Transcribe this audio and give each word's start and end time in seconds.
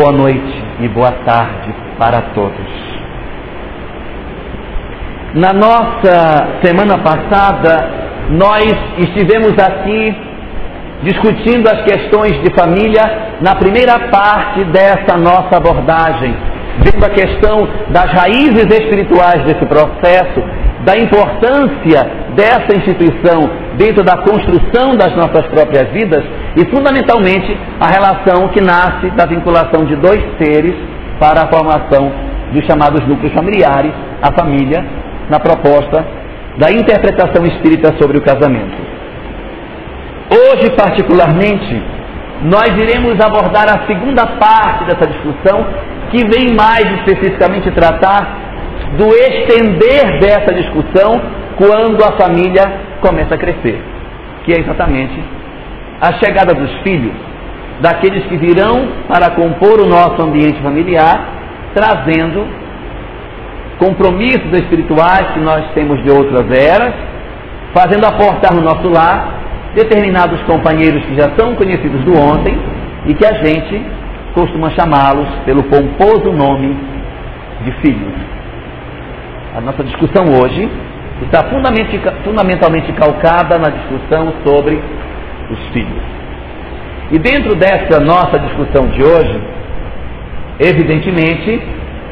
boa 0.00 0.12
noite 0.12 0.64
e 0.80 0.88
boa 0.88 1.12
tarde 1.26 1.74
para 1.98 2.22
todos. 2.34 2.70
Na 5.34 5.52
nossa 5.52 6.60
semana 6.62 6.96
passada, 6.96 7.86
nós 8.30 8.64
estivemos 8.96 9.52
aqui 9.58 10.16
discutindo 11.02 11.68
as 11.68 11.82
questões 11.82 12.32
de 12.42 12.50
família 12.58 13.02
na 13.42 13.54
primeira 13.56 14.08
parte 14.08 14.64
dessa 14.72 15.18
nossa 15.18 15.58
abordagem, 15.58 16.34
vendo 16.78 17.04
a 17.04 17.10
questão 17.10 17.68
das 17.90 18.10
raízes 18.10 18.64
espirituais 18.70 19.44
desse 19.44 19.66
processo, 19.66 20.42
da 20.84 20.96
importância 20.96 22.10
dessa 22.34 22.76
instituição 22.76 23.50
dentro 23.76 24.02
da 24.02 24.18
construção 24.18 24.96
das 24.96 25.14
nossas 25.14 25.46
próprias 25.46 25.88
vidas 25.90 26.24
e, 26.56 26.64
fundamentalmente, 26.66 27.56
a 27.78 27.88
relação 27.88 28.48
que 28.48 28.60
nasce 28.60 29.10
da 29.10 29.26
vinculação 29.26 29.84
de 29.84 29.96
dois 29.96 30.22
seres 30.38 30.74
para 31.18 31.42
a 31.42 31.48
formação 31.48 32.10
dos 32.52 32.64
chamados 32.64 33.06
núcleos 33.06 33.32
familiares, 33.32 33.92
a 34.22 34.32
família, 34.32 34.84
na 35.28 35.38
proposta 35.38 36.04
da 36.58 36.70
interpretação 36.70 37.46
espírita 37.46 37.94
sobre 38.00 38.18
o 38.18 38.22
casamento. 38.22 38.90
Hoje, 40.30 40.70
particularmente, 40.76 41.82
nós 42.42 42.68
iremos 42.76 43.20
abordar 43.20 43.68
a 43.68 43.86
segunda 43.86 44.26
parte 44.26 44.84
dessa 44.84 45.06
discussão, 45.06 45.66
que 46.10 46.24
vem 46.24 46.54
mais 46.54 46.84
especificamente 46.98 47.70
tratar 47.70 48.49
do 48.96 49.08
estender 49.08 50.20
dessa 50.20 50.52
discussão 50.52 51.20
quando 51.56 52.02
a 52.02 52.12
família 52.12 52.72
começa 53.00 53.34
a 53.34 53.38
crescer, 53.38 53.80
que 54.44 54.52
é 54.52 54.60
exatamente 54.60 55.22
a 56.00 56.12
chegada 56.14 56.54
dos 56.54 56.70
filhos, 56.82 57.12
daqueles 57.80 58.24
que 58.26 58.36
virão 58.36 58.88
para 59.08 59.30
compor 59.30 59.80
o 59.80 59.86
nosso 59.86 60.20
ambiente 60.22 60.60
familiar, 60.62 61.28
trazendo 61.74 62.46
compromissos 63.78 64.52
espirituais 64.52 65.30
que 65.32 65.40
nós 65.40 65.64
temos 65.74 66.02
de 66.02 66.10
outras 66.10 66.50
eras, 66.50 66.94
fazendo 67.74 68.04
aportar 68.04 68.54
no 68.54 68.62
nosso 68.62 68.88
lar 68.88 69.40
determinados 69.74 70.40
companheiros 70.42 71.04
que 71.04 71.14
já 71.14 71.30
são 71.38 71.54
conhecidos 71.54 72.02
do 72.04 72.16
ontem 72.16 72.58
e 73.06 73.14
que 73.14 73.24
a 73.24 73.34
gente 73.44 73.80
costuma 74.34 74.70
chamá-los 74.70 75.28
pelo 75.44 75.62
pomposo 75.64 76.32
nome 76.32 76.76
de 77.64 77.72
filhos. 77.80 78.39
A 79.54 79.60
nossa 79.60 79.82
discussão 79.82 80.26
hoje 80.40 80.70
está 81.22 81.42
fundamentalmente 82.24 82.92
calcada 82.92 83.58
na 83.58 83.68
discussão 83.70 84.32
sobre 84.44 84.80
os 85.50 85.58
filhos. 85.72 86.02
E 87.10 87.18
dentro 87.18 87.56
dessa 87.56 87.98
nossa 87.98 88.38
discussão 88.38 88.86
de 88.86 89.02
hoje, 89.02 89.40
evidentemente, 90.60 91.60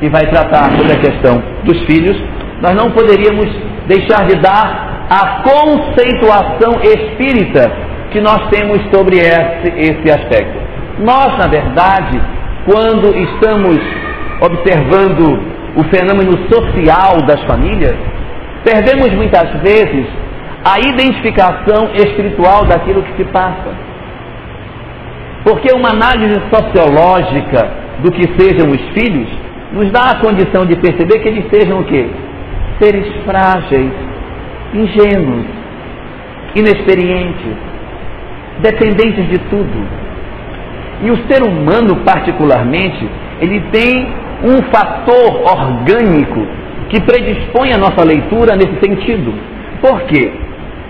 que 0.01 0.09
vai 0.09 0.27
tratar 0.27 0.73
sobre 0.77 0.93
a 0.93 0.99
questão 0.99 1.41
dos 1.63 1.81
filhos, 1.85 2.21
nós 2.61 2.75
não 2.75 2.91
poderíamos 2.91 3.49
deixar 3.87 4.27
de 4.27 4.35
dar 4.41 5.07
a 5.09 5.43
conceituação 5.43 6.81
espírita 6.83 7.71
que 8.11 8.21
nós 8.21 8.49
temos 8.51 8.81
sobre 8.93 9.19
esse, 9.19 9.69
esse 9.77 10.11
aspecto. 10.11 10.59
Nós, 10.99 11.39
na 11.39 11.47
verdade, 11.47 12.21
quando 12.65 13.17
estamos 13.17 13.79
observando 14.41 15.58
o 15.79 15.85
fenômeno 15.85 16.37
social 16.53 17.23
das 17.25 17.41
famílias, 17.45 17.95
perdemos 18.65 19.13
muitas 19.15 19.49
vezes 19.63 20.07
a 20.65 20.81
identificação 20.81 21.91
espiritual 21.95 22.65
daquilo 22.65 23.01
que 23.05 23.17
se 23.17 23.25
passa. 23.31 23.71
Porque 25.45 25.73
uma 25.73 25.91
análise 25.91 26.41
sociológica 26.53 27.71
do 28.03 28.11
que 28.11 28.25
sejam 28.37 28.71
os 28.73 28.81
filhos 28.89 29.29
nos 29.73 29.93
dá 29.93 30.11
a 30.11 30.15
condição 30.17 30.67
de 30.67 30.75
perceber 30.77 31.21
que 31.21 31.29
eles 31.29 31.49
sejam 31.49 31.79
o 31.79 31.85
quê? 31.85 32.11
Seres 32.81 33.07
frágeis, 33.25 33.93
ingênuos, 34.75 35.47
inexperientes, 36.57 37.55
dependentes 38.61 39.29
de 39.29 39.39
tudo. 39.51 39.87
E 41.05 41.11
o 41.13 41.17
ser 41.29 41.45
humano, 41.45 42.03
particularmente, 42.05 43.09
ele 43.41 43.61
tem 43.71 44.09
um 44.45 44.63
fator 44.71 45.43
orgânico 45.43 46.47
que 46.89 47.01
predispõe 47.01 47.73
a 47.73 47.79
nossa 47.79 48.05
leitura 48.05 48.57
nesse 48.57 48.79
sentido. 48.81 49.35
Por 49.81 50.03
quê? 50.03 50.33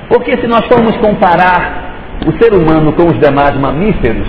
Porque 0.09 0.36
se 0.38 0.47
nós 0.47 0.66
formos 0.66 0.97
comparar 0.98 1.88
o 2.26 2.32
ser 2.42 2.53
humano 2.54 2.92
com 2.92 3.04
os 3.04 3.19
demais 3.19 3.58
mamíferos, 3.58 4.28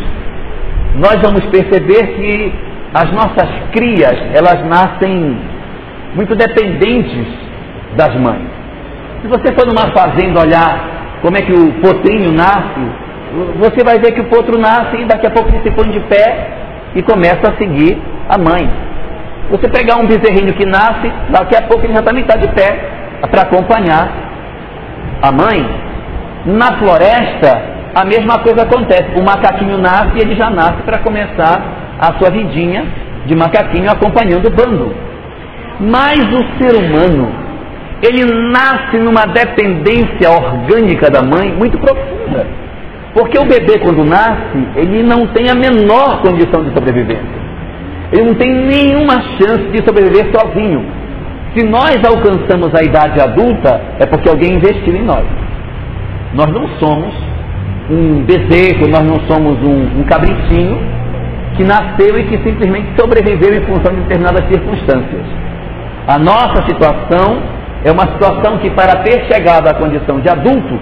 nós 0.96 1.22
vamos 1.22 1.46
perceber 1.46 2.08
que 2.16 2.54
as 2.94 3.12
nossas 3.12 3.50
crias, 3.72 4.18
elas 4.34 4.66
nascem 4.66 5.38
muito 6.16 6.36
dependentes 6.36 7.28
das 7.96 8.16
mães. 8.16 8.50
Se 9.22 9.28
você 9.28 9.54
for 9.54 9.68
numa 9.68 9.92
fazenda 9.92 10.42
olhar 10.42 11.20
como 11.22 11.38
é 11.38 11.42
que 11.42 11.54
o 11.54 11.74
potrinho 11.82 12.32
nasce, 12.32 12.80
você 13.58 13.84
vai 13.84 14.00
ver 14.00 14.14
que 14.14 14.22
o 14.22 14.30
potro 14.30 14.58
nasce 14.58 14.98
e 14.98 15.06
daqui 15.06 15.28
a 15.28 15.32
pouco 15.32 15.50
ele 15.50 15.62
se 15.62 15.72
põe 15.72 15.90
de 15.92 16.00
pé 16.02 16.48
e 16.96 17.02
começa 17.04 17.52
a 17.52 17.58
seguir 17.58 18.02
a 18.28 18.38
mãe. 18.38 18.89
Você 19.50 19.68
pegar 19.68 19.98
um 19.98 20.06
bezerrinho 20.06 20.54
que 20.54 20.66
nasce, 20.66 21.12
daqui 21.30 21.56
a 21.56 21.64
pouco 21.64 21.84
ele 21.84 21.94
já 21.94 22.02
está 22.02 22.36
de 22.38 22.48
pé 22.50 22.78
para 23.32 23.42
acompanhar 23.42 24.08
a 25.22 25.32
mãe. 25.32 25.66
Na 26.46 26.78
floresta, 26.78 27.62
a 27.96 28.06
mesma 28.06 28.40
coisa 28.40 28.62
acontece. 28.62 29.20
O 29.20 29.24
macaquinho 29.24 29.78
nasce 29.78 30.12
e 30.16 30.22
ele 30.22 30.36
já 30.36 30.50
nasce 30.50 30.84
para 30.86 31.00
começar 31.00 31.62
a 32.00 32.18
sua 32.18 32.30
vidinha 32.30 32.86
de 33.26 33.36
macaquinho 33.36 33.92
acompanhando 33.92 34.48
o 34.48 34.52
bando. 34.52 34.96
Mas 35.80 36.20
o 36.20 36.44
ser 36.58 36.76
humano, 36.76 37.30
ele 38.02 38.24
nasce 38.52 38.98
numa 38.98 39.26
dependência 39.26 40.30
orgânica 40.30 41.10
da 41.10 41.22
mãe 41.22 41.52
muito 41.52 41.78
profunda. 41.80 42.46
Porque 43.14 43.38
o 43.40 43.46
bebê, 43.46 43.80
quando 43.80 44.04
nasce, 44.06 44.68
ele 44.76 45.02
não 45.04 45.26
tem 45.28 45.50
a 45.50 45.56
menor 45.56 46.22
condição 46.22 46.64
de 46.64 46.72
sobrevivência. 46.74 47.49
Ele 48.12 48.24
não 48.24 48.36
tem 48.36 48.54
nenhuma 48.54 49.22
chance 49.38 49.70
de 49.72 49.84
sobreviver 49.86 50.32
sozinho. 50.32 50.86
Se 51.56 51.64
nós 51.64 51.98
alcançamos 52.04 52.74
a 52.76 52.84
idade 52.84 53.20
adulta, 53.20 53.82
é 54.00 54.06
porque 54.06 54.30
alguém 54.30 54.56
investiu 54.56 54.96
em 54.96 55.04
nós. 55.04 55.26
Nós 56.34 56.48
não 56.48 56.68
somos 56.80 57.14
um 57.90 58.24
bezerro, 58.24 58.88
nós 58.88 59.04
não 59.04 59.20
somos 59.28 59.58
um, 59.64 60.00
um 60.00 60.04
cabritinho 60.04 60.78
que 61.56 61.64
nasceu 61.64 62.18
e 62.20 62.24
que 62.26 62.38
simplesmente 62.38 62.88
sobreviveu 63.00 63.54
em 63.54 63.62
função 63.66 63.94
de 63.94 64.02
determinadas 64.02 64.48
circunstâncias. 64.48 65.26
A 66.08 66.18
nossa 66.18 66.64
situação 66.68 67.42
é 67.84 67.92
uma 67.92 68.08
situação 68.14 68.58
que, 68.60 68.70
para 68.72 69.04
ter 69.04 69.26
chegado 69.32 69.68
à 69.68 69.74
condição 69.74 70.20
de 70.20 70.30
adulto, 70.30 70.80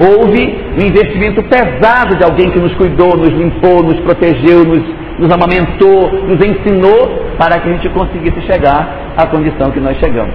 houve 0.00 0.56
um 0.76 0.80
investimento 0.80 1.42
pesado 1.44 2.16
de 2.16 2.24
alguém 2.24 2.50
que 2.50 2.58
nos 2.58 2.72
cuidou, 2.74 3.16
nos 3.16 3.30
limpou, 3.30 3.82
nos 3.82 3.98
protegeu, 4.00 4.64
nos, 4.64 4.82
nos 5.18 5.30
amamentou, 5.30 6.12
nos 6.12 6.40
ensinou 6.44 7.24
para 7.36 7.58
que 7.58 7.68
a 7.68 7.72
gente 7.72 7.88
conseguisse 7.88 8.40
chegar 8.42 9.14
à 9.16 9.26
condição 9.26 9.70
que 9.70 9.80
nós 9.80 9.98
chegamos. 9.98 10.34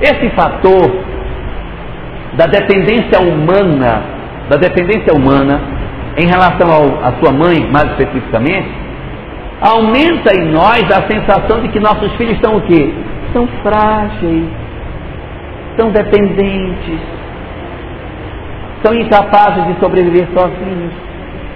Esse 0.00 0.28
fator 0.30 0.90
da 2.36 2.46
dependência 2.46 3.20
humana, 3.20 4.02
da 4.48 4.56
dependência 4.56 5.14
humana 5.14 5.60
em 6.16 6.26
relação 6.26 6.70
ao, 6.70 7.04
à 7.04 7.12
sua 7.20 7.32
mãe, 7.32 7.68
mais 7.70 7.90
especificamente, 7.92 8.68
aumenta 9.60 10.34
em 10.36 10.50
nós 10.50 10.82
a 10.90 11.06
sensação 11.06 11.60
de 11.60 11.68
que 11.68 11.78
nossos 11.78 12.12
filhos 12.16 12.34
estão 12.34 12.56
o 12.56 12.60
quê? 12.62 12.92
São 13.32 13.48
frágeis, 13.62 14.44
são 15.76 15.90
dependentes, 15.90 17.00
são 18.84 18.94
incapazes 18.94 19.66
de 19.66 19.80
sobreviver 19.80 20.28
sozinhos. 20.36 20.92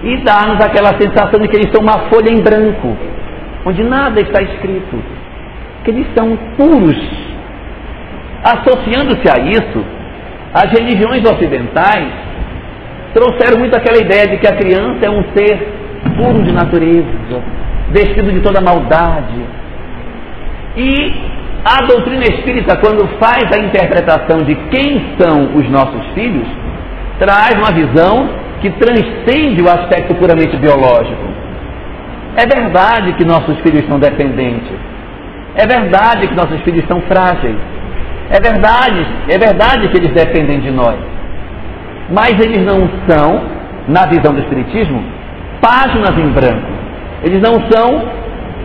E 0.02 0.16
dá-nos 0.18 0.64
aquela 0.64 0.96
sensação 0.96 1.38
de 1.40 1.48
que 1.48 1.56
eles 1.56 1.70
são 1.70 1.82
uma 1.82 2.08
folha 2.08 2.30
em 2.30 2.40
branco, 2.40 2.96
onde 3.66 3.82
nada 3.82 4.20
está 4.20 4.40
escrito, 4.40 5.02
que 5.84 5.90
eles 5.90 6.06
são 6.16 6.36
puros. 6.56 6.96
Associando-se 8.42 9.28
a 9.28 9.38
isso, 9.40 9.84
as 10.54 10.70
religiões 10.70 11.24
ocidentais 11.24 12.08
trouxeram 13.12 13.58
muito 13.58 13.76
aquela 13.76 13.98
ideia 13.98 14.28
de 14.28 14.38
que 14.38 14.46
a 14.46 14.56
criança 14.56 15.04
é 15.04 15.10
um 15.10 15.24
ser 15.36 15.58
puro 16.16 16.42
de 16.42 16.52
natureza, 16.52 17.42
vestido 17.90 18.30
de 18.30 18.40
toda 18.40 18.60
maldade. 18.60 19.44
E 20.76 21.12
a 21.64 21.84
doutrina 21.86 22.22
espírita, 22.22 22.76
quando 22.76 23.06
faz 23.18 23.50
a 23.52 23.58
interpretação 23.58 24.44
de 24.44 24.54
quem 24.70 25.02
são 25.18 25.56
os 25.56 25.68
nossos 25.68 26.06
filhos, 26.14 26.46
traz 27.18 27.54
uma 27.54 27.72
visão 27.72 28.28
que 28.60 28.70
transcende 28.70 29.62
o 29.62 29.68
aspecto 29.68 30.14
puramente 30.14 30.56
biológico. 30.56 31.28
É 32.36 32.46
verdade 32.46 33.12
que 33.14 33.24
nossos 33.24 33.58
filhos 33.60 33.86
são 33.86 33.98
dependentes. 33.98 34.76
É 35.54 35.66
verdade 35.66 36.28
que 36.28 36.34
nossos 36.34 36.60
filhos 36.62 36.86
são 36.86 37.00
frágeis. 37.02 37.56
É 38.30 38.40
verdade, 38.40 39.06
é 39.28 39.38
verdade 39.38 39.88
que 39.88 39.96
eles 39.96 40.12
dependem 40.12 40.60
de 40.60 40.70
nós. 40.70 40.96
Mas 42.10 42.32
eles 42.38 42.64
não 42.64 42.88
são, 43.08 43.42
na 43.88 44.06
visão 44.06 44.32
do 44.32 44.40
Espiritismo, 44.40 45.02
páginas 45.60 46.16
em 46.18 46.28
branco. 46.30 46.70
Eles 47.24 47.40
não 47.40 47.60
são 47.70 48.08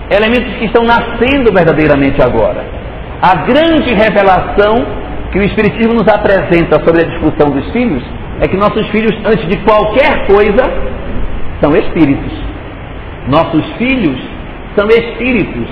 elementos 0.09 0.53
que 0.57 0.65
estão 0.65 0.83
nascendo 0.83 1.51
verdadeiramente 1.51 2.21
agora. 2.21 2.63
A 3.21 3.35
grande 3.35 3.94
revelação 3.94 4.85
que 5.31 5.39
o 5.39 5.44
Espiritismo 5.44 5.94
nos 5.94 6.07
apresenta 6.07 6.83
sobre 6.83 7.03
a 7.03 7.09
discussão 7.09 7.50
dos 7.50 7.71
filhos 7.71 8.03
é 8.39 8.47
que 8.47 8.57
nossos 8.57 8.88
filhos, 8.89 9.13
antes 9.25 9.47
de 9.47 9.57
qualquer 9.57 10.25
coisa, 10.27 10.63
são 11.62 11.75
espíritos. 11.75 12.31
Nossos 13.27 13.65
filhos 13.77 14.19
são 14.75 14.88
espíritos. 14.88 15.68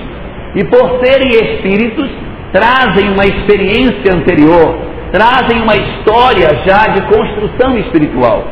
E 0.54 0.64
por 0.64 1.04
serem 1.04 1.28
espíritos, 1.28 2.08
trazem 2.52 3.10
uma 3.10 3.24
experiência 3.24 4.14
anterior, 4.14 4.78
trazem 5.10 5.62
uma 5.62 5.74
história 5.74 6.62
já 6.66 6.88
de 6.92 7.02
construção 7.02 7.76
espiritual. 7.78 8.44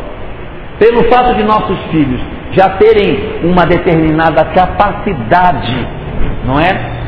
Pelo 0.79 1.05
fato 1.11 1.35
de 1.35 1.45
nossos 1.45 1.79
filhos 1.91 2.21
já 2.53 2.71
terem 2.71 3.41
uma 3.45 3.65
determinada 3.65 4.45
capacidade, 4.47 5.87
não 6.45 6.59
é? 6.59 6.99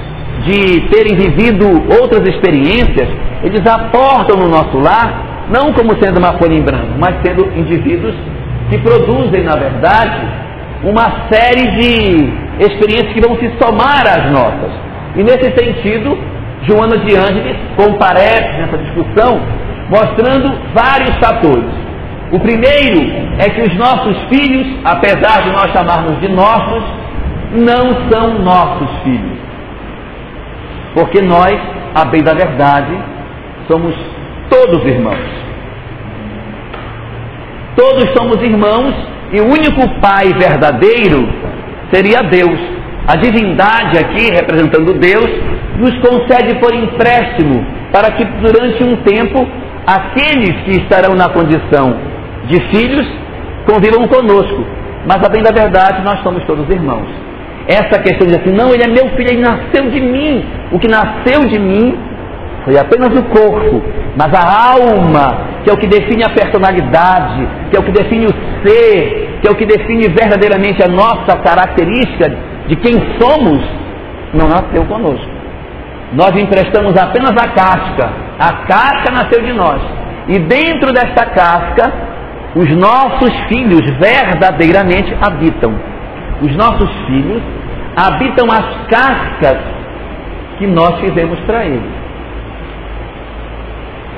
De 0.45 0.81
terem 0.89 1.17
vivido 1.17 1.67
outras 2.01 2.27
experiências, 2.29 3.09
eles 3.43 3.67
aportam 3.67 4.37
no 4.37 4.49
nosso 4.49 4.79
lar, 4.79 5.32
não 5.53 5.73
como 5.75 5.95
sendo 6.03 6.19
uma 6.19 6.33
folha 6.39 6.55
em 6.55 6.63
branco, 6.63 6.95
mas 6.99 7.17
sendo 7.23 7.47
indivíduos 7.55 8.15
que 8.71 8.79
produzem, 8.79 9.45
na 9.45 9.55
verdade, 9.55 10.27
uma 10.83 11.29
série 11.31 11.71
de 11.79 12.33
experiências 12.65 13.13
que 13.13 13.21
vão 13.21 13.37
se 13.37 13.53
somar 13.61 14.07
às 14.07 14.33
nossas. 14.33 14.73
E 15.15 15.23
nesse 15.23 15.53
sentido, 15.53 16.19
Joana 16.63 16.97
de 16.99 17.15
Ângeles 17.15 17.57
comparece 17.77 18.49
nessa 18.59 18.79
discussão, 18.79 19.41
mostrando 19.91 20.59
vários 20.75 21.15
fatores. 21.19 21.71
O 22.33 22.41
primeiro 22.41 23.01
é 23.39 23.51
que 23.51 23.61
os 23.61 23.77
nossos 23.77 24.17
filhos, 24.31 24.67
apesar 24.85 25.43
de 25.43 25.51
nós 25.51 25.71
chamarmos 25.71 26.19
de 26.21 26.29
nossos, 26.29 26.83
não 27.53 28.11
são 28.11 28.39
nossos 28.39 28.89
filhos. 29.05 29.39
Porque 30.95 31.21
nós, 31.21 31.61
a 31.95 32.07
bem 32.07 32.23
da 32.23 32.33
verdade, 32.33 32.97
somos 33.69 33.95
todos 34.49 34.85
irmãos. 34.87 35.42
Todos 37.77 38.13
somos 38.13 38.43
irmãos 38.43 38.95
e 39.33 39.41
o 39.41 39.47
único 39.47 40.01
pai 40.01 40.33
verdadeiro 40.39 41.29
seria 41.93 42.23
Deus. 42.23 42.59
A 43.07 43.17
divindade 43.17 43.99
aqui, 43.99 44.31
representando 44.31 44.95
Deus, 44.95 45.29
nos 45.79 45.93
concede 45.99 46.55
por 46.61 46.75
empréstimo 46.75 47.65
para 47.91 48.13
que 48.13 48.25
durante 48.25 48.85
um 48.85 48.97
tempo 49.03 49.47
aqueles 49.87 50.63
que 50.65 50.83
estarão 50.83 51.15
na 51.15 51.29
condição 51.31 51.97
de 52.47 52.61
filhos 52.71 53.07
convivam 53.67 54.07
conosco. 54.07 54.65
Mas 55.07 55.25
a 55.25 55.29
bem 55.29 55.43
da 55.43 55.51
verdade, 55.51 56.03
nós 56.05 56.23
somos 56.23 56.45
todos 56.45 56.69
irmãos. 56.71 57.09
Essa 57.67 58.01
questão 58.01 58.27
de 58.27 58.37
assim, 58.37 58.53
não, 58.53 58.73
ele 58.73 58.85
é 58.85 58.89
meu 58.89 59.09
filho, 59.17 59.31
ele 59.31 59.41
nasceu 59.41 59.89
de 59.91 60.01
mim. 60.01 60.45
O 60.73 60.79
que 60.79 60.89
nasceu 60.89 61.47
de 61.49 61.59
mim 61.59 61.97
foi 62.65 62.79
apenas 62.79 63.09
o 63.19 63.25
corpo, 63.25 63.83
mas 64.17 64.33
a 64.33 64.73
alma, 64.73 65.63
que 65.65 65.71
é 65.71 65.73
o 65.73 65.77
que 65.77 65.87
define 65.87 66.23
a 66.25 66.31
personalidade, 66.31 67.49
que 67.71 67.77
é 67.77 67.81
o 67.81 67.83
que 67.83 67.93
define 67.93 68.27
o 68.27 68.35
ser, 68.65 69.39
que 69.41 69.49
é 69.49 69.51
o 69.51 69.55
que 69.55 69.67
define 69.67 70.09
verdadeiramente 70.09 70.83
a 70.83 70.89
nossa 70.89 71.37
característica 71.39 72.31
de 72.69 72.77
quem 72.77 72.95
somos, 73.21 73.63
não 74.33 74.49
nasceu 74.49 74.85
conosco. 74.85 75.31
Nós 76.13 76.37
emprestamos 76.37 76.97
apenas 76.97 77.31
a 77.31 77.49
casca. 77.49 78.11
A 78.39 78.53
casca 78.67 79.11
nasceu 79.11 79.43
de 79.43 79.53
nós. 79.53 79.81
E 80.29 80.39
dentro 80.39 80.93
desta 80.93 81.27
casca 81.27 81.93
os 82.55 82.71
nossos 82.77 83.33
filhos 83.49 83.81
verdadeiramente 83.99 85.17
habitam. 85.21 85.75
Os 86.43 86.55
nossos 86.55 86.91
filhos 87.07 87.43
habitam 87.97 88.47
as 88.51 88.87
cascas 88.89 89.59
que 90.59 90.67
nós 90.67 91.01
fizemos 91.01 91.39
para 91.41 91.65
eles. 91.65 92.02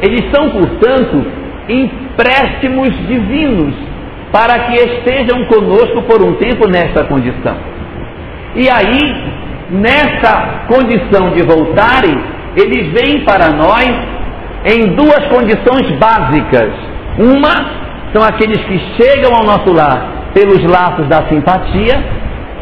Eles 0.05 0.31
são, 0.31 0.51
portanto, 0.51 1.25
empréstimos 1.69 2.95
divinos 3.07 3.75
para 4.31 4.65
que 4.65 4.75
estejam 4.75 5.45
conosco 5.47 6.03
por 6.03 6.23
um 6.23 6.35
tempo 6.35 6.69
nesta 6.69 7.05
condição. 7.05 7.57
E 8.55 8.69
aí, 8.69 9.33
nessa 9.71 10.65
condição 10.69 11.31
de 11.31 11.43
voltarem, 11.43 12.17
eles 12.57 12.93
vêm 12.93 13.25
para 13.25 13.51
nós 13.51 13.89
em 14.77 14.95
duas 14.95 15.27
condições 15.29 15.91
básicas. 15.99 16.73
Uma 17.19 17.85
são 18.13 18.23
aqueles 18.23 18.61
que 18.65 18.79
chegam 18.97 19.35
ao 19.35 19.45
nosso 19.45 19.73
lar 19.73 20.31
pelos 20.35 20.63
laços 20.65 21.07
da 21.09 21.29
simpatia, 21.29 22.03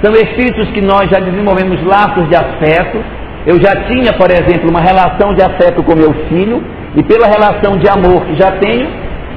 são 0.02 0.12
espíritos 0.14 0.68
que 0.70 0.80
nós 0.80 1.08
já 1.10 1.20
desenvolvemos 1.20 1.82
laços 1.84 2.28
de 2.28 2.34
afeto. 2.34 2.98
Eu 3.46 3.60
já 3.60 3.84
tinha, 3.86 4.12
por 4.14 4.30
exemplo, 4.30 4.68
uma 4.68 4.80
relação 4.80 5.34
de 5.34 5.42
afeto 5.42 5.82
com 5.82 5.94
meu 5.94 6.12
filho, 6.28 6.62
e 6.96 7.02
pela 7.02 7.26
relação 7.26 7.78
de 7.78 7.88
amor 7.88 8.24
que 8.26 8.34
já 8.36 8.52
tenho, 8.52 8.88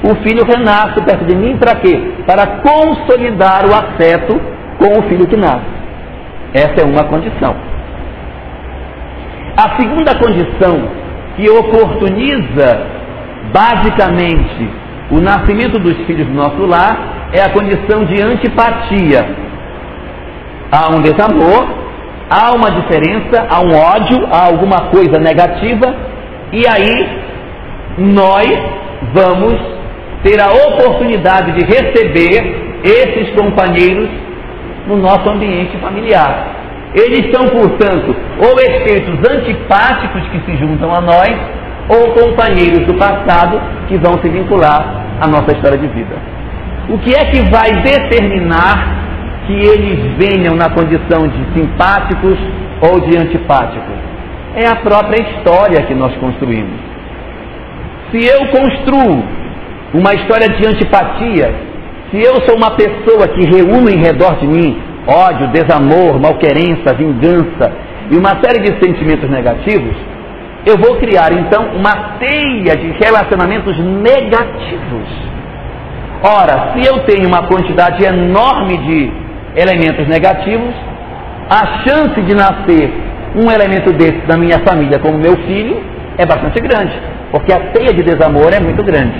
o 0.04 0.16
filho 0.24 0.46
renasce 0.46 1.02
perto 1.02 1.26
de 1.26 1.36
mim 1.36 1.58
para 1.58 1.76
quê? 1.76 2.00
Para 2.28 2.62
consolidar 2.62 3.66
o 3.66 3.74
afeto 3.74 4.40
com 4.78 5.00
o 5.00 5.04
filho 5.04 5.26
que 5.26 5.38
nasce. 5.38 5.76
Essa 6.54 6.82
é 6.82 6.86
uma 6.86 7.06
condição. 7.06 7.56
A 9.58 9.80
segunda 9.80 10.16
condição 10.16 10.90
que 11.36 11.50
oportuniza 11.50 12.88
basicamente 13.54 14.70
o 15.12 15.20
nascimento 15.20 15.80
dos 15.80 15.96
filhos 16.06 16.28
do 16.28 16.34
nosso 16.34 16.66
lar 16.66 17.30
é 17.32 17.42
a 17.42 17.50
condição 17.50 18.06
de 18.06 18.22
antipatia. 18.22 19.26
Há 20.72 20.90
um 20.90 21.02
desamor, 21.02 21.68
há 22.30 22.54
uma 22.54 22.72
diferença, 22.72 23.48
há 23.50 23.62
um 23.62 23.74
ódio, 23.74 24.28
há 24.32 24.46
alguma 24.46 24.90
coisa 24.90 25.20
negativa, 25.20 25.96
e 26.52 26.66
aí 26.68 27.25
nós 27.98 28.48
vamos 29.14 29.60
ter 30.24 30.40
a 30.42 30.50
oportunidade 30.50 31.52
de 31.54 31.66
receber 31.66 32.82
esses 32.84 33.30
companheiros 33.36 34.10
no 34.88 34.98
nosso 34.98 35.30
ambiente 35.30 35.78
familiar. 35.78 36.56
Eles 36.94 37.32
são, 37.34 37.48
portanto, 37.50 38.16
ou 38.40 38.60
espíritos 38.60 39.20
antipáticos 39.30 40.22
que 40.30 40.40
se 40.46 40.58
juntam 40.58 40.94
a 40.94 41.02
nós, 41.02 41.36
ou 41.90 42.14
companheiros 42.14 42.86
do 42.88 42.94
passado 42.96 43.62
que 43.88 43.98
vão 43.98 44.20
se 44.22 44.30
vincular 44.30 45.06
à 45.22 45.28
nossa 45.28 45.56
história 45.56 45.78
de 45.78 45.88
vida. 45.88 46.16
O 46.90 46.98
que 47.00 47.14
é 47.14 47.26
que 47.26 47.42
vai 47.50 47.82
determinar 47.82 49.06
que 49.46 49.54
eles 49.54 50.00
venham 50.18 50.56
na 50.56 50.70
condição 50.70 51.28
de 51.28 51.54
simpáticos 51.54 52.38
ou 52.82 53.00
de 53.02 53.18
antipáticos? 53.18 53.96
É 54.56 54.68
a 54.68 54.76
própria 54.78 55.22
história 55.22 55.84
que 55.84 55.94
nós 55.94 56.16
construímos. 56.16 56.95
Se 58.12 58.24
eu 58.24 58.48
construo 58.48 59.24
uma 59.94 60.14
história 60.14 60.50
de 60.50 60.66
antipatia, 60.68 61.54
se 62.12 62.22
eu 62.22 62.36
sou 62.46 62.56
uma 62.56 62.72
pessoa 62.72 63.28
que 63.28 63.46
reúne 63.46 63.96
em 63.96 64.00
redor 64.00 64.36
de 64.38 64.48
mim 64.48 64.82
ódio, 65.08 65.48
desamor, 65.50 66.20
malquerença, 66.20 66.94
vingança 66.94 67.72
e 68.12 68.18
uma 68.18 68.42
série 68.42 68.60
de 68.60 68.84
sentimentos 68.84 69.30
negativos, 69.30 69.96
eu 70.66 70.78
vou 70.78 70.98
criar 70.98 71.32
então 71.32 71.76
uma 71.76 72.18
teia 72.20 72.76
de 72.76 72.92
relacionamentos 73.04 73.78
negativos. 73.78 75.10
Ora, 76.24 76.74
se 76.74 76.88
eu 76.88 77.00
tenho 77.06 77.28
uma 77.28 77.44
quantidade 77.44 78.04
enorme 78.04 78.78
de 78.78 79.12
elementos 79.56 80.08
negativos, 80.08 80.74
a 81.50 81.84
chance 81.84 82.20
de 82.22 82.34
nascer 82.34 82.92
um 83.36 83.52
elemento 83.52 83.92
desse 83.94 84.26
da 84.26 84.38
minha 84.38 84.60
família 84.60 84.98
como 85.00 85.18
meu 85.18 85.36
filho 85.46 85.95
é 86.18 86.26
bastante 86.26 86.60
grande, 86.60 86.94
porque 87.32 87.52
a 87.52 87.60
teia 87.72 87.94
de 87.94 88.04
desamor 88.04 88.54
é 88.54 88.60
muito 88.60 88.84
grande. 88.84 89.16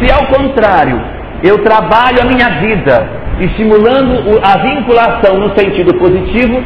Se 0.00 0.10
ao 0.12 0.26
contrário, 0.26 1.00
eu 1.42 1.62
trabalho 1.62 2.22
a 2.22 2.24
minha 2.24 2.48
vida 2.60 3.08
estimulando 3.40 4.40
a 4.42 4.58
vinculação 4.58 5.38
no 5.38 5.58
sentido 5.58 5.94
positivo, 5.98 6.62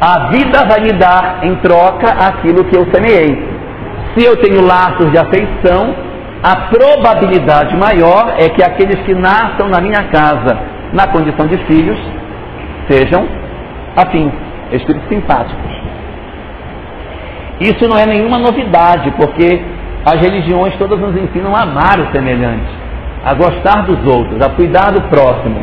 a 0.00 0.28
vida 0.28 0.64
vai 0.64 0.80
me 0.80 0.92
dar 0.92 1.40
em 1.42 1.54
troca 1.56 2.08
aquilo 2.08 2.64
que 2.64 2.76
eu 2.76 2.86
semeei. 2.92 3.36
Se 4.16 4.24
eu 4.24 4.36
tenho 4.36 4.64
laços 4.64 5.10
de 5.10 5.18
afeição, 5.18 5.94
a 6.42 6.56
probabilidade 6.68 7.76
maior 7.76 8.34
é 8.38 8.48
que 8.48 8.62
aqueles 8.62 9.00
que 9.02 9.14
nasçam 9.14 9.68
na 9.68 9.80
minha 9.80 10.04
casa 10.04 10.56
na 10.92 11.06
condição 11.08 11.46
de 11.46 11.58
filhos 11.66 11.98
sejam 12.88 13.26
afins, 13.96 14.32
espíritos 14.72 15.08
simpáticos. 15.08 15.78
Isso 17.60 17.88
não 17.88 17.98
é 17.98 18.06
nenhuma 18.06 18.38
novidade, 18.38 19.10
porque 19.12 19.60
as 20.04 20.20
religiões 20.20 20.74
todas 20.76 20.98
nos 20.98 21.16
ensinam 21.16 21.54
a 21.54 21.62
amar 21.62 21.98
o 22.00 22.12
semelhante, 22.12 22.70
a 23.24 23.34
gostar 23.34 23.82
dos 23.82 24.06
outros, 24.06 24.40
a 24.40 24.48
cuidar 24.50 24.92
do 24.92 25.02
próximo. 25.02 25.60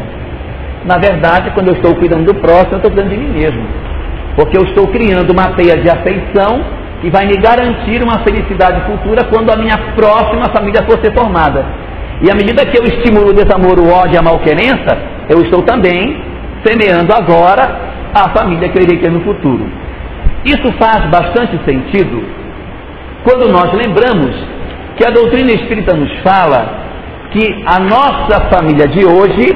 Na 0.85 0.97
verdade, 0.97 1.51
quando 1.51 1.69
eu 1.69 1.75
estou 1.75 1.95
cuidando 1.95 2.25
do 2.25 2.35
próximo, 2.35 2.73
eu 2.73 2.77
estou 2.77 2.91
cuidando 2.91 3.09
de 3.09 3.17
mim 3.17 3.29
mesmo. 3.29 3.65
Porque 4.35 4.57
eu 4.57 4.63
estou 4.63 4.87
criando 4.87 5.31
uma 5.31 5.55
teia 5.55 5.77
de 5.77 5.89
afeição 5.89 6.61
que 7.01 7.09
vai 7.09 7.25
me 7.25 7.37
garantir 7.37 8.03
uma 8.03 8.19
felicidade 8.19 8.81
futura 8.81 9.23
quando 9.25 9.51
a 9.51 9.55
minha 9.55 9.77
próxima 9.95 10.45
família 10.53 10.83
for 10.83 10.99
ser 10.99 11.13
formada. 11.13 11.65
E 12.21 12.29
à 12.29 12.35
medida 12.35 12.65
que 12.65 12.77
eu 12.77 12.85
estimulo 12.85 13.29
o 13.29 13.33
desamor, 13.33 13.79
o 13.79 13.89
ódio 13.89 14.15
e 14.15 14.17
a 14.17 14.21
malquerença, 14.21 14.97
eu 15.29 15.41
estou 15.41 15.63
também 15.63 16.21
semeando 16.65 17.13
agora 17.13 17.63
a 18.13 18.29
família 18.29 18.69
que 18.69 18.77
eu 18.77 18.83
irei 18.83 18.97
ter 18.99 19.11
no 19.11 19.21
futuro. 19.21 19.65
Isso 20.45 20.71
faz 20.73 21.09
bastante 21.09 21.57
sentido 21.65 22.23
quando 23.23 23.51
nós 23.51 23.73
lembramos 23.73 24.35
que 24.95 25.05
a 25.05 25.09
doutrina 25.09 25.51
espírita 25.51 25.95
nos 25.95 26.11
fala 26.19 26.85
que 27.31 27.63
a 27.65 27.79
nossa 27.79 28.47
família 28.49 28.87
de 28.87 29.03
hoje 29.03 29.47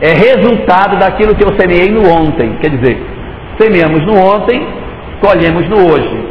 é 0.00 0.14
resultado 0.14 0.98
daquilo 0.98 1.34
que 1.34 1.44
eu 1.44 1.54
semeei 1.56 1.90
no 1.90 2.08
ontem. 2.08 2.56
Quer 2.60 2.70
dizer, 2.70 3.00
semeamos 3.60 4.04
no 4.04 4.16
ontem, 4.18 4.66
colhemos 5.20 5.68
no 5.68 5.92
hoje. 5.92 6.24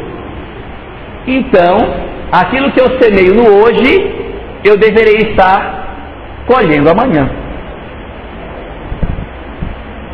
Então, 1.26 1.76
aquilo 2.32 2.72
que 2.72 2.80
eu 2.80 3.00
semeio 3.00 3.34
no 3.34 3.48
hoje, 3.62 3.92
eu 4.64 4.76
deverei 4.76 5.30
estar 5.30 6.44
colhendo 6.46 6.90
amanhã. 6.90 7.30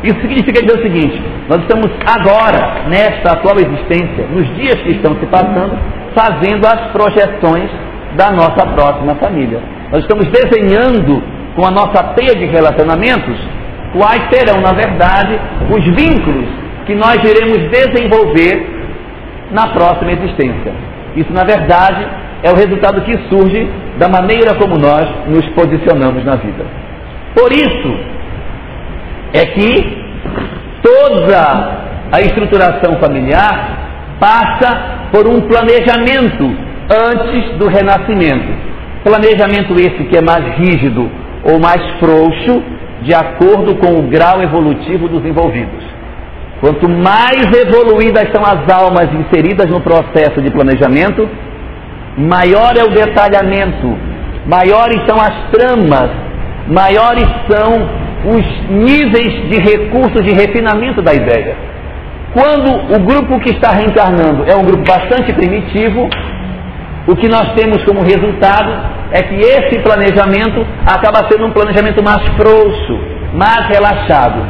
Isso 0.03 0.21
significa 0.21 0.61
dizer 0.61 0.79
o 0.79 0.83
seguinte: 0.83 1.21
nós 1.49 1.61
estamos 1.61 1.89
agora, 2.05 2.87
nesta 2.87 3.33
atual 3.33 3.55
existência, 3.57 4.27
nos 4.29 4.47
dias 4.55 4.75
que 4.83 4.91
estão 4.91 5.15
se 5.19 5.25
passando, 5.25 5.75
fazendo 6.13 6.63
as 6.67 6.91
projeções 6.91 7.71
da 8.15 8.31
nossa 8.31 8.67
próxima 8.67 9.15
família. 9.15 9.59
Nós 9.91 10.01
estamos 10.01 10.27
desenhando 10.27 11.23
com 11.55 11.65
a 11.65 11.71
nossa 11.71 12.03
teia 12.13 12.35
de 12.35 12.45
relacionamentos 12.45 13.35
quais 13.93 14.29
serão, 14.31 14.61
na 14.61 14.73
verdade, 14.73 15.39
os 15.71 15.83
vínculos 15.85 16.47
que 16.85 16.93
nós 16.93 17.15
iremos 17.15 17.67
desenvolver 17.71 18.69
na 19.51 19.69
próxima 19.69 20.11
existência. 20.11 20.71
Isso, 21.15 21.33
na 21.33 21.43
verdade, 21.43 22.07
é 22.43 22.51
o 22.51 22.55
resultado 22.55 23.01
que 23.01 23.17
surge 23.27 23.67
da 23.97 24.07
maneira 24.07 24.53
como 24.53 24.77
nós 24.77 25.09
nos 25.25 25.47
posicionamos 25.55 26.23
na 26.23 26.35
vida. 26.35 26.63
Por 27.33 27.51
isso 27.51 27.97
é 29.33 29.45
que 29.47 29.99
toda 30.81 31.79
a 32.11 32.21
estruturação 32.21 32.97
familiar 32.99 34.17
passa 34.19 35.09
por 35.11 35.27
um 35.27 35.41
planejamento 35.41 36.55
antes 36.89 37.57
do 37.57 37.67
renascimento. 37.67 38.69
Planejamento 39.03 39.73
esse 39.79 40.03
que 40.05 40.17
é 40.17 40.21
mais 40.21 40.43
rígido 40.57 41.09
ou 41.43 41.59
mais 41.59 41.81
frouxo, 41.99 42.61
de 43.01 43.13
acordo 43.13 43.75
com 43.75 43.99
o 43.99 44.03
grau 44.03 44.41
evolutivo 44.41 45.07
dos 45.07 45.23
envolvidos. 45.25 45.83
Quanto 46.59 46.89
mais 46.89 47.45
evoluídas 47.55 48.29
são 48.33 48.43
as 48.43 48.69
almas 48.69 49.07
inseridas 49.13 49.69
no 49.71 49.79
processo 49.79 50.41
de 50.41 50.51
planejamento, 50.51 51.29
maior 52.17 52.73
é 52.77 52.83
o 52.83 52.89
detalhamento, 52.89 53.97
maiores 54.45 55.01
são 55.07 55.15
as 55.15 55.49
tramas, 55.51 56.11
maiores 56.67 57.29
são 57.49 58.08
os 58.25 58.69
níveis 58.69 59.49
de 59.49 59.57
recursos 59.59 60.23
de 60.23 60.31
refinamento 60.31 61.01
da 61.01 61.13
ideia. 61.13 61.55
Quando 62.33 62.95
o 62.95 62.99
grupo 62.99 63.39
que 63.39 63.51
está 63.51 63.71
reencarnando 63.71 64.43
é 64.45 64.55
um 64.55 64.63
grupo 64.63 64.83
bastante 64.83 65.33
primitivo, 65.33 66.07
o 67.07 67.15
que 67.15 67.27
nós 67.27 67.53
temos 67.53 67.83
como 67.85 68.01
resultado 68.01 68.71
é 69.11 69.23
que 69.23 69.35
esse 69.35 69.79
planejamento 69.79 70.65
acaba 70.85 71.27
sendo 71.29 71.47
um 71.47 71.51
planejamento 71.51 72.03
mais 72.03 72.21
frouxo, 72.35 72.99
mais 73.33 73.67
relaxado. 73.67 74.45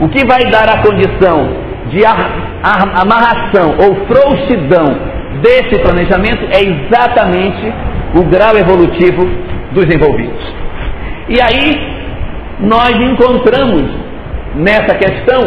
O 0.00 0.08
que 0.08 0.24
vai 0.24 0.44
dar 0.50 0.68
a 0.68 0.82
condição 0.82 1.48
de 1.90 2.04
amarração 2.04 3.76
ou 3.78 4.06
frouxidão 4.06 5.12
desse 5.40 5.78
planejamento 5.80 6.44
é 6.50 6.60
exatamente 6.62 7.72
o 8.14 8.24
grau 8.24 8.56
evolutivo 8.56 9.24
dos 9.72 9.84
envolvidos. 9.84 10.54
E 11.28 11.40
aí 11.40 11.91
nós 12.62 12.94
encontramos 12.94 13.84
nessa 14.54 14.94
questão 14.94 15.40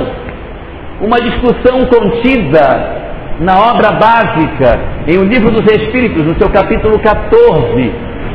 uma 1.02 1.20
discussão 1.20 1.86
contida 1.86 3.06
na 3.40 3.58
obra 3.72 3.92
básica, 3.92 4.80
em 5.08 5.18
O 5.18 5.24
Livro 5.24 5.52
dos 5.52 5.66
Espíritos, 5.66 6.26
no 6.26 6.38
seu 6.38 6.50
capítulo 6.50 7.00
14, 7.00 7.92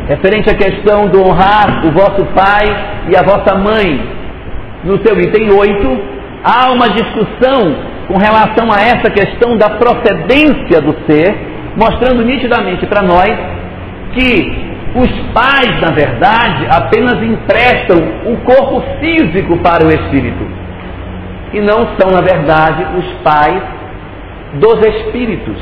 referente 0.08 0.50
à 0.50 0.54
questão 0.54 1.08
do 1.08 1.22
honrar 1.22 1.86
o 1.86 1.90
vosso 1.92 2.24
pai 2.34 2.64
e 3.08 3.16
a 3.16 3.22
vossa 3.22 3.54
mãe. 3.54 4.00
No 4.84 4.98
seu 5.04 5.18
item 5.20 5.52
8, 5.52 6.00
há 6.44 6.70
uma 6.72 6.88
discussão 6.88 7.76
com 8.08 8.18
relação 8.18 8.72
a 8.72 8.80
essa 8.80 9.10
questão 9.10 9.56
da 9.56 9.70
procedência 9.70 10.80
do 10.80 10.94
ser, 11.06 11.34
mostrando 11.76 12.24
nitidamente 12.24 12.86
para 12.86 13.02
nós 13.02 13.30
que 14.12 14.69
os 14.94 15.10
pais, 15.32 15.80
na 15.80 15.92
verdade, 15.92 16.66
apenas 16.68 17.22
emprestam 17.22 17.96
o 18.26 18.36
corpo 18.38 18.82
físico 18.98 19.56
para 19.58 19.84
o 19.84 19.88
espírito. 19.88 20.44
E 21.52 21.60
não 21.60 21.96
são, 21.98 22.10
na 22.10 22.20
verdade, 22.20 22.86
os 22.98 23.06
pais 23.22 23.62
dos 24.54 24.84
espíritos. 24.86 25.56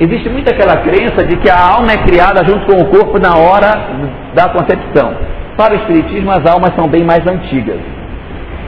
Existe 0.00 0.28
muito 0.28 0.48
aquela 0.48 0.76
crença 0.78 1.24
de 1.24 1.36
que 1.36 1.50
a 1.50 1.58
alma 1.74 1.92
é 1.92 2.02
criada 2.04 2.44
junto 2.44 2.66
com 2.66 2.82
o 2.82 2.86
corpo 2.86 3.18
na 3.18 3.36
hora 3.36 3.88
da 4.34 4.48
concepção. 4.48 5.16
Para 5.56 5.74
o 5.74 5.76
Espiritismo, 5.76 6.30
as 6.30 6.46
almas 6.46 6.72
são 6.76 6.88
bem 6.88 7.04
mais 7.04 7.26
antigas. 7.26 7.80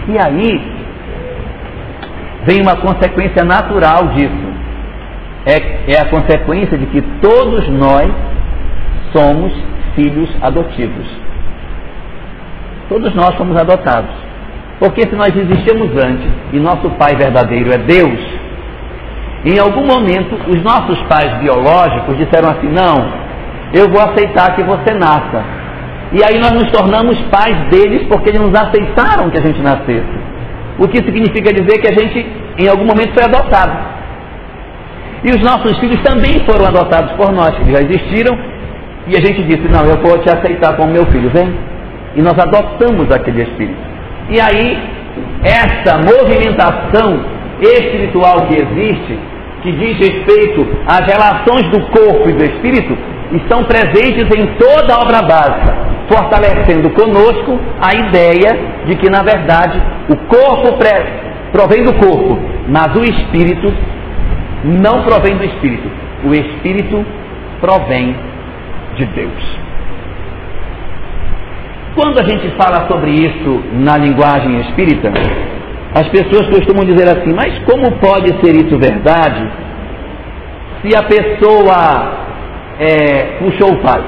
E 0.09 0.19
aí 0.19 0.61
vem 2.45 2.61
uma 2.63 2.77
consequência 2.77 3.45
natural 3.45 4.09
disso. 4.09 4.51
É, 5.47 5.93
é 5.93 6.01
a 6.01 6.07
consequência 6.07 6.77
de 6.77 6.87
que 6.87 7.01
todos 7.21 7.69
nós 7.69 8.11
somos 9.13 9.53
filhos 9.95 10.29
adotivos. 10.43 11.07
Todos 12.89 13.15
nós 13.15 13.37
somos 13.37 13.57
adotados. 13.57 14.11
Porque 14.79 15.03
se 15.03 15.15
nós 15.15 15.35
existimos 15.37 15.91
antes 16.03 16.27
e 16.53 16.59
nosso 16.59 16.89
pai 16.91 17.15
verdadeiro 17.15 17.73
é 17.73 17.79
Deus, 17.79 18.19
em 19.45 19.59
algum 19.59 19.87
momento, 19.87 20.37
os 20.49 20.63
nossos 20.63 21.01
pais 21.03 21.39
biológicos 21.39 22.17
disseram 22.17 22.51
assim: 22.51 22.69
não, 22.69 23.11
eu 23.73 23.89
vou 23.89 24.01
aceitar 24.01 24.55
que 24.55 24.63
você 24.63 24.93
nasça. 24.95 25.45
E 26.13 26.25
aí 26.25 26.39
nós 26.39 26.53
nos 26.53 26.71
tornamos 26.71 27.19
pais 27.31 27.57
deles 27.71 28.07
porque 28.09 28.31
eles 28.31 28.41
nos 28.41 28.55
aceitaram 28.55 29.31
que 29.31 29.39
a 29.39 29.47
gente 29.47 29.61
nascesse. 29.61 30.31
O 30.79 30.89
que 30.89 30.99
significa 30.99 31.53
dizer 31.53 31.79
que 31.79 31.89
a 31.89 31.93
gente, 31.93 32.27
em 32.59 32.69
algum 32.69 32.85
momento, 32.85 33.15
foi 33.15 33.25
adotado. 33.25 33.79
E 35.23 35.31
os 35.31 35.43
nossos 35.43 35.79
filhos 35.79 36.01
também 36.03 36.41
foram 36.41 36.67
adotados 36.67 37.13
por 37.13 37.31
nós, 37.33 37.55
eles 37.61 37.73
já 37.73 37.83
existiram. 37.83 38.37
E 39.07 39.17
a 39.17 39.21
gente 39.21 39.43
disse: 39.45 39.69
não, 39.69 39.85
eu 39.85 39.97
vou 39.99 40.19
te 40.19 40.29
aceitar 40.29 40.77
como 40.77 40.93
meu 40.93 41.07
filho, 41.07 41.31
vem. 41.31 41.53
E 42.17 42.23
nós 42.23 42.39
adotamos 42.39 43.11
aquele 43.11 43.43
espírito. 43.43 43.79
E 44.29 44.41
aí, 44.41 44.79
essa 45.43 45.99
movimentação 45.99 47.21
espiritual 47.61 48.47
que 48.47 48.55
existe, 48.55 49.19
que 49.63 49.73
diz 49.73 49.99
respeito 49.99 50.67
às 50.87 51.01
relações 51.07 51.69
do 51.71 51.81
corpo 51.89 52.29
e 52.29 52.33
do 52.33 52.45
espírito, 52.45 52.97
estão 53.33 53.65
presentes 53.65 54.27
em 54.37 54.47
toda 54.55 54.95
a 54.95 55.01
obra 55.01 55.23
básica, 55.23 55.77
fortalecendo 56.09 56.91
conosco 56.91 57.59
a 57.81 57.95
ideia 57.95 58.59
de 58.87 58.97
que, 58.97 59.09
na 59.09 59.23
verdade, 59.23 59.81
o 60.09 60.17
corpo 60.27 60.79
provém 61.53 61.85
do 61.85 61.95
corpo, 61.95 62.39
mas 62.69 62.95
o 62.97 63.05
espírito 63.05 63.73
não 64.65 65.03
provém 65.03 65.37
do 65.37 65.45
espírito. 65.45 65.89
O 66.25 66.35
espírito 66.35 67.05
provém 67.61 68.17
de 69.01 69.07
Deus. 69.07 69.59
Quando 71.95 72.19
a 72.21 72.23
gente 72.23 72.49
fala 72.57 72.87
sobre 72.87 73.11
isso 73.11 73.65
na 73.73 73.97
linguagem 73.97 74.61
espírita, 74.61 75.11
as 75.95 76.09
pessoas 76.09 76.47
costumam 76.47 76.85
dizer 76.85 77.09
assim, 77.09 77.33
mas 77.33 77.59
como 77.65 77.91
pode 77.99 78.29
ser 78.41 78.55
isso 78.55 78.79
verdade 78.79 79.51
se 80.83 80.97
a 80.97 81.03
pessoa 81.03 82.13
é, 82.79 83.39
puxou 83.41 83.73
o 83.73 83.83
pai? 83.83 84.03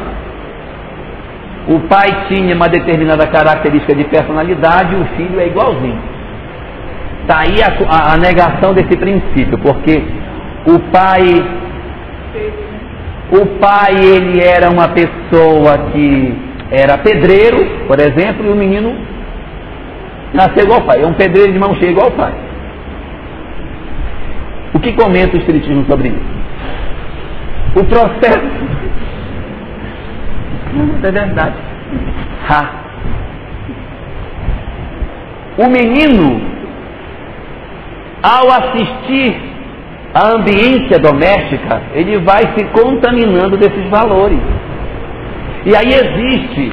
O 1.68 1.80
pai 1.88 2.26
tinha 2.28 2.54
uma 2.54 2.68
determinada 2.68 3.26
característica 3.26 3.94
de 3.94 4.04
personalidade 4.04 4.96
o 4.96 5.04
filho 5.16 5.40
é 5.40 5.46
igualzinho. 5.46 6.00
Está 7.22 7.40
aí 7.40 7.62
a, 7.62 7.68
a, 7.88 8.14
a 8.14 8.16
negação 8.16 8.74
desse 8.74 8.96
princípio, 8.96 9.58
porque 9.58 10.02
o 10.66 10.78
pai, 10.90 11.22
o 13.32 13.46
pai 13.58 13.94
ele 13.94 14.44
era 14.44 14.68
uma 14.68 14.88
pessoa 14.88 15.90
que 15.90 16.34
era 16.70 16.98
pedreiro, 16.98 17.86
por 17.86 17.98
exemplo, 17.98 18.44
e 18.44 18.50
o 18.50 18.54
menino 18.54 18.94
nasceu 20.34 20.64
igual 20.64 20.80
ao 20.80 20.86
pai. 20.86 21.02
É 21.02 21.06
um 21.06 21.14
pedreiro 21.14 21.50
de 21.50 21.58
mão 21.58 21.74
cheia 21.76 21.92
igual 21.92 22.06
ao 22.08 22.12
pai. 22.12 22.34
O 24.74 24.78
que 24.80 24.92
comenta 24.92 25.34
o 25.34 25.38
Espiritismo 25.38 25.86
sobre 25.86 26.08
isso? 26.08 26.42
O 27.74 27.84
processo. 27.84 28.82
É 31.02 31.10
verdade. 31.10 31.56
Ha. 32.50 32.70
O 35.56 35.68
menino, 35.68 36.40
ao 38.22 38.50
assistir 38.50 39.51
a 40.14 40.28
ambiência 40.28 40.98
doméstica, 40.98 41.82
ele 41.94 42.18
vai 42.18 42.52
se 42.54 42.64
contaminando 42.66 43.56
desses 43.56 43.88
valores. 43.88 44.38
E 45.64 45.74
aí 45.74 45.92
existe, 45.92 46.72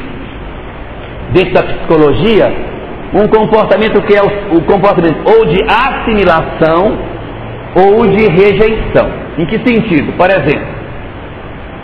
dentro 1.31 1.53
da 1.53 1.63
psicologia, 1.63 2.51
um 3.13 3.27
comportamento 3.27 4.01
que 4.01 4.15
é 4.15 4.21
o, 4.21 4.57
o 4.57 4.61
comportamento 4.63 5.19
ou 5.25 5.45
de 5.45 5.63
assimilação 5.63 6.97
ou 7.75 8.07
de 8.07 8.25
rejeição. 8.27 9.09
Em 9.37 9.45
que 9.45 9.57
sentido? 9.59 10.11
Por 10.17 10.29
exemplo, 10.29 10.67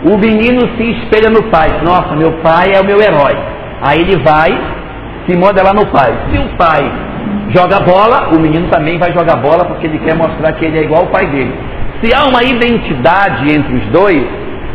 o 0.04 0.18
menino 0.18 0.60
se 0.76 0.90
espelha 0.90 1.30
no 1.30 1.44
pai. 1.44 1.80
Nossa, 1.82 2.14
meu 2.14 2.32
pai 2.42 2.74
é 2.74 2.80
o 2.80 2.84
meu 2.84 3.00
herói. 3.00 3.36
Aí 3.80 4.00
ele 4.00 4.22
vai 4.22 4.50
se 5.26 5.36
modelar 5.36 5.74
no 5.74 5.86
pai. 5.86 6.12
Se 6.30 6.38
o 6.38 6.56
pai 6.56 7.05
joga 7.54 7.80
bola, 7.80 8.30
o 8.34 8.40
menino 8.40 8.68
também 8.68 8.98
vai 8.98 9.12
jogar 9.12 9.36
bola 9.36 9.64
porque 9.64 9.86
ele 9.86 9.98
quer 9.98 10.14
mostrar 10.14 10.52
que 10.52 10.64
ele 10.64 10.78
é 10.78 10.82
igual 10.82 11.02
ao 11.02 11.08
pai 11.08 11.26
dele. 11.26 11.54
Se 12.02 12.14
há 12.14 12.24
uma 12.26 12.42
identidade 12.42 13.50
entre 13.50 13.74
os 13.74 13.86
dois, 13.86 14.24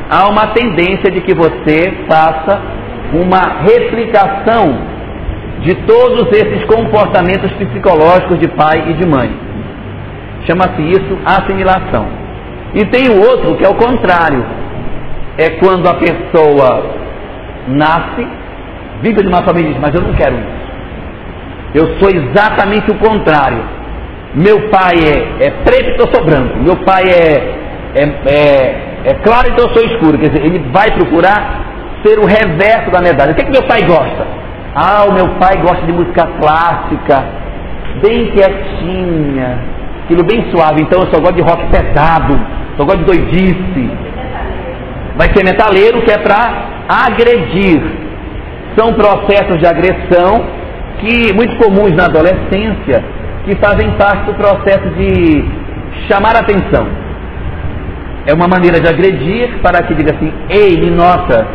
há 0.09 0.27
uma 0.27 0.47
tendência 0.47 1.11
de 1.11 1.21
que 1.21 1.33
você 1.33 1.93
faça 2.07 2.59
uma 3.13 3.61
replicação 3.61 4.91
de 5.61 5.75
todos 5.85 6.31
esses 6.31 6.65
comportamentos 6.65 7.51
psicológicos 7.53 8.39
de 8.39 8.47
pai 8.47 8.83
e 8.89 8.93
de 8.93 9.05
mãe. 9.05 9.31
Chama-se 10.47 10.81
isso 10.81 11.17
assimilação. 11.23 12.07
E 12.73 12.85
tem 12.85 13.09
o 13.09 13.19
outro 13.19 13.55
que 13.57 13.65
é 13.65 13.69
o 13.69 13.75
contrário. 13.75 14.43
É 15.37 15.51
quando 15.51 15.87
a 15.87 15.93
pessoa 15.95 16.83
nasce, 17.67 18.27
vive 19.01 19.21
de 19.21 19.27
uma 19.27 19.43
família 19.43 19.69
e 19.69 19.73
diz, 19.73 19.81
mas 19.81 19.93
eu 19.93 20.01
não 20.01 20.13
quero 20.13 20.35
isso. 20.35 20.60
Eu 21.73 21.97
sou 21.99 22.09
exatamente 22.09 22.91
o 22.91 22.95
contrário. 22.95 23.63
Meu 24.35 24.69
pai 24.69 24.93
é, 24.99 25.45
é 25.45 25.51
preto, 25.63 25.91
então 25.91 26.05
eu 26.05 26.15
sou 26.15 26.25
branco. 26.25 26.57
Meu 26.59 26.77
pai 26.77 27.03
é, 27.03 27.55
é, 27.95 28.03
é, 28.25 28.91
é 29.05 29.13
claro, 29.23 29.49
então 29.49 29.65
eu 29.67 29.73
sou 29.73 29.83
escuro. 29.83 30.17
Quer 30.17 30.29
dizer, 30.29 30.45
ele 30.45 30.59
vai 30.71 30.91
procurar 30.91 31.71
ser 32.03 32.19
o 32.19 32.25
reverso 32.25 32.91
da 32.91 33.01
medalha. 33.01 33.31
O 33.31 33.35
que, 33.35 33.41
é 33.41 33.45
que 33.45 33.51
meu 33.51 33.63
pai 33.63 33.83
gosta? 33.83 34.25
Ah, 34.75 35.05
o 35.07 35.13
meu 35.13 35.27
pai 35.35 35.57
gosta 35.57 35.85
de 35.85 35.91
música 35.91 36.27
clássica, 36.39 37.25
bem 38.01 38.31
quietinha, 38.31 39.59
aquilo 40.03 40.23
bem 40.23 40.49
suave. 40.51 40.81
Então 40.81 41.01
eu 41.01 41.07
só 41.07 41.19
gosto 41.19 41.35
de 41.35 41.41
rock 41.41 41.65
pesado, 41.67 42.39
só 42.77 42.85
gosto 42.85 42.99
de 42.99 43.05
doidice. 43.05 43.91
Vai 45.17 45.29
ser 45.33 45.43
metaleiro 45.43 46.01
que 46.01 46.11
é 46.11 46.17
para 46.17 46.69
agredir. 46.87 47.81
São 48.77 48.93
processos 48.93 49.59
de 49.59 49.67
agressão 49.67 50.60
que 51.01 51.33
muito 51.33 51.55
comuns 51.57 51.93
na 51.95 52.05
adolescência, 52.05 53.03
que 53.43 53.55
fazem 53.55 53.91
parte 53.97 54.25
do 54.25 54.33
processo 54.35 54.87
de 54.91 55.43
chamar 56.07 56.35
atenção. 56.35 56.87
É 58.25 58.33
uma 58.33 58.47
maneira 58.47 58.79
de 58.79 58.87
agredir 58.87 59.59
para 59.61 59.83
que 59.83 59.95
diga 59.95 60.13
assim, 60.13 60.31
ei, 60.47 60.77
me 60.79 60.91
nota, 60.91 61.47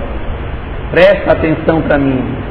presta 0.90 1.32
atenção 1.32 1.80
para 1.82 1.96
mim. 1.96 2.45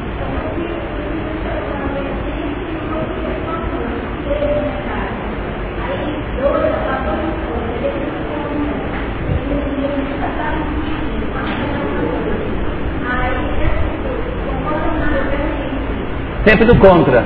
Sempre 16.46 16.64
do 16.64 16.76
contra. 16.76 17.24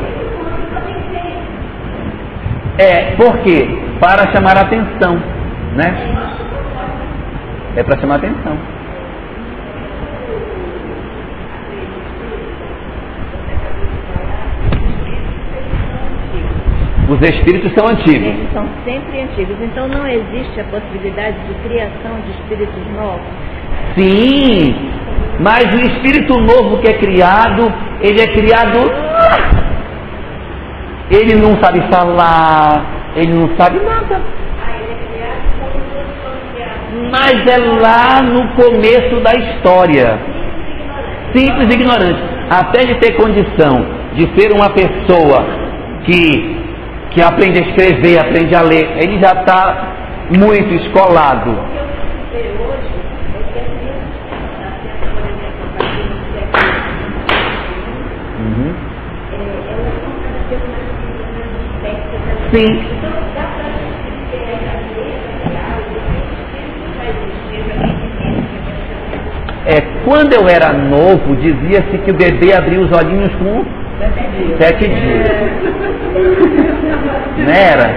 É, 2.78 3.14
por 3.16 3.36
quê? 3.40 3.68
Para 4.00 4.32
chamar 4.32 4.56
a 4.56 4.62
atenção, 4.62 5.16
né? 5.76 5.94
É 7.76 7.82
para 7.82 8.00
chamar 8.00 8.14
a 8.14 8.16
atenção. 8.16 8.56
Os 17.10 17.20
espíritos 17.28 17.72
são 17.74 17.88
antigos. 17.88 18.26
Eles 18.26 18.52
são 18.54 18.66
sempre 18.84 19.20
antigos. 19.20 19.56
Então 19.60 19.86
não 19.86 20.06
existe 20.06 20.60
a 20.60 20.64
possibilidade 20.64 21.36
de 21.46 21.54
criação 21.68 22.20
de 22.24 22.30
espíritos 22.30 22.86
novos. 22.94 23.49
Sim, 23.96 24.74
mas 25.40 25.64
o 25.72 25.80
espírito 25.82 26.38
novo 26.38 26.78
que 26.78 26.90
é 26.90 26.98
criado, 26.98 27.72
ele 28.00 28.20
é 28.20 28.26
criado. 28.26 28.92
Ele 31.10 31.34
não 31.34 31.60
sabe 31.62 31.80
falar, 31.90 32.84
ele 33.16 33.32
não 33.32 33.56
sabe 33.56 33.80
nada. 33.80 34.20
Mas 37.10 37.46
é 37.46 37.58
lá 37.58 38.22
no 38.22 38.48
começo 38.50 39.20
da 39.20 39.32
história. 39.34 40.18
Simples 41.34 41.68
e 41.70 41.74
ignorante. 41.74 42.20
Até 42.50 42.80
de 42.80 42.94
ter 42.96 43.16
condição 43.16 44.00
de 44.14 44.28
ser 44.38 44.52
uma 44.52 44.70
pessoa 44.70 45.46
que, 46.04 46.56
que 47.10 47.22
aprende 47.22 47.58
a 47.58 47.62
escrever, 47.62 48.18
aprende 48.18 48.54
a 48.54 48.62
ler, 48.62 48.88
ele 49.02 49.20
já 49.20 49.32
está 49.40 49.88
muito 50.30 50.74
escolado. 50.74 51.56
Sim. 62.52 62.80
É, 69.66 69.80
quando 70.04 70.32
eu 70.32 70.48
era 70.48 70.72
novo, 70.72 71.36
dizia-se 71.36 71.98
que 71.98 72.10
o 72.10 72.14
bebê 72.14 72.52
abria 72.52 72.80
os 72.80 72.90
olhinhos 72.90 73.32
com 73.36 73.64
sete 74.58 74.88
dias. 74.88 75.30
Não 77.38 77.52
era? 77.52 77.94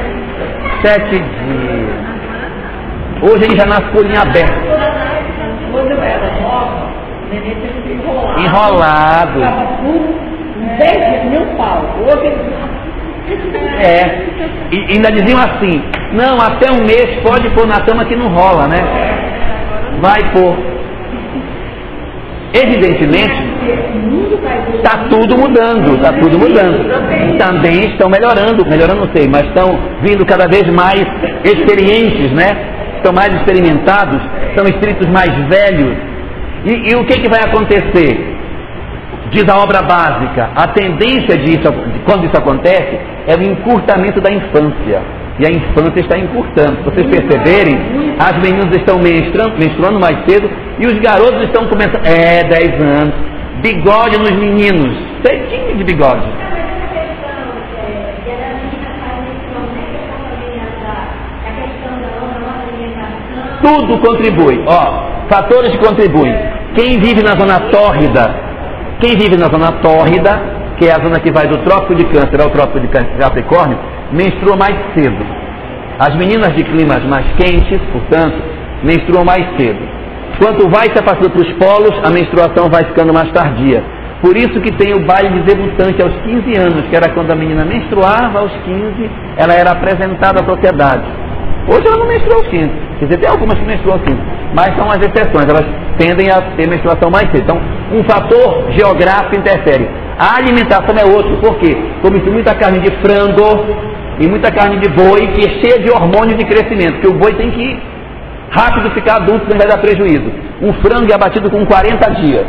Sete 0.84 1.18
dias. 1.18 1.90
Hoje 3.24 3.46
ele 3.46 3.58
já 3.58 3.66
nasce 3.66 3.90
com 3.90 3.98
o 3.98 4.02
olhinho 4.02 4.22
aberto. 4.22 4.54
Quando 5.72 5.90
eu 5.92 6.04
era 6.04 6.30
nova, 6.42 6.92
o 7.24 7.28
neném 7.34 7.56
sempre 7.56 7.94
enrolado. 7.94 8.40
Enrolado. 8.40 9.40
10 10.78 10.92
dias, 10.92 11.26
meu 11.32 11.46
pau. 11.58 11.84
Hoje 12.02 12.34
É. 13.82 14.24
E 14.72 14.94
ainda 14.94 15.12
diziam 15.12 15.40
assim, 15.40 15.82
não, 16.14 16.40
até 16.42 16.72
um 16.72 16.86
mês 16.86 17.22
pode 17.22 17.50
pôr 17.52 17.66
na 17.68 17.82
cama 17.82 18.06
que 18.06 18.16
não 18.16 18.28
rola, 18.28 18.68
né? 18.68 18.78
Vai 20.02 20.22
pôr. 20.32 20.56
Evidentemente, 22.54 23.34
está 24.76 25.06
tudo 25.10 25.38
mudando, 25.38 25.96
está 25.96 26.14
tudo 26.14 26.38
mudando. 26.38 27.38
Também 27.38 27.86
estão 27.86 28.10
melhorando, 28.10 28.64
melhorando 28.66 29.08
não 29.08 29.16
sei, 29.16 29.28
mas 29.28 29.48
estão 29.48 29.80
vindo 30.02 30.24
cada 30.26 30.48
vez 30.48 30.64
mais 30.72 31.04
experientes, 31.44 32.32
né? 32.32 32.56
Estão 32.98 33.12
mais 33.12 33.34
experimentados, 33.36 34.22
são 34.56 34.66
espíritos 34.66 35.10
mais 35.10 35.34
velhos. 35.48 35.98
E, 36.66 36.92
e 36.92 36.96
o 36.96 37.06
que, 37.06 37.22
que 37.22 37.30
vai 37.30 37.42
acontecer? 37.42 38.33
Diz 39.34 39.50
a 39.50 39.58
obra 39.58 39.82
básica, 39.82 40.52
a 40.56 40.68
tendência 40.68 41.36
disso, 41.40 41.64
de 41.92 42.00
quando 42.06 42.26
isso 42.26 42.38
acontece, 42.38 43.00
é 43.26 43.36
o 43.36 43.42
encurtamento 43.42 44.22
da 44.22 44.32
infância. 44.32 45.02
E 45.40 45.48
a 45.48 45.50
infância 45.50 46.02
está 46.02 46.20
encurtando. 46.20 46.78
Se 46.78 46.84
vocês 46.84 47.08
perceberem, 47.08 47.76
as 48.20 48.34
meninas 48.38 48.72
estão 48.76 49.00
menstruando, 49.00 49.58
menstruando 49.58 50.00
mais 50.00 50.20
cedo 50.30 50.48
e 50.78 50.86
os 50.86 51.00
garotos 51.00 51.42
estão 51.46 51.68
começando. 51.68 52.06
É, 52.06 52.44
10 52.44 52.80
anos. 52.80 53.16
Bigode 53.64 54.20
nos 54.20 54.34
meninos. 54.34 54.96
Cedinho 55.26 55.78
de 55.78 55.84
bigode. 55.84 56.30
Tudo 63.64 63.98
contribui. 63.98 64.64
Ó, 64.68 65.28
fatores 65.28 65.72
que 65.72 65.80
contribuem. 65.80 66.36
Quem 66.76 67.00
vive 67.00 67.24
na 67.24 67.36
zona 67.36 67.72
tórrida 67.72 68.53
quem 69.04 69.18
vive 69.18 69.36
na 69.36 69.48
zona 69.48 69.74
tórrida, 69.82 70.32
que 70.78 70.88
é 70.88 70.94
a 70.94 71.04
zona 71.04 71.20
que 71.20 71.30
vai 71.30 71.46
do 71.46 71.58
trópico 71.66 71.94
de 71.94 72.06
câncer 72.06 72.42
ao 72.42 72.50
trópico 72.50 72.80
de 72.80 72.88
Capricórnio, 72.88 73.78
menstrua 74.14 74.56
mais 74.56 74.76
cedo. 74.96 75.26
As 76.00 76.16
meninas 76.16 76.56
de 76.56 76.64
climas 76.64 77.04
mais 77.04 77.26
quentes, 77.34 77.82
portanto, 77.92 78.38
menstruam 78.82 79.26
mais 79.26 79.46
cedo. 79.58 79.80
Quanto 80.40 80.70
vai 80.70 80.86
se 80.86 80.98
afastando 80.98 81.32
para 81.32 81.42
os 81.42 81.52
polos, 81.54 82.00
a 82.02 82.10
menstruação 82.10 82.70
vai 82.70 82.86
ficando 82.86 83.14
mais 83.14 83.30
tardia. 83.34 83.84
Por 84.22 84.38
isso 84.38 84.62
que 84.62 84.72
tem 84.72 84.94
o 84.94 85.06
baile 85.06 85.42
de 85.42 85.54
debutante 85.54 86.02
aos 86.02 86.14
15 86.24 86.58
anos, 86.58 86.86
que 86.90 86.96
era 86.96 87.14
quando 87.14 87.30
a 87.30 87.36
menina 87.36 87.66
menstruava 87.66 88.40
aos 88.40 88.54
15, 88.64 89.12
ela 89.36 89.54
era 89.54 89.72
apresentada 89.72 90.42
à 90.42 90.46
sociedade. 90.46 91.04
Hoje 91.68 91.88
ela 91.88 91.98
não 91.98 92.08
menstrua 92.08 92.36
aos 92.36 92.48
15. 92.48 92.70
Quer 93.00 93.06
dizer, 93.06 93.18
tem 93.20 93.30
algumas 93.30 93.58
que 93.58 93.66
menstruam 93.66 94.00
15, 94.00 94.18
mas 94.54 94.76
são 94.76 94.90
as 94.90 95.00
exceções, 95.00 95.48
elas 95.48 95.66
tendem 95.98 96.30
a 96.30 96.42
ter 96.56 96.68
menstruação 96.68 97.10
mais 97.10 97.30
cedo. 97.32 97.44
Então, 97.44 97.62
um 97.92 98.04
fator 98.04 98.72
geográfico 98.72 99.36
interfere. 99.36 99.90
A 100.18 100.38
alimentação 100.38 100.96
é 100.98 101.06
outro, 101.06 101.38
por 101.38 101.58
quê? 101.58 101.76
Come-se 102.02 102.30
muita 102.30 102.54
carne 102.56 102.80
de 102.80 102.92
frango 102.98 103.66
e 104.20 104.28
muita 104.28 104.52
carne 104.52 104.78
de 104.78 104.90
boi, 104.90 105.28
que 105.28 105.46
é 105.46 105.50
cheia 105.62 105.80
de 105.80 105.90
hormônios 105.90 106.38
de 106.38 106.46
crescimento, 106.46 107.00
que 107.00 107.08
o 107.08 107.14
boi 107.14 107.34
tem 107.34 107.50
que 107.52 107.80
rápido 108.52 108.92
ficar 108.92 109.16
adulto, 109.16 109.46
senão 109.46 109.58
vai 109.58 109.68
dar 109.68 109.80
prejuízo. 109.80 110.32
Um 110.62 110.74
frango 110.74 111.12
é 111.12 111.16
abatido 111.16 111.50
com 111.50 111.66
40 111.66 112.12
dias. 112.22 112.46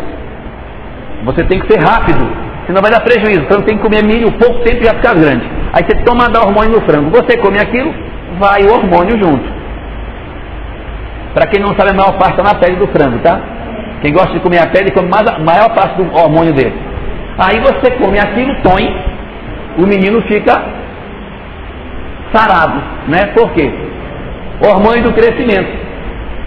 Você 1.24 1.44
tem 1.44 1.58
que 1.60 1.72
ser 1.72 1.80
rápido. 1.80 2.44
senão 2.66 2.80
vai 2.80 2.90
dar 2.90 3.00
prejuízo. 3.00 3.42
O 3.42 3.46
frango 3.46 3.64
tem 3.64 3.76
que 3.76 3.82
comer 3.82 4.02
milho 4.04 4.30
pouco 4.32 4.60
tempo 4.60 4.82
e 4.82 4.86
já 4.86 4.94
ficar 4.94 5.14
grande. 5.14 5.44
Aí 5.72 5.84
você 5.84 5.96
toma 6.04 6.28
dar 6.28 6.42
hormônio 6.42 6.72
no 6.72 6.80
frango. 6.82 7.10
Você 7.10 7.36
come 7.38 7.58
aquilo, 7.58 7.92
vai 8.38 8.62
o 8.64 8.72
hormônio 8.72 9.18
junto. 9.18 9.44
Para 11.34 11.46
quem 11.48 11.60
não 11.60 11.74
sabe, 11.74 11.90
a 11.90 11.94
maior 11.94 12.16
parte 12.18 12.38
está 12.38 12.42
na 12.42 12.60
pele 12.60 12.76
do 12.76 12.86
frango, 12.88 13.18
tá? 13.18 13.40
Quem 14.00 14.12
gosta 14.12 14.32
de 14.32 14.40
comer 14.40 14.58
a 14.58 14.66
pele, 14.68 14.90
come 14.92 15.08
mais 15.08 15.26
a 15.26 15.38
maior 15.38 15.74
parte 15.74 15.96
do 15.96 16.14
hormônio 16.14 16.52
dele. 16.52 16.74
Aí 17.38 17.58
você 17.60 17.90
come 17.92 18.18
aquilo, 18.18 18.54
põe, 18.62 18.94
o 19.78 19.86
menino 19.86 20.22
fica 20.22 20.62
sarado, 22.32 22.80
né? 23.08 23.32
Por 23.34 23.50
quê? 23.52 23.72
Hormônio 24.64 25.04
do 25.04 25.12
crescimento. 25.12 25.84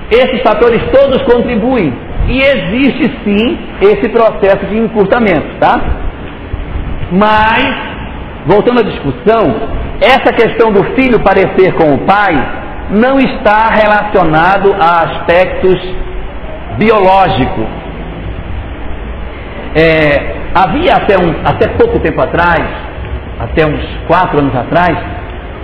Esses 0.10 0.42
fatores 0.42 0.82
todos 0.92 1.22
contribuem 1.24 1.94
e 2.28 2.40
existe 2.40 3.12
sim 3.24 3.60
esse 3.82 4.10
processo 4.10 4.66
de 4.68 4.78
encurtamento, 4.78 5.48
tá? 5.60 5.82
Mas, 7.12 7.76
voltando 8.46 8.80
à 8.80 8.84
discussão, 8.84 9.56
essa 10.02 10.32
questão 10.34 10.72
do 10.72 10.84
filho 10.96 11.20
parecer 11.22 11.74
com 11.74 11.94
o 11.94 11.98
pai 12.00 12.34
não 12.92 13.20
está 13.20 13.70
relacionado 13.70 14.74
a 14.80 15.04
aspectos 15.04 15.78
biológicos. 16.78 17.66
É, 19.76 20.36
havia 20.54 20.96
até, 20.96 21.18
um, 21.18 21.36
até 21.44 21.68
pouco 21.70 22.00
tempo 22.00 22.22
atrás, 22.22 22.64
até 23.40 23.66
uns 23.66 23.84
quatro 24.08 24.40
anos 24.40 24.56
atrás, 24.56 24.98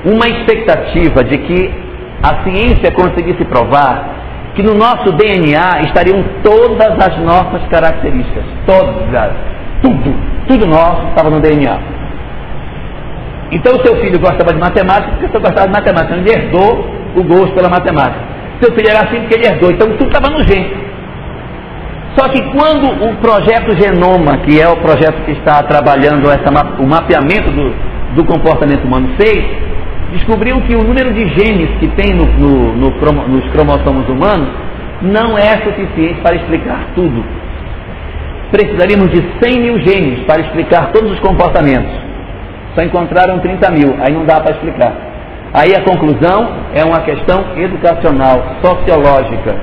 uma 0.06 0.28
expectativa 0.28 1.24
de 1.24 1.38
que 1.38 1.74
a 2.22 2.44
ciência 2.44 2.92
conseguisse 2.92 3.44
provar 3.46 4.24
que 4.56 4.62
no 4.62 4.74
nosso 4.76 5.12
DNA 5.14 5.84
estariam 5.84 6.24
todas 6.44 6.92
as 7.00 7.18
nossas 7.20 7.68
características, 7.70 8.44
todas, 8.66 9.32
tudo, 9.82 10.16
tudo 10.48 10.68
nosso 10.68 11.08
estava 11.08 11.30
no 11.30 11.40
DNA. 11.40 11.93
Então 13.54 13.74
seu 13.86 13.96
filho 14.02 14.20
gostava 14.20 14.52
de 14.52 14.60
matemática 14.60 15.12
porque 15.12 15.28
você 15.28 15.40
gostava 15.40 15.68
de 15.68 15.74
matemática, 15.74 16.16
ele 16.16 16.30
herdou 16.30 16.90
o 17.16 17.24
gosto 17.24 17.54
pela 17.54 17.70
matemática. 17.70 18.24
Seu 18.62 18.74
filho 18.74 18.90
era 18.90 19.02
assim 19.04 19.20
porque 19.22 19.36
ele 19.36 19.48
herdou, 19.48 19.72
então 19.72 19.88
tudo 19.92 20.08
estava 20.08 20.30
no 20.30 20.44
gene. 20.44 20.84
Só 22.18 22.30
que 22.30 22.42
quando 22.52 23.10
o 23.10 23.16
projeto 23.18 23.76
Genoma, 23.76 24.38
que 24.40 24.60
é 24.60 24.68
o 24.70 24.78
projeto 24.78 25.24
que 25.26 25.32
está 25.32 25.62
trabalhando 25.64 26.30
essa, 26.30 26.50
o 26.80 26.88
mapeamento 26.88 27.52
do, 27.52 27.74
do 28.16 28.26
comportamento 28.26 28.86
humano, 28.86 29.10
fez, 29.18 29.44
descobriu 30.12 30.60
que 30.62 30.76
o 30.76 30.84
número 30.84 31.12
de 31.12 31.28
genes 31.30 31.70
que 31.80 31.88
tem 31.90 32.14
no, 32.14 32.26
no, 32.26 32.74
no, 32.76 33.28
nos 33.28 33.52
cromossomos 33.52 34.08
humanos 34.10 34.50
não 35.02 35.38
é 35.38 35.58
suficiente 35.64 36.22
para 36.22 36.36
explicar 36.36 36.88
tudo. 36.96 37.24
Precisaríamos 38.52 39.10
de 39.10 39.24
100 39.44 39.60
mil 39.60 39.80
genes 39.80 40.20
para 40.26 40.42
explicar 40.42 40.92
todos 40.92 41.12
os 41.12 41.20
comportamentos. 41.20 42.13
Só 42.76 42.84
encontraram 42.84 43.40
30 43.40 43.72
mil, 43.72 43.96
aí 44.02 44.14
não 44.14 44.26
dá 44.26 44.40
para 44.40 44.52
explicar. 44.52 44.94
Aí 45.54 45.76
a 45.76 45.82
conclusão 45.82 46.50
é 46.74 46.84
uma 46.84 47.02
questão 47.02 47.46
educacional, 47.58 48.44
sociológica, 48.64 49.56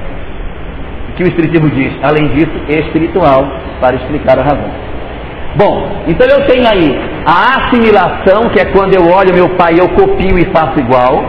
que 1.17 1.25
o 1.25 1.27
Espiritismo 1.27 1.69
diz, 1.71 1.93
além 2.03 2.29
disso, 2.29 2.53
espiritual, 2.69 3.45
para 3.81 3.97
explicar 3.97 4.39
a 4.39 4.43
razão. 4.43 4.71
Bom, 5.57 6.05
então 6.07 6.27
eu 6.29 6.47
tenho 6.47 6.67
aí 6.69 6.97
a 7.27 7.57
assimilação, 7.57 8.49
que 8.51 8.61
é 8.61 8.67
quando 8.67 8.95
eu 8.95 9.09
olho 9.09 9.35
meu 9.35 9.49
pai 9.57 9.75
eu 9.79 9.89
copio 9.89 10.39
e 10.39 10.45
faço 10.53 10.79
igual. 10.79 11.25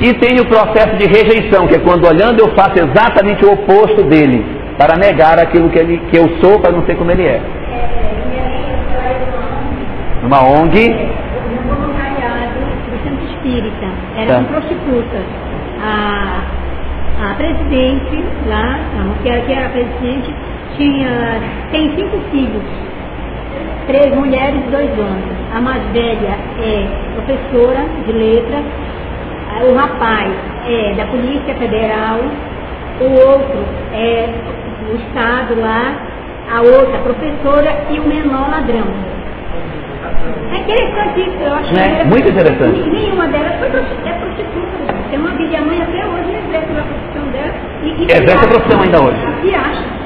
E 0.00 0.12
tenho 0.14 0.42
o 0.42 0.46
processo 0.46 0.96
de 0.96 1.06
rejeição, 1.06 1.68
que 1.68 1.76
é 1.76 1.78
quando 1.78 2.04
olhando 2.04 2.40
eu 2.40 2.52
faço 2.56 2.74
exatamente 2.78 3.44
o 3.44 3.52
oposto 3.52 4.02
dele, 4.02 4.44
para 4.76 4.96
negar 4.96 5.38
aquilo 5.38 5.70
que, 5.70 5.78
ele, 5.78 5.98
que 6.10 6.18
eu 6.18 6.28
sou 6.40 6.58
para 6.58 6.72
não 6.72 6.84
ser 6.84 6.96
como 6.96 7.12
ele 7.12 7.24
é. 7.24 7.40
Uma 10.24 10.40
ONG. 10.42 10.88
No 10.88 11.74
voluntariado 11.74 12.60
do 12.90 13.04
Centro 13.04 13.24
Espírita. 13.26 13.86
Eram 14.16 14.44
tá. 14.44 14.50
prostitutas. 14.50 15.24
A, 15.82 16.42
a 17.30 17.34
presidente 17.34 18.24
lá, 18.46 18.78
que 19.22 19.28
era 19.28 19.66
a 19.66 19.70
presidente, 19.70 20.34
tinha, 20.76 21.40
tem 21.70 21.94
cinco 21.94 22.18
filhos 22.30 22.62
três 23.86 24.14
mulheres 24.14 24.60
e 24.66 24.70
dois 24.70 24.90
homens. 24.98 25.36
A 25.54 25.60
mais 25.60 25.82
velha 25.92 26.36
é 26.58 26.86
professora 27.14 27.84
de 28.06 28.12
letras, 28.12 28.64
o 29.70 29.74
rapaz 29.74 30.32
é 30.66 30.94
da 30.94 31.06
Polícia 31.06 31.54
Federal, 31.54 32.18
o 33.00 33.28
outro 33.28 33.64
é 33.92 34.28
do 34.84 34.96
Estado 34.96 35.60
lá, 35.60 35.94
a 36.52 36.60
outra 36.62 36.98
professora 36.98 37.84
e 37.90 38.00
o 38.00 38.06
menor 38.06 38.50
ladrão. 38.50 38.86
É 40.52 40.58
interessante 40.58 41.20
isso, 41.20 41.42
eu 41.42 41.54
acho 41.54 41.76
é, 41.76 42.04
muito 42.04 42.28
interessante. 42.28 42.90
Nenhuma 42.90 43.26
delas 43.28 43.54
foi 43.58 43.68
é 43.68 44.12
prostituta. 44.12 44.94
Tem 45.10 45.18
uma 45.18 45.30
filha 45.32 45.60
mãe 45.62 45.82
até 45.82 46.06
hoje 46.06 46.30
exerce 46.30 46.72
a 46.72 46.82
profissão 46.82 47.30
dela. 47.32 47.54
E, 47.82 47.88
e 47.88 48.04
exerce 48.04 48.44
a 48.44 48.48
profissão 48.48 48.82
ainda 48.82 49.02
hoje. 49.02 49.18
E 49.44 49.54
acha 49.54 50.04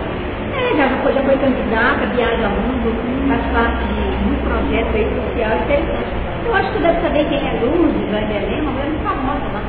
já 0.79 0.89
foi, 1.03 1.13
já 1.13 1.23
foi 1.23 1.37
candidata, 1.39 2.07
viaja 2.15 2.45
ao 2.45 2.53
mundo, 2.53 2.95
faz 3.29 3.43
parte 3.53 3.85
de 3.85 4.29
um 4.29 4.35
projeto 4.47 4.95
aí 4.95 5.05
social 5.05 5.59
interessante. 5.59 6.13
Eu 6.47 6.55
acho 6.55 6.73
que 6.73 6.79
deve 6.79 7.01
saber 7.01 7.25
quem 7.29 7.39
é 7.39 7.61
Lourdes, 7.61 8.09
Helena, 8.13 8.71
mas 8.75 8.95
é 8.95 8.99
famosa 9.03 9.45
lá. 9.53 9.63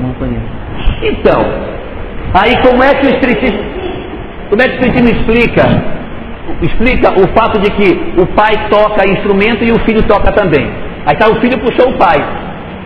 Não 0.00 0.12
conheço. 0.14 0.46
Então, 1.02 1.40
aí 2.34 2.56
como 2.62 2.82
é 2.82 2.94
que 2.94 3.06
o 3.06 3.10
espiritismo, 3.10 3.58
como 4.48 4.62
é 4.62 4.64
que 4.66 4.70
o 4.70 4.74
espiritismo 4.74 5.08
explica 5.10 5.62
explica 6.62 7.12
o 7.12 7.28
fato 7.36 7.60
de 7.60 7.70
que 7.70 8.20
o 8.20 8.26
pai 8.34 8.68
toca 8.70 9.10
instrumento 9.10 9.64
e 9.64 9.72
o 9.72 9.78
filho 9.80 10.02
toca 10.02 10.32
também. 10.32 10.70
Aí 11.06 11.16
tá, 11.16 11.28
o 11.28 11.40
filho 11.40 11.58
puxou 11.58 11.90
o 11.90 11.98
pai. 11.98 12.18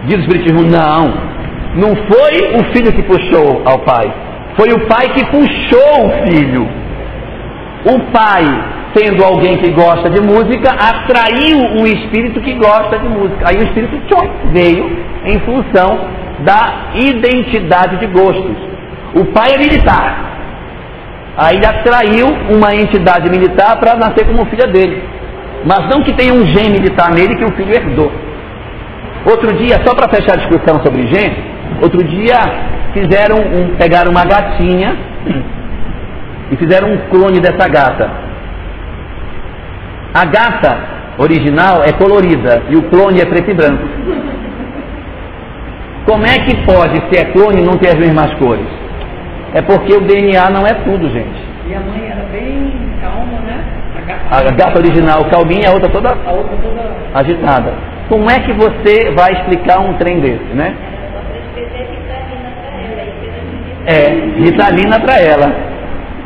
Diz 0.05 0.19
o 0.19 0.21
Espiritismo, 0.21 0.63
não. 0.63 1.33
Não 1.75 1.97
foi 1.97 2.61
o 2.61 2.73
filho 2.73 2.93
que 2.93 3.03
puxou 3.03 3.63
ao 3.65 3.79
pai. 3.81 4.13
Foi 4.57 4.71
o 4.73 4.87
pai 4.87 5.09
que 5.15 5.25
puxou 5.27 6.07
o 6.07 6.27
filho. 6.27 6.69
O 7.85 7.99
pai, 8.13 8.45
sendo 8.95 9.25
alguém 9.25 9.57
que 9.57 9.71
gosta 9.71 10.11
de 10.11 10.21
música, 10.21 10.71
atraiu 10.73 11.81
o 11.81 11.87
espírito 11.87 12.41
que 12.41 12.53
gosta 12.55 12.99
de 12.99 13.09
música. 13.09 13.49
Aí 13.49 13.57
o 13.57 13.65
espírito 13.65 13.97
veio 14.53 14.85
em 15.25 15.39
função 15.41 15.99
da 16.41 16.93
identidade 16.95 17.97
de 17.99 18.07
gostos. 18.07 18.57
O 19.15 19.25
pai 19.33 19.55
é 19.55 19.59
militar. 19.59 20.32
Aí 21.37 21.57
ele 21.57 21.67
atraiu 21.67 22.27
uma 22.51 22.75
entidade 22.75 23.31
militar 23.31 23.79
para 23.79 23.97
nascer 23.97 24.27
como 24.27 24.45
filha 24.47 24.67
dele. 24.67 25.03
Mas 25.65 25.89
não 25.89 26.03
que 26.03 26.13
tenha 26.13 26.35
um 26.35 26.45
gene 26.45 26.79
militar 26.79 27.11
nele 27.11 27.37
que 27.37 27.45
o 27.45 27.53
filho 27.53 27.73
herdou. 27.73 28.13
Outro 29.25 29.53
dia, 29.55 29.81
só 29.85 29.95
para 29.95 30.09
fechar 30.09 30.35
a 30.35 30.37
discussão 30.37 30.83
sobre 30.83 31.07
gene, 31.07 31.37
outro 31.81 32.03
dia 32.05 32.37
fizeram 32.93 33.37
um, 33.39 33.77
pegaram 33.77 34.11
uma 34.11 34.25
gatinha 34.25 34.97
e 36.51 36.57
fizeram 36.57 36.93
um 36.93 36.99
clone 37.09 37.41
dessa 37.41 37.69
gata. 37.69 38.11
A 40.13 40.25
gata 40.27 40.79
original 41.17 41.83
é 41.85 41.93
colorida 41.93 42.65
e 42.69 42.77
o 42.77 42.83
clone 42.91 43.21
é 43.21 43.25
preto 43.25 43.51
e 43.51 43.55
branco. 43.55 43.89
Como 46.05 46.27
é 46.27 46.39
que 46.41 46.57
pode, 46.67 47.01
se 47.09 47.17
é 47.17 47.25
clone, 47.27 47.63
não 47.63 47.79
ter 47.79 47.91
as 47.91 47.99
mesmas 47.99 48.35
cores? 48.35 48.82
É 49.55 49.63
porque 49.63 49.95
o 49.95 50.01
DNA 50.01 50.51
não 50.51 50.67
é 50.67 50.75
tudo, 50.75 51.09
gente. 51.11 51.41
E 51.69 51.75
a 51.75 51.81
mãe 51.81 52.09
era 52.09 52.25
bem 52.33 52.73
calma, 53.01 53.41
né? 53.41 53.65
A 53.97 54.01
gata, 54.01 54.49
a 54.49 54.53
gata 54.53 54.79
original 54.79 55.25
calminha, 55.27 55.69
a 55.69 55.73
outra 55.73 55.89
toda, 55.91 56.09
a 56.11 56.33
outra 56.33 56.57
toda 56.57 56.83
agitada. 57.15 57.75
Como 58.09 58.31
é 58.31 58.41
que 58.41 58.53
você 58.53 59.11
vai 59.13 59.33
explicar 59.33 59.81
um 59.81 59.95
trem 59.95 60.21
desse, 60.21 60.55
né? 60.55 60.75
É, 63.85 64.11
ritalina 64.39 65.01
para 65.01 65.19
ela 65.21 65.73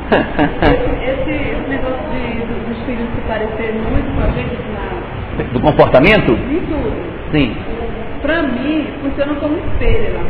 esse, 0.06 1.30
esse 1.30 1.68
negócio 1.68 1.98
de, 2.12 2.46
dos 2.68 2.82
filhos 2.84 3.08
se 3.14 3.20
parecerem 3.26 3.80
muito 3.90 4.14
com 4.14 4.22
a 4.22 4.30
gente 4.30 4.56
na... 4.72 5.52
Do 5.52 5.60
comportamento? 5.60 6.32
Em 6.32 6.60
tudo. 6.60 6.92
Sim. 7.32 7.56
Pra 8.22 8.42
mim, 8.42 8.86
funciona 9.02 9.34
como 9.34 9.56
espelho 9.56 10.14
lá. 10.14 10.22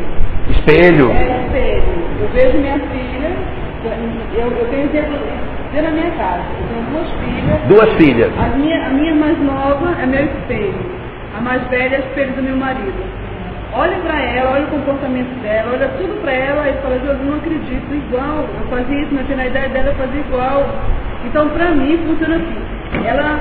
Espelho? 0.66 1.12
É, 1.12 1.46
espelho. 1.46 1.83
Eu 2.20 2.29
vejo 2.33 2.59
minha 2.59 2.79
filha, 2.79 3.31
eu, 4.35 4.50
eu 4.50 4.66
tenho 4.68 4.87
exemplo 4.87 5.18
dentro 5.72 5.87
da 5.87 5.92
minha 5.92 6.11
casa. 6.12 6.42
Eu 6.61 6.66
tenho 6.68 6.85
duas 6.90 7.11
filhas. 7.11 7.61
Duas 7.68 7.94
filhas. 7.94 8.33
A 8.38 8.57
minha, 8.57 8.87
a 8.87 8.90
minha 8.90 9.14
mais 9.14 9.38
nova 9.38 9.94
é 10.00 10.07
meu 10.07 10.24
espelho. 10.24 10.74
A 11.37 11.40
mais 11.40 11.62
velha 11.68 11.96
é 11.96 11.98
espelho 12.00 12.33
do 12.33 12.42
meu 12.42 12.57
marido 12.57 13.26
olha 13.76 13.96
para 13.98 14.18
ela, 14.20 14.52
olha 14.52 14.64
o 14.64 14.70
comportamento 14.70 15.42
dela, 15.42 15.72
olha 15.72 15.88
tudo 15.98 16.20
para 16.22 16.33
ela 16.33 16.68
e 16.68 16.72
fala, 16.81 16.94
eu 16.94 17.14
não 17.24 17.37
acredito, 17.37 17.94
igual, 17.94 18.38
eu 18.38 18.66
fazia 18.70 19.00
isso, 19.02 19.12
mas 19.12 19.29
na 19.37 19.46
ideia 19.46 19.68
dela 19.68 19.88
eu 19.88 19.94
fazia 19.94 20.20
igual. 20.20 20.66
Então, 21.26 21.48
para 21.50 21.70
mim, 21.72 21.98
funciona 22.07 22.37
assim. 22.37 23.07
Ela. 23.07 23.40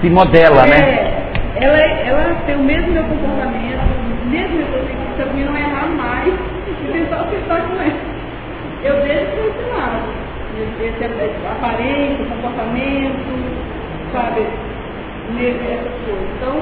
Se 0.00 0.08
modela, 0.08 0.64
é, 0.64 0.68
né? 0.68 1.30
Ela, 1.56 1.76
ela 1.76 2.34
tem 2.46 2.56
o 2.56 2.62
mesmo 2.62 2.92
meu 2.92 3.02
comportamento, 3.04 3.97
mesmo 4.28 4.60
eu 4.60 4.84
tenho 4.86 4.98
que 4.98 5.38
se 5.38 5.44
não 5.44 5.56
errar 5.56 5.88
mais 5.96 6.34
e 6.66 6.92
tentar 6.92 7.20
acertar 7.22 7.62
com 7.62 7.74
ela. 7.74 8.18
Eu 8.84 8.94
deixo 9.02 9.26
para 9.32 9.46
ensinar. 9.46 10.02
Esse 10.80 11.04
aparência, 11.46 12.24
comportamento, 12.24 13.28
sabe? 14.12 14.46
nessas 15.34 15.92
coisas. 16.04 16.28
Então, 16.36 16.56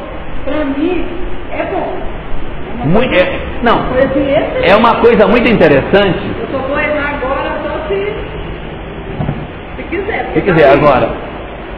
para 0.44 0.64
mim, 0.64 1.04
é 1.52 1.64
bom. 1.64 2.16
É 2.82 2.86
muito, 2.86 3.14
é, 3.14 3.40
não, 3.62 3.86
é 4.62 4.76
uma 4.76 5.00
coisa 5.00 5.26
muito 5.26 5.48
interessante. 5.48 6.20
Eu 6.40 6.46
só 6.52 6.58
vou 6.66 6.78
entrar 6.78 7.14
agora 7.14 7.58
só 7.62 7.88
se, 7.88 8.14
se 9.76 9.82
quiser. 9.84 10.30
Se 10.34 10.40
quiser, 10.42 10.68
agora. 10.70 11.06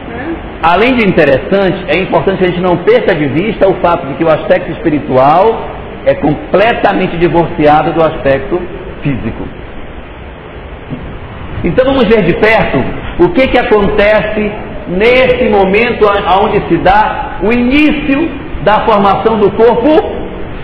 Né? 0.09 0.35
Além 0.61 0.95
de 0.95 1.07
interessante, 1.07 1.85
é 1.87 1.99
importante 1.99 2.43
a 2.43 2.47
gente 2.47 2.59
não 2.59 2.77
perca 2.77 3.15
de 3.15 3.27
vista 3.27 3.69
o 3.69 3.75
fato 3.75 4.07
de 4.07 4.15
que 4.15 4.25
o 4.25 4.27
aspecto 4.27 4.71
espiritual 4.71 5.78
é 6.05 6.15
completamente 6.15 7.17
divorciado 7.17 7.93
do 7.93 8.03
aspecto 8.03 8.59
físico. 9.01 9.47
Então 11.63 11.85
vamos 11.85 12.07
ver 12.07 12.23
de 12.23 12.33
perto 12.35 12.77
o 13.19 13.29
que, 13.29 13.47
que 13.47 13.57
acontece 13.57 14.51
nesse 14.87 15.49
momento 15.49 16.05
onde 16.43 16.67
se 16.67 16.77
dá 16.77 17.37
o 17.43 17.51
início 17.51 18.29
da 18.63 18.85
formação 18.85 19.37
do 19.37 19.51
corpo 19.51 20.19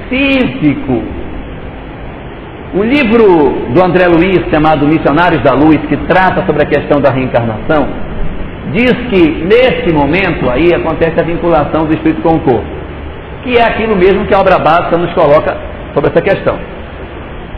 físico. 0.10 1.04
O 2.74 2.84
livro 2.84 3.71
do 3.74 3.84
André 3.84 4.08
Luiz, 4.08 4.50
chamado 4.52 4.88
Missionários 4.88 5.41
da 5.43 5.54
Luz, 5.54 5.78
que 5.88 5.95
trata 6.08 6.45
sobre 6.45 6.63
a 6.63 6.65
questão 6.65 7.00
da 7.00 7.10
reencarnação, 7.10 7.88
diz 8.74 8.93
que 9.10 9.45
nesse 9.45 9.93
momento 9.93 10.50
aí 10.50 10.74
acontece 10.74 11.19
a 11.19 11.24
vinculação 11.24 11.86
do 11.86 11.93
espírito 11.93 12.21
com 12.21 12.36
o 12.36 12.39
corpo, 12.39 12.75
que 13.45 13.58
é 13.58 13.63
aquilo 13.63 13.95
mesmo 13.95 14.25
que 14.25 14.34
a 14.34 14.39
obra 14.39 14.58
básica 14.58 14.97
nos 14.97 15.13
coloca 15.13 15.55
sobre 15.93 16.10
essa 16.10 16.21
questão. 16.21 16.58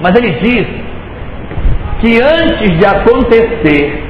Mas 0.01 0.13
ele 0.15 0.31
diz 0.33 0.67
que 2.01 2.21
antes 2.21 2.77
de 2.77 2.85
acontecer 2.85 4.03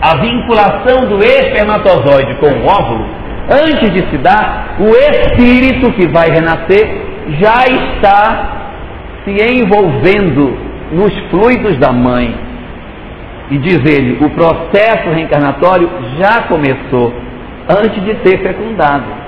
a 0.00 0.16
vinculação 0.16 1.06
do 1.08 1.18
espermatozoide 1.22 2.34
com 2.36 2.46
o 2.46 2.66
óvulo, 2.66 3.04
antes 3.50 3.92
de 3.92 4.08
se 4.08 4.18
dar, 4.18 4.76
o 4.78 4.88
espírito 4.90 5.92
que 5.92 6.06
vai 6.06 6.30
renascer 6.30 6.86
já 7.40 7.64
está 7.66 8.56
se 9.24 9.32
envolvendo 9.32 10.56
nos 10.92 11.12
fluidos 11.30 11.76
da 11.78 11.92
mãe. 11.92 12.32
E 13.50 13.58
diz 13.58 13.78
ele, 13.84 14.24
o 14.24 14.30
processo 14.30 15.10
reencarnatório 15.10 15.90
já 16.18 16.42
começou 16.42 17.12
antes 17.68 18.02
de 18.04 18.14
ter 18.16 18.38
fecundado. 18.42 19.25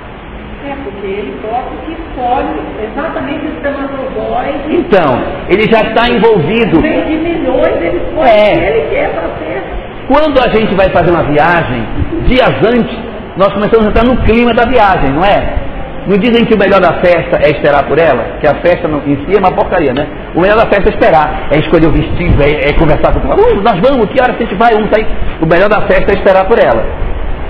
Porque 0.98 1.06
ele 1.06 1.38
toca 1.40 1.70
que 1.86 1.92
escolhe 1.92 2.60
exatamente 2.82 3.46
o 3.46 3.52
espermatozoide. 3.54 4.76
Então, 4.76 5.22
ele 5.48 5.70
já 5.70 5.82
está 5.82 6.08
envolvido. 6.08 6.82
de 6.82 7.16
milhões, 7.16 7.76
ele 7.80 7.98
escolhe 7.98 8.28
é. 8.28 8.52
que 8.52 8.64
ele 8.64 8.90
quer 8.90 9.10
para 9.10 9.28
ser. 9.38 9.62
Quando 10.08 10.40
a 10.40 10.48
gente 10.48 10.74
vai 10.74 10.88
fazer 10.90 11.10
uma 11.10 11.22
viagem, 11.22 11.86
dias 12.26 12.50
antes, 12.64 12.98
nós 13.36 13.52
começamos 13.52 13.86
a 13.86 13.90
entrar 13.90 14.04
no 14.04 14.16
clima 14.22 14.52
da 14.52 14.64
viagem, 14.64 15.10
não 15.10 15.24
é? 15.24 15.68
Não 16.08 16.16
dizem 16.16 16.44
que 16.44 16.54
o 16.54 16.58
melhor 16.58 16.80
da 16.80 16.94
festa 16.94 17.38
é 17.44 17.50
esperar 17.50 17.84
por 17.84 17.98
ela? 17.98 18.38
Que 18.40 18.46
a 18.48 18.54
festa 18.56 18.88
em 18.88 19.16
si 19.24 19.36
é 19.36 19.38
uma 19.38 19.52
porcaria, 19.52 19.92
né? 19.92 20.06
O 20.34 20.40
melhor 20.40 20.56
da 20.56 20.66
festa 20.66 20.88
é 20.88 20.94
esperar, 20.94 21.48
é 21.52 21.58
escolher 21.58 21.86
o 21.86 21.92
vestido, 21.92 22.42
é, 22.42 22.70
é 22.70 22.72
conversar 22.72 23.12
com 23.12 23.20
ela. 23.20 23.36
Uh, 23.36 23.62
nós 23.62 23.78
vamos, 23.78 24.08
que 24.10 24.20
hora 24.20 24.32
a 24.32 24.36
gente 24.36 24.54
vai? 24.56 24.74
Um 24.74 24.86
tá 24.88 24.98
O 25.40 25.46
melhor 25.46 25.68
da 25.68 25.82
festa 25.82 26.12
é 26.12 26.14
esperar 26.14 26.46
por 26.46 26.58
ela. 26.58 26.82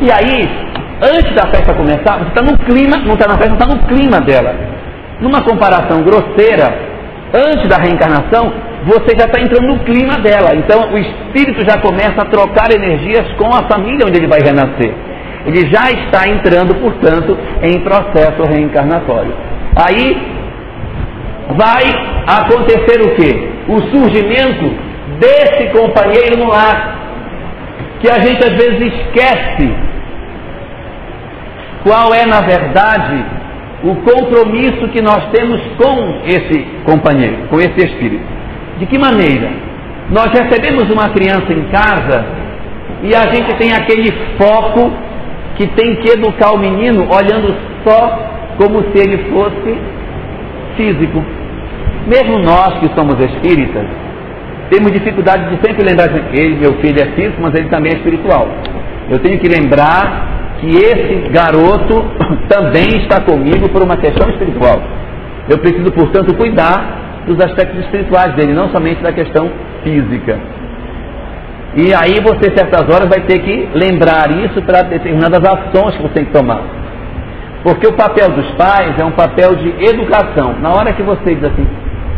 E 0.01 0.11
aí, 0.11 0.49
antes 1.01 1.35
da 1.35 1.47
festa 1.49 1.75
começar, 1.75 2.19
você 2.19 2.29
está 2.29 2.43
no 2.43 2.59
clima, 2.59 2.97
não 2.99 3.15
está 3.15 3.29
na 3.29 3.37
festa, 3.37 3.55
está 3.55 3.67
no 3.67 3.79
clima 3.87 4.21
dela. 4.21 4.55
Numa 5.21 5.43
comparação 5.43 6.03
grosseira, 6.03 6.75
antes 7.33 7.69
da 7.69 7.77
reencarnação, 7.77 8.53
você 8.85 9.17
já 9.19 9.27
está 9.27 9.41
entrando 9.41 9.67
no 9.67 9.79
clima 9.81 10.19
dela. 10.19 10.55
Então 10.55 10.93
o 10.93 10.99
espírito 10.99 11.65
já 11.65 11.79
começa 11.81 12.23
a 12.23 12.27
trocar 12.27 12.71
energias 12.73 13.27
com 13.37 13.47
a 13.47 13.69
família 13.69 14.07
onde 14.07 14.19
ele 14.19 14.29
vai 14.29 14.41
renascer. 14.41 14.93
Ele 15.47 15.71
já 15.71 15.91
está 15.91 16.29
entrando, 16.29 16.75
portanto, 16.77 17.37
em 17.63 17.81
processo 17.81 18.43
reencarnatório. 18.43 19.35
Aí 19.77 20.17
vai 21.57 21.85
acontecer 22.27 23.01
o 23.01 23.15
quê? 23.15 23.49
O 23.69 23.81
surgimento 23.91 24.75
desse 25.19 25.69
companheiro 25.77 26.37
no 26.39 26.49
lar, 26.49 26.97
que 28.01 28.11
a 28.11 28.21
gente 28.21 28.45
às 28.45 28.51
vezes 28.51 28.93
esquece 28.93 29.88
qual 31.89 32.13
é, 32.13 32.27
na 32.27 32.43
verdade, 32.43 33.25
o 33.83 33.95
compromisso 33.95 34.89
que 34.89 35.01
nós 35.01 35.31
temos 35.33 35.59
com 35.79 36.21
esse 36.27 36.67
companheiro, 36.85 37.47
com 37.49 37.57
esse 37.57 37.79
espírito. 37.79 38.25
De 38.79 38.85
que 38.85 38.99
maneira? 38.99 39.51
Nós 40.11 40.27
recebemos 40.27 40.91
uma 40.91 41.09
criança 41.09 41.51
em 41.51 41.63
casa 41.71 42.27
e 43.03 43.15
a 43.15 43.33
gente 43.33 43.55
tem 43.57 43.73
aquele 43.73 44.13
foco 44.37 44.93
que 45.57 45.67
tem 45.69 45.97
que 45.97 46.11
educar 46.11 46.53
o 46.53 46.59
menino 46.59 47.09
olhando 47.11 47.55
só 47.85 48.19
como 48.59 48.83
se 48.83 48.99
ele 48.99 49.31
fosse 49.31 49.79
físico. 50.77 51.25
Mesmo 52.07 52.39
nós 52.39 52.79
que 52.81 52.95
somos 52.95 53.19
espíritas, 53.19 53.87
temos 54.71 54.93
dificuldade 54.93 55.49
de 55.49 55.67
sempre 55.67 55.85
lembrar 55.85 56.09
que 56.09 56.37
ele, 56.37 56.57
meu 56.57 56.75
filho, 56.81 57.01
é 57.01 57.07
físico, 57.15 57.41
mas 57.41 57.55
ele 57.55 57.69
também 57.69 57.93
é 57.93 57.97
espiritual. 57.97 58.47
Eu 59.11 59.19
tenho 59.21 59.39
que 59.39 59.49
lembrar 59.49 60.39
que 60.61 60.71
esse 60.77 61.29
garoto 61.31 62.05
também 62.49 63.03
está 63.03 63.21
comigo 63.21 63.69
por 63.69 63.83
uma 63.83 63.97
questão 63.97 64.29
espiritual. 64.31 64.81
Eu 65.49 65.59
preciso, 65.59 65.91
portanto, 65.93 66.35
cuidar 66.35 67.23
dos 67.27 67.41
aspectos 67.41 67.81
espirituais 67.85 68.35
dele, 68.35 68.53
não 68.53 68.71
somente 68.71 69.03
da 69.03 69.13
questão 69.13 69.51
física. 69.83 70.39
E 71.77 71.95
aí 71.95 72.21
você, 72.21 72.51
certas 72.57 72.83
horas, 72.89 73.09
vai 73.09 73.21
ter 73.21 73.39
que 73.41 73.69
lembrar 73.75 74.31
isso 74.31 74.61
para 74.63 74.83
determinadas 74.83 75.43
ações 75.45 75.97
que 75.97 76.03
você 76.03 76.15
tem 76.15 76.25
que 76.25 76.33
tomar. 76.33 76.63
Porque 77.63 77.87
o 77.87 77.93
papel 77.93 78.31
dos 78.31 78.51
pais 78.53 78.99
é 78.99 79.05
um 79.05 79.11
papel 79.11 79.55
de 79.57 79.69
educação. 79.85 80.55
Na 80.61 80.71
hora 80.71 80.93
que 80.93 81.03
você 81.03 81.35
diz 81.35 81.45
assim, 81.45 81.67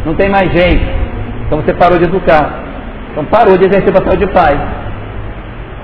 não 0.04 0.14
tem 0.14 0.28
mais 0.28 0.52
jeito, 0.52 0.84
então 1.46 1.60
você 1.60 1.74
parou 1.74 1.98
de 1.98 2.04
educar. 2.04 2.62
Então 3.10 3.24
parou 3.24 3.56
de 3.58 3.66
exercer 3.66 3.90
o 3.90 3.92
papel 3.92 4.16
de 4.16 4.26
pai. 4.28 4.58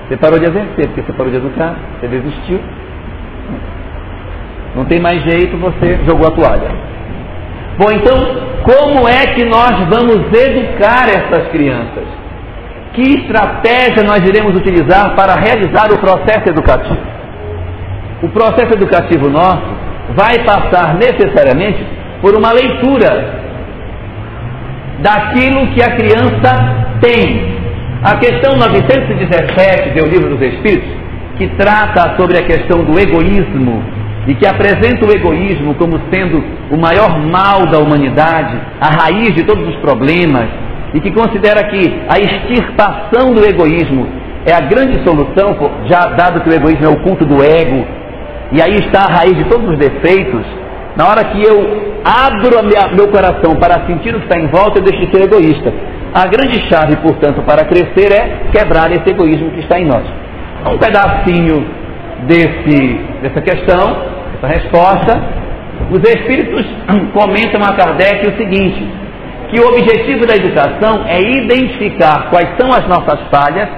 Você 0.07 0.15
parou 0.17 0.39
de 0.39 0.45
exercer, 0.45 0.87
porque 0.87 1.01
você 1.01 1.13
parou 1.13 1.31
de 1.31 1.37
educar, 1.37 1.75
você 1.99 2.07
desistiu. 2.07 2.59
Não 4.75 4.85
tem 4.85 4.99
mais 5.01 5.21
jeito, 5.23 5.57
você 5.57 5.99
jogou 6.05 6.27
a 6.27 6.31
toalha. 6.31 6.69
Bom, 7.77 7.91
então, 7.91 8.17
como 8.63 9.07
é 9.07 9.33
que 9.33 9.43
nós 9.43 9.87
vamos 9.89 10.31
educar 10.33 11.09
essas 11.09 11.49
crianças? 11.49 12.05
Que 12.93 13.01
estratégia 13.01 14.03
nós 14.03 14.27
iremos 14.27 14.55
utilizar 14.55 15.13
para 15.15 15.35
realizar 15.35 15.91
o 15.91 15.99
processo 15.99 16.49
educativo? 16.49 16.97
O 18.23 18.29
processo 18.29 18.73
educativo 18.73 19.29
nosso 19.29 19.67
vai 20.15 20.43
passar 20.45 20.95
necessariamente 20.95 21.85
por 22.21 22.33
uma 22.33 22.51
leitura 22.51 23.41
daquilo 24.99 25.67
que 25.67 25.83
a 25.83 25.95
criança 25.95 26.99
tem. 27.01 27.56
A 28.03 28.15
questão 28.17 28.55
917 28.55 29.99
do 29.99 30.05
Livro 30.05 30.37
dos 30.37 30.41
Espíritos, 30.53 30.87
que 31.35 31.47
trata 31.57 32.15
sobre 32.15 32.37
a 32.37 32.43
questão 32.43 32.83
do 32.83 32.99
egoísmo 32.99 33.83
e 34.27 34.35
que 34.35 34.45
apresenta 34.45 35.03
o 35.03 35.11
egoísmo 35.11 35.73
como 35.73 35.99
sendo 36.11 36.43
o 36.69 36.77
maior 36.77 37.17
mal 37.19 37.65
da 37.65 37.79
humanidade, 37.79 38.55
a 38.79 39.03
raiz 39.03 39.33
de 39.33 39.43
todos 39.43 39.67
os 39.67 39.75
problemas, 39.77 40.47
e 40.93 40.99
que 40.99 41.11
considera 41.11 41.67
que 41.69 42.01
a 42.07 42.19
extirpação 42.19 43.33
do 43.33 43.43
egoísmo 43.43 44.07
é 44.45 44.53
a 44.53 44.61
grande 44.61 45.03
solução, 45.03 45.57
já 45.87 46.07
dado 46.09 46.41
que 46.41 46.49
o 46.49 46.53
egoísmo 46.53 46.85
é 46.85 46.89
o 46.89 46.99
culto 47.01 47.25
do 47.25 47.43
ego, 47.43 47.83
e 48.51 48.61
aí 48.61 48.75
está 48.75 49.05
a 49.05 49.17
raiz 49.17 49.35
de 49.35 49.45
todos 49.45 49.69
os 49.71 49.77
defeitos. 49.77 50.45
Na 50.95 51.07
hora 51.07 51.23
que 51.25 51.41
eu 51.43 51.57
abro 52.05 52.63
minha, 52.63 52.95
meu 52.95 53.07
coração 53.07 53.55
para 53.55 53.87
sentir 53.87 54.13
o 54.15 54.19
que 54.19 54.25
está 54.25 54.39
em 54.39 54.47
volta, 54.47 54.77
eu 54.79 54.83
deixo 54.83 55.03
de 55.03 55.11
ser 55.11 55.23
egoísta. 55.23 55.73
A 56.17 56.25
grande 56.25 56.67
chave, 56.67 56.95
portanto, 56.95 57.43
para 57.43 57.63
crescer 57.65 58.11
é 58.11 58.49
quebrar 58.51 58.91
esse 58.91 59.07
egoísmo 59.07 59.51
que 59.51 59.59
está 59.59 59.79
em 59.79 59.85
nós. 59.85 60.03
Um 60.65 60.75
pedacinho 60.79 61.63
desse, 62.25 63.01
dessa 63.21 63.39
questão, 63.39 64.01
essa 64.35 64.47
resposta, 64.47 65.21
os 65.91 66.01
Espíritos 66.09 66.65
comentam 67.13 67.61
a 67.61 67.73
Kardec 67.73 68.29
o 68.29 68.35
seguinte: 68.35 68.83
que 69.51 69.59
o 69.59 69.67
objetivo 69.67 70.25
da 70.25 70.35
educação 70.35 71.05
é 71.07 71.21
identificar 71.21 72.31
quais 72.31 72.49
são 72.57 72.71
as 72.71 72.87
nossas 72.87 73.19
falhas 73.29 73.69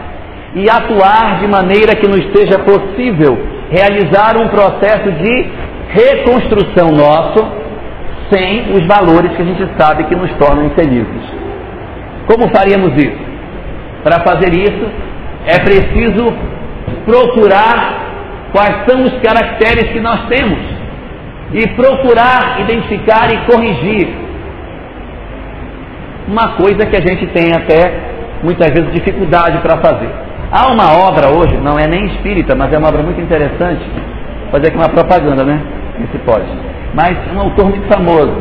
e 0.55 0.69
atuar 0.69 1.41
de 1.41 1.47
maneira 1.47 1.93
que 1.93 2.07
nos 2.07 2.23
seja 2.31 2.57
possível 2.59 3.37
realizar 3.69 4.37
um 4.37 4.47
processo 4.47 5.11
de 5.11 5.45
reconstrução 5.89 6.87
nosso 6.91 7.45
sem 8.31 8.71
os 8.71 8.87
valores 8.87 9.35
que 9.35 9.41
a 9.41 9.45
gente 9.45 9.67
sabe 9.77 10.05
que 10.05 10.15
nos 10.15 10.31
tornam 10.35 10.67
infelizes. 10.67 11.48
Como 12.29 12.47
faríamos 12.55 12.95
isso? 12.95 13.17
Para 14.03 14.19
fazer 14.23 14.53
isso, 14.53 14.85
é 15.47 15.57
preciso 15.59 16.31
procurar 17.05 18.51
quais 18.51 18.85
são 18.87 19.03
os 19.03 19.13
caracteres 19.19 19.91
que 19.91 19.99
nós 19.99 20.27
temos 20.27 20.59
e 21.53 21.67
procurar 21.69 22.61
identificar 22.61 23.33
e 23.33 23.37
corrigir 23.51 24.07
uma 26.27 26.49
coisa 26.49 26.85
que 26.85 26.95
a 26.95 27.01
gente 27.01 27.25
tem 27.27 27.51
até 27.51 27.91
muitas 28.43 28.69
vezes 28.69 28.93
dificuldade 28.93 29.57
para 29.59 29.77
fazer. 29.77 30.09
Há 30.51 30.67
uma 30.67 31.07
obra 31.07 31.29
hoje, 31.29 31.57
não 31.57 31.79
é 31.79 31.87
nem 31.87 32.05
espírita, 32.05 32.55
mas 32.55 32.71
é 32.71 32.77
uma 32.77 32.89
obra 32.89 33.01
muito 33.01 33.19
interessante, 33.19 33.81
fazer 34.51 34.67
aqui 34.67 34.77
uma 34.77 34.89
propaganda, 34.89 35.43
né? 35.43 35.59
Esse 36.03 36.19
pode. 36.19 36.45
Mas 36.93 37.17
um 37.33 37.39
autor 37.39 37.65
muito 37.69 37.87
famoso, 37.87 38.35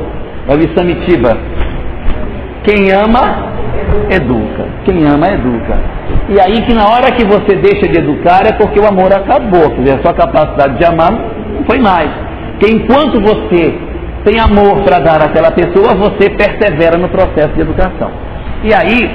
o 0.46 0.76
Samitiba. 0.76 1.36
Quem 2.64 2.92
ama, 2.92 3.57
educa. 4.10 4.66
Quem 4.84 5.04
ama, 5.06 5.26
educa. 5.28 5.78
E 6.28 6.40
aí 6.40 6.62
que 6.62 6.74
na 6.74 6.86
hora 6.88 7.12
que 7.12 7.24
você 7.24 7.56
deixa 7.56 7.88
de 7.88 7.98
educar 7.98 8.46
é 8.46 8.52
porque 8.52 8.78
o 8.78 8.86
amor 8.86 9.12
acabou. 9.12 9.70
Quer 9.70 9.80
dizer, 9.82 9.98
a 9.98 10.02
sua 10.02 10.14
capacidade 10.14 10.78
de 10.78 10.84
amar 10.84 11.12
não 11.12 11.64
foi 11.64 11.78
mais. 11.78 12.10
Porque 12.58 12.74
enquanto 12.74 13.20
você 13.20 13.78
tem 14.24 14.38
amor 14.38 14.82
para 14.82 14.98
dar 14.98 15.22
àquela 15.22 15.50
pessoa, 15.50 15.94
você 15.94 16.30
persevera 16.30 16.98
no 16.98 17.08
processo 17.08 17.54
de 17.54 17.60
educação. 17.60 18.10
E 18.64 18.74
aí, 18.74 19.10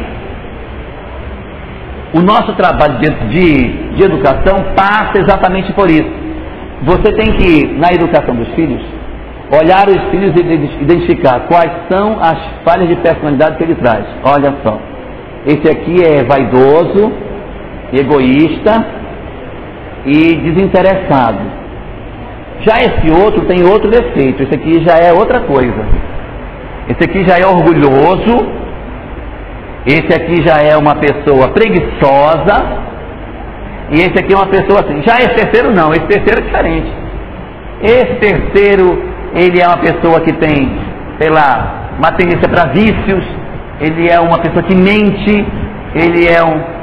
o 2.14 2.22
nosso 2.22 2.54
trabalho 2.54 3.00
de, 3.00 3.10
de, 3.30 3.96
de 3.96 4.04
educação 4.04 4.74
passa 4.76 5.18
exatamente 5.18 5.74
por 5.74 5.90
isso. 5.90 6.10
Você 6.84 7.12
tem 7.14 7.34
que, 7.34 7.74
na 7.78 7.92
educação 7.94 8.36
dos 8.36 8.48
filhos, 8.56 8.82
olhar 9.60 9.88
os 9.88 10.10
filhos 10.10 10.34
e 10.36 10.84
identificar 10.84 11.42
quais 11.42 11.72
são 11.92 12.18
as 12.20 12.38
falhas 12.66 12.88
de 12.88 12.96
personalidade 12.96 13.58
que 13.58 13.64
ele 13.64 13.76
traz. 13.76 14.06
Olha 14.24 14.54
só, 14.64 14.80
esse 15.46 15.70
aqui 15.70 16.04
é 16.04 16.24
vaidoso, 16.24 17.12
egoísta 17.92 18.86
e 20.06 20.36
desinteressado. 20.36 21.40
Já 22.62 22.80
esse 22.82 23.12
outro 23.12 23.46
tem 23.46 23.64
outro 23.64 23.90
defeito, 23.90 24.44
esse 24.44 24.56
aqui 24.56 24.84
já 24.84 24.98
é 24.98 25.12
outra 25.12 25.42
coisa. 25.42 25.86
Esse 26.90 27.04
aqui 27.04 27.26
já 27.26 27.38
é 27.38 27.46
orgulhoso, 27.46 28.48
esse 29.86 30.14
aqui 30.14 30.42
já 30.42 30.58
é 30.62 30.76
uma 30.78 30.96
pessoa 30.96 31.50
preguiçosa, 31.50 32.84
e 33.92 33.96
esse 33.96 34.18
aqui 34.18 34.34
é 34.34 34.36
uma 34.36 34.48
pessoa 34.48 34.80
assim. 34.80 35.02
Já 35.04 35.18
esse 35.18 35.36
terceiro 35.36 35.72
não, 35.72 35.92
esse 35.92 36.08
terceiro 36.08 36.40
é 36.40 36.44
diferente. 36.44 36.92
Esse 37.82 38.16
terceiro 38.16 39.13
ele 39.36 39.60
é 39.60 39.68
uma 39.68 39.78
pessoa 39.78 40.22
que 40.22 40.34
tem, 40.34 40.80
sei 41.20 41.30
lá, 41.30 41.90
uma 41.98 42.12
tendência 42.12 42.48
para 42.48 42.72
vícios, 42.72 43.24
ele 43.80 44.10
é 44.10 44.20
uma 44.20 44.40
pessoa 44.40 44.64
que 44.64 44.76
mente, 44.76 45.46
ele 45.96 46.28
é 46.28 46.44
um. 46.44 46.74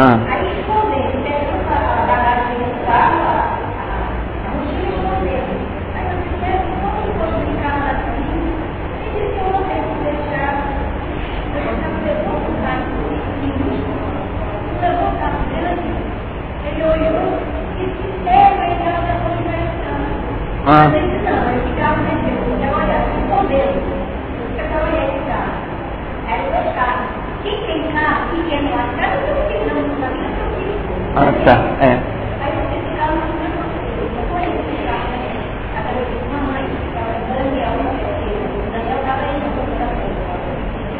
Ah. 0.00 0.14
Aí 0.30 0.60
esconder, 0.60 1.10
pega 1.26 1.58
a 1.74 2.06
bagagem 2.06 2.54
do 2.62 2.86
carro, 2.86 3.50
a 4.46 4.54
mochila 4.54 4.94
esconder. 4.94 5.42
Aí 5.96 6.06
eu 6.06 6.22
disse, 6.22 6.38
como 6.78 7.02
se 7.02 7.10
fosse 7.18 7.34
brincar 7.42 7.98
assim, 7.98 8.30
e 9.02 9.10
disse 9.10 9.34
que 9.34 9.40
eu 9.42 9.50
não 9.50 9.62
tenho 9.66 9.82
que 9.82 9.98
deixar, 10.06 10.54
eu 11.50 11.66
não 11.82 11.98
levou 12.06 12.38
o 12.38 12.54
carro 12.62 12.86
levou 14.80 15.08
o 15.08 15.18
carro 15.18 15.40
dele 15.50 15.66
assim. 15.66 15.98
Ele 16.62 16.82
olhou 16.84 17.42
e 17.74 17.90
disse, 17.90 18.28
é, 18.28 18.54
mas 18.54 18.78
ela 18.78 19.02
está 19.02 19.18
com 19.18 19.34
a 19.34 20.70
Ah. 20.70 20.86
Mas 20.86 20.94
ele 20.94 21.18
não, 21.26 21.42
ele 21.50 21.74
ficava 21.74 21.98
nervoso, 22.02 22.54
eu 22.54 22.70
olhava 22.70 23.02
assim, 23.02 23.26
com 23.26 23.42
medo. 23.48 23.82
Eu 24.62 24.78
olhei 24.86 25.10
esse 25.10 25.26
carro. 25.26 25.58
Aí 26.28 26.38
eu 26.38 26.50
deixava. 26.52 27.02
Quem 27.42 27.56
tem 27.66 27.82
carro, 27.92 28.30
quem 28.30 28.42
quer 28.44 28.62
lá, 28.70 28.86
casa, 28.96 29.26
eu 29.26 29.38
ah, 31.20 31.32
tá. 31.44 31.56
É. 31.84 31.98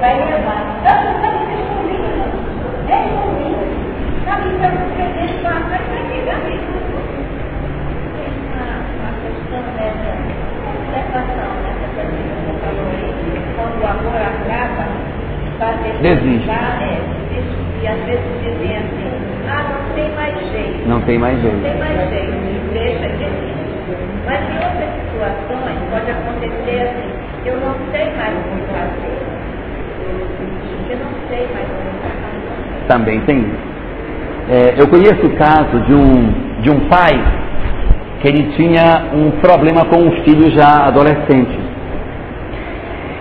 Vai 0.00 0.14
levar. 0.16 0.62
Tanto 0.82 1.20
para 1.20 1.30
você 1.30 1.54
escondido, 1.54 2.08
é 2.88 3.06
escondido. 3.06 3.62
Sabe, 4.24 4.48
então 4.48 4.70
você 4.70 5.04
deixa 5.14 5.38
para 5.42 5.60
trás 5.60 5.86
vai 5.88 6.02
pegar 6.10 6.38
mesmo. 6.38 6.78
A 8.98 9.12
questão 9.22 9.62
dessa 9.76 10.10
observação, 10.74 11.50
dessa 11.62 11.86
pergunta 11.94 12.30
que 12.34 12.42
você 12.42 12.58
falou 12.58 12.86
aí, 12.90 13.10
quando 13.54 13.76
o 13.80 13.86
amor 13.86 14.20
acaba, 14.20 14.84
fazer 15.58 15.92
Desiste. 16.02 16.50
É, 16.50 17.18
e 17.82 17.86
às 17.86 18.04
vezes 18.04 18.24
dizer 18.42 18.76
assim, 18.76 19.28
ah, 19.48 19.64
não 19.70 19.94
tem 19.94 20.10
mais 20.14 20.34
jeito. 20.50 20.88
Não 20.88 21.00
tem 21.02 21.18
mais 21.18 21.40
jeito. 21.40 21.56
Não 21.56 21.62
tem 21.62 21.78
mais 21.78 22.10
jeito. 22.10 22.72
Deixa 22.72 23.08
de 23.08 23.26
Mas 24.26 24.40
em 24.44 24.56
outras 24.56 24.90
situações 24.98 25.78
pode 25.90 26.10
acontecer 26.10 26.80
assim, 26.82 27.10
eu 27.46 27.56
não 27.60 27.74
sei 27.90 28.12
mais 28.16 28.34
o 28.34 28.42
que 28.42 28.60
fazer. 28.72 29.18
Eu 30.90 30.98
não 30.98 31.12
sei 31.28 31.48
mais 31.54 31.66
o 31.66 31.78
que 31.78 31.92
fazer. 32.02 32.88
Também 32.88 33.20
tem 33.20 33.38
isso. 33.38 33.68
É, 34.50 34.67
eu 34.78 34.88
conheço 34.88 35.26
o 35.26 35.36
caso 35.36 35.80
de 35.86 35.92
um, 35.92 36.32
de 36.60 36.70
um 36.70 36.88
pai 36.88 37.20
que 38.20 38.28
ele 38.28 38.52
tinha 38.56 39.06
um 39.12 39.30
problema 39.40 39.84
com 39.86 39.96
um 39.96 40.10
filho 40.22 40.50
já 40.50 40.86
adolescente. 40.86 41.58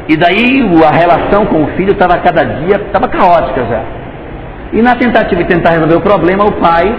E 0.08 0.15
daí 0.15 0.62
a 0.86 0.91
relação 0.91 1.46
com 1.48 1.63
o 1.63 1.67
filho 1.76 1.91
estava 1.91 2.17
cada 2.20 2.43
dia, 2.43 2.78
estava 2.78 3.08
caótica 3.08 3.65
já. 3.65 3.84
E 4.72 4.82
na 4.82 4.96
tentativa 4.96 5.43
de 5.43 5.50
tentar 5.50 5.72
resolver 5.72 5.96
o 5.96 6.02
problema, 6.02 6.46
o 6.46 6.54
pai 6.54 6.96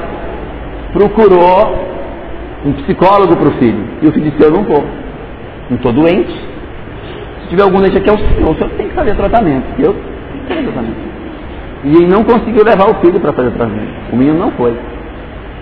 procurou 0.92 1.86
um 2.64 2.72
psicólogo 2.72 3.36
para 3.36 3.48
o 3.48 3.52
filho. 3.52 3.84
E 4.02 4.08
o 4.08 4.12
filho 4.12 4.30
disse, 4.30 4.42
eu 4.42 4.50
não 4.50 4.62
estou. 4.62 4.84
Não 5.70 5.76
estou 5.76 5.92
doente. 5.92 6.34
Se 7.42 7.48
tiver 7.48 7.62
algum 7.62 7.78
doente 7.78 7.96
aqui, 7.96 8.10
é 8.10 8.12
o 8.12 8.18
senhor. 8.18 8.50
O 8.50 8.54
senhor 8.54 8.70
tem 8.70 8.88
que 8.88 8.94
fazer 8.94 9.14
tratamento. 9.14 9.66
Eu 9.78 9.94
tenho 10.48 10.64
tratamento. 10.64 11.07
E 11.84 11.88
ele 11.88 12.06
não 12.06 12.24
conseguiu 12.24 12.64
levar 12.64 12.90
o 12.90 12.94
filho 13.00 13.20
para 13.20 13.32
fazer 13.32 13.50
tratamento. 13.52 14.12
O 14.12 14.16
menino 14.16 14.38
não 14.38 14.50
foi. 14.52 14.76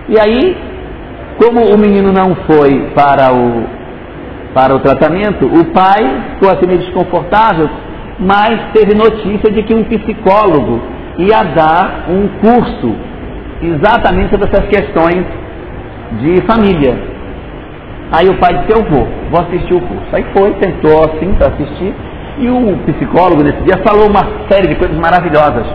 E 0.09 0.19
aí, 0.19 0.57
como 1.39 1.61
o 1.75 1.79
menino 1.79 2.13
não 2.13 2.35
foi 2.47 2.91
para 2.95 3.33
o, 3.33 3.65
para 4.55 4.75
o 4.75 4.81
tratamento, 4.81 5.47
o 5.47 5.65
pai 5.67 6.23
ficou 6.35 6.51
assim 6.51 6.67
meio 6.67 6.79
desconfortável, 6.79 7.69
mas 8.19 8.73
teve 8.73 8.95
notícia 8.95 9.51
de 9.51 9.63
que 9.63 9.75
um 9.75 9.85
psicólogo 9.85 10.81
ia 11.19 11.43
dar 11.43 12.07
um 12.09 12.29
curso 12.41 12.95
exatamente 13.63 14.31
sobre 14.31 14.49
essas 14.49 14.67
questões 14.69 15.25
de 16.21 16.41
família. 16.47 16.97
Aí 18.13 18.29
o 18.29 18.39
pai 18.39 18.59
disse, 18.59 18.79
eu 18.79 18.85
vou, 18.85 19.07
vou 19.31 19.41
assistir 19.41 19.75
o 19.75 19.81
curso. 19.81 20.07
Aí 20.13 20.25
foi, 20.33 20.53
tentou 20.55 21.05
assim 21.05 21.35
para 21.35 21.49
assistir, 21.49 21.93
e 22.39 22.49
o 22.49 22.79
psicólogo 22.87 23.43
nesse 23.43 23.61
dia 23.63 23.79
falou 23.79 24.09
uma 24.09 24.47
série 24.49 24.69
de 24.69 24.77
coisas 24.77 24.97
maravilhosas. 24.97 25.67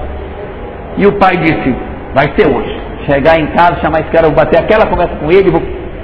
E 0.98 1.08
o 1.08 1.14
pai 1.14 1.38
disse, 1.38 1.76
vai 2.14 2.32
ser 2.38 2.48
hoje. 2.48 2.80
Chegar 3.06 3.40
em 3.40 3.48
casa, 3.48 3.80
chamar 3.82 4.02
esse 4.02 4.10
cara, 4.10 4.28
vou 4.28 4.36
bater 4.36 4.60
aquela 4.60 4.86
conversa 4.86 5.16
com 5.16 5.32
ele, 5.32 5.50
vou, 5.50 5.62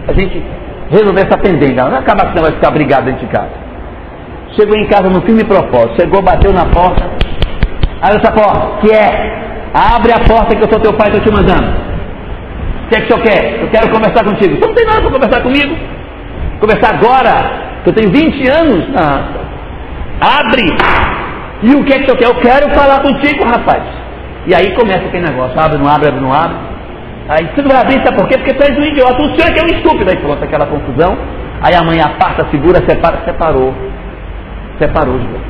a 0.07 0.13
gente 0.13 0.41
resolver 0.89 1.21
essa 1.21 1.37
pendência. 1.37 1.89
Não 1.89 1.97
acaba 1.97 2.31
que 2.31 2.39
vai 2.39 2.51
ficar 2.51 2.71
brigado 2.71 3.05
dentro 3.05 3.25
de 3.25 3.31
casa. 3.31 3.67
Chegou 4.55 4.75
em 4.75 4.87
casa 4.87 5.09
no 5.09 5.21
firme 5.21 5.43
propósito, 5.43 6.01
chegou, 6.01 6.21
bateu 6.21 6.51
na 6.51 6.65
porta, 6.65 7.03
Abre 8.01 8.17
essa 8.17 8.31
porta. 8.31 8.79
Que 8.81 8.93
é? 8.93 9.69
Abre 9.73 10.11
a 10.11 10.19
porta 10.19 10.55
que 10.55 10.63
eu 10.63 10.69
sou 10.69 10.79
teu 10.79 10.93
pai, 10.93 11.09
estou 11.09 11.21
te 11.21 11.31
mandando. 11.31 11.67
O 12.85 12.89
que 12.89 12.95
é 12.95 13.01
que 13.01 13.05
o 13.05 13.07
senhor 13.07 13.23
quer? 13.23 13.61
Eu 13.61 13.69
quero 13.69 13.89
conversar 13.89 14.23
contigo. 14.23 14.55
Você 14.55 14.65
não 14.65 14.73
tem 14.73 14.85
nada 14.85 15.01
para 15.01 15.11
conversar 15.11 15.41
comigo? 15.41 15.75
Conversar 16.59 16.95
agora? 16.95 17.81
Que 17.83 17.89
eu 17.89 17.93
tenho 17.93 18.11
20 18.11 18.47
anos? 18.47 18.89
Não. 18.89 19.47
Abre! 20.21 20.65
E 21.63 21.75
o 21.75 21.83
que 21.83 21.93
é 21.93 21.99
que 21.99 22.05
senhor 22.05 22.17
quer? 22.17 22.27
Eu 22.27 22.35
quero 22.35 22.69
falar 22.75 23.01
contigo, 23.01 23.43
rapaz. 23.43 23.83
E 24.47 24.55
aí 24.55 24.73
começa 24.75 25.05
aquele 25.05 25.27
negócio. 25.27 25.59
Abre, 25.59 25.77
não 25.77 25.87
abre, 25.87 26.07
abre, 26.07 26.21
não 26.21 26.33
abre. 26.33 26.55
Aí 27.29 27.45
você 27.45 27.61
não 27.61 27.69
vai 27.69 27.81
abrir, 27.81 28.01
sabe 28.05 28.15
por 28.15 28.27
quê? 28.29 28.37
Porque 28.37 28.53
tu 28.53 28.63
és 28.63 28.77
um 28.77 28.83
idiota. 28.83 29.21
O 29.21 29.35
senhor 29.35 29.49
é 29.49 29.53
que 29.53 29.59
é 29.59 29.63
um 29.63 29.77
estúpido. 29.77 30.09
Aí 30.09 30.17
pronto, 30.17 30.41
aquela 30.41 30.65
confusão. 30.65 31.17
Aí 31.61 31.75
a 31.75 31.83
mãe 31.83 31.99
aparta, 31.99 32.47
segura, 32.49 32.77
separa, 32.87 33.23
separou. 33.25 33.73
Separou 34.79 35.15
os 35.15 35.23
dois. 35.23 35.41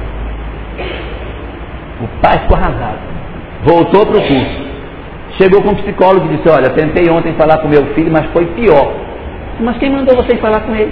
O 2.02 2.08
pai 2.22 2.40
ficou 2.40 2.58
arrasado. 2.58 2.98
Voltou 3.64 4.06
para 4.08 4.18
o 4.18 4.22
curso. 4.22 4.68
Chegou 5.38 5.62
com 5.62 5.70
um 5.70 5.76
psicólogo 5.76 6.26
e 6.26 6.38
disse, 6.38 6.50
olha, 6.50 6.72
tentei 6.72 7.08
ontem 7.12 7.34
falar 7.36 7.60
com 7.60 7.68
meu 7.68 7.86
filho, 7.94 8.12
mas 8.12 8.26
foi 8.34 8.46
pior. 8.48 8.92
Mas 9.60 9.78
quem 9.78 9.92
mandou 9.92 10.16
vocês 10.16 10.40
falar 10.40 10.62
com 10.62 10.74
ele? 10.74 10.92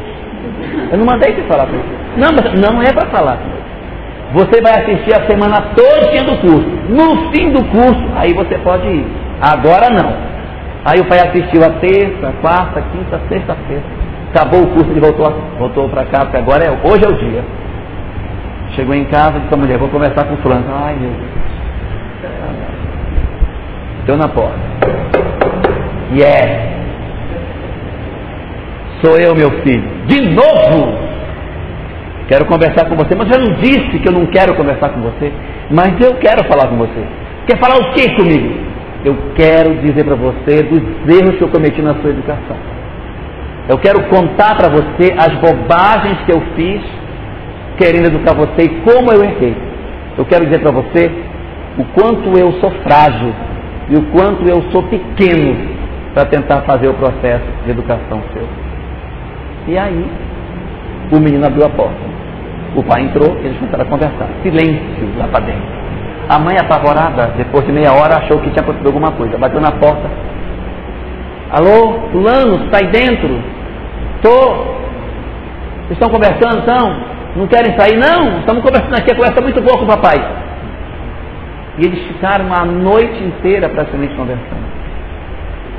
Eu 0.91 0.97
não 0.99 1.05
mandei 1.05 1.33
você 1.33 1.41
falar 1.43 1.65
com 1.65 1.73
ele. 1.73 1.97
Não, 2.17 2.31
mas 2.31 2.53
não 2.53 2.81
é 2.83 2.93
para 2.93 3.09
falar 3.09 3.37
com 3.37 3.49
ele. 3.49 3.64
Você 4.35 4.61
vai 4.61 4.73
assistir 4.81 5.15
a 5.15 5.25
semana 5.25 5.61
toda 5.73 6.23
do 6.25 6.37
curso. 6.41 6.69
No 6.89 7.31
fim 7.31 7.51
do 7.51 7.63
curso, 7.65 8.05
aí 8.17 8.33
você 8.33 8.57
pode 8.57 8.85
ir. 8.85 9.07
Agora 9.41 9.89
não. 9.89 10.13
Aí 10.83 10.99
o 10.99 11.05
pai 11.05 11.19
assistiu 11.19 11.63
a 11.63 11.69
terça, 11.79 12.33
quarta, 12.41 12.81
quinta, 12.91 13.21
sexta-feira. 13.29 13.83
Acabou 14.31 14.63
o 14.63 14.67
curso, 14.67 14.91
ele 14.91 14.99
voltou, 14.99 15.33
voltou 15.57 15.87
para 15.87 16.03
cá, 16.05 16.25
porque 16.25 16.35
agora 16.35 16.65
é, 16.65 16.69
hoje 16.69 17.05
é 17.05 17.07
o 17.07 17.13
dia. 17.13 17.45
Chegou 18.75 18.93
em 18.93 19.05
casa, 19.05 19.39
disse 19.39 19.53
a 19.53 19.57
mulher, 19.57 19.77
vou 19.77 19.87
conversar 19.87 20.25
com 20.25 20.33
o 20.33 20.37
fulano. 20.37 20.65
Ai 20.69 20.97
meu 20.99 21.11
Deus. 21.11 21.45
Deu 24.05 24.17
na 24.17 24.27
porta. 24.27 24.59
Yes. 26.13 26.75
Sou 29.01 29.17
eu, 29.17 29.33
meu 29.33 29.49
filho. 29.61 29.89
De 30.07 30.21
novo! 30.21 31.14
Quero 32.27 32.45
conversar 32.45 32.89
com 32.89 32.95
você, 32.95 33.15
mas 33.15 33.29
eu 33.31 33.39
não 33.39 33.55
disse 33.61 33.99
que 33.99 34.07
eu 34.07 34.13
não 34.13 34.25
quero 34.25 34.55
conversar 34.55 34.89
com 34.89 35.01
você. 35.01 35.31
Mas 35.69 35.99
eu 36.01 36.15
quero 36.15 36.43
falar 36.45 36.67
com 36.67 36.77
você. 36.77 37.05
Quer 37.45 37.59
falar 37.59 37.77
o 37.77 37.91
que 37.93 38.15
comigo? 38.15 38.53
Eu 39.03 39.15
quero 39.35 39.75
dizer 39.75 40.03
para 40.03 40.15
você 40.15 40.63
dos 40.63 40.81
erros 41.15 41.35
que 41.37 41.43
eu 41.43 41.49
cometi 41.49 41.81
na 41.81 41.93
sua 41.95 42.09
educação. 42.09 42.57
Eu 43.69 43.77
quero 43.77 44.03
contar 44.09 44.55
para 44.55 44.69
você 44.69 45.13
as 45.17 45.33
bobagens 45.39 46.19
que 46.25 46.31
eu 46.31 46.41
fiz 46.55 46.81
querendo 47.77 48.07
educar 48.07 48.33
você 48.33 48.63
e 48.63 48.69
como 48.81 49.11
eu 49.11 49.23
errei. 49.23 49.55
Eu 50.17 50.25
quero 50.25 50.45
dizer 50.45 50.59
para 50.59 50.71
você 50.71 51.11
o 51.77 51.83
quanto 51.85 52.37
eu 52.37 52.53
sou 52.53 52.71
frágil 52.83 53.33
e 53.89 53.95
o 53.95 54.03
quanto 54.11 54.47
eu 54.47 54.63
sou 54.71 54.81
pequeno 54.83 55.55
para 56.13 56.25
tentar 56.25 56.61
fazer 56.61 56.87
o 56.87 56.93
processo 56.93 57.45
de 57.65 57.71
educação 57.71 58.21
seu. 58.33 58.47
E 59.67 59.77
aí, 59.77 60.05
o 61.11 61.19
menino 61.19 61.45
abriu 61.45 61.65
a 61.65 61.69
porta. 61.69 62.15
O 62.75 62.83
pai 62.83 63.03
entrou, 63.03 63.37
eles 63.37 63.57
começaram 63.57 63.83
a 63.83 63.87
conversar. 63.87 64.27
Silêncio 64.43 65.09
lá 65.17 65.27
para 65.27 65.45
dentro. 65.45 65.85
A 66.27 66.39
mãe, 66.39 66.57
apavorada, 66.59 67.33
depois 67.37 67.65
de 67.65 67.71
meia 67.71 67.93
hora, 67.93 68.17
achou 68.17 68.39
que 68.39 68.49
tinha 68.49 68.61
acontecido 68.61 68.87
alguma 68.87 69.11
coisa. 69.11 69.37
Bateu 69.37 69.61
na 69.61 69.71
porta. 69.71 70.09
Alô, 71.51 72.09
fulano, 72.11 72.65
está 72.65 72.79
aí 72.79 72.87
dentro? 72.87 73.39
Tô. 74.21 74.75
Estão 75.91 76.09
conversando, 76.09 76.59
então? 76.63 77.15
Não 77.35 77.47
querem 77.47 77.77
sair? 77.77 77.97
Não, 77.97 78.39
estamos 78.39 78.63
conversando 78.63 78.97
aqui, 78.97 79.11
a 79.11 79.15
conversa 79.15 79.39
é 79.39 79.43
muito 79.43 79.61
boa 79.61 79.77
com 79.77 79.83
o 79.83 79.87
papai. 79.87 80.15
E 81.77 81.85
eles 81.85 82.01
ficaram 82.07 82.51
a 82.53 82.65
noite 82.65 83.23
inteira 83.23 83.69
praticamente 83.69 84.15
conversando. 84.15 84.65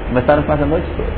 Começaram 0.08 0.42
quase 0.44 0.62
a 0.62 0.66
noite 0.66 0.86
toda. 0.96 1.08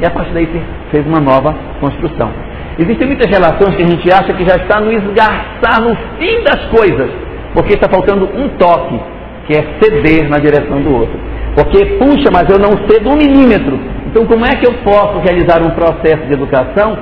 E 0.00 0.06
a 0.06 0.10
partir 0.10 0.32
daí 0.32 0.48
fez 0.90 1.06
uma 1.06 1.20
nova 1.20 1.54
construção. 1.80 2.30
Existem 2.78 3.06
muitas 3.06 3.30
relações 3.30 3.76
que 3.76 3.82
a 3.82 3.86
gente 3.86 4.12
acha 4.12 4.32
que 4.32 4.44
já 4.44 4.56
está 4.56 4.80
no 4.80 4.90
esgarçar, 4.90 5.80
no 5.80 5.94
fim 6.18 6.42
das 6.42 6.64
coisas, 6.66 7.08
porque 7.54 7.74
está 7.74 7.88
faltando 7.88 8.24
um 8.24 8.48
toque, 8.58 9.00
que 9.46 9.52
é 9.56 9.64
ceder 9.80 10.28
na 10.28 10.38
direção 10.38 10.80
do 10.80 10.92
outro. 10.92 11.18
Porque, 11.54 11.84
puxa, 11.98 12.30
mas 12.32 12.48
eu 12.50 12.58
não 12.58 12.88
cedo 12.88 13.10
um 13.10 13.16
milímetro. 13.16 13.78
Então, 14.06 14.26
como 14.26 14.44
é 14.44 14.56
que 14.56 14.66
eu 14.66 14.74
posso 14.84 15.18
realizar 15.20 15.62
um 15.62 15.70
processo 15.70 16.26
de 16.26 16.32
educação 16.32 16.98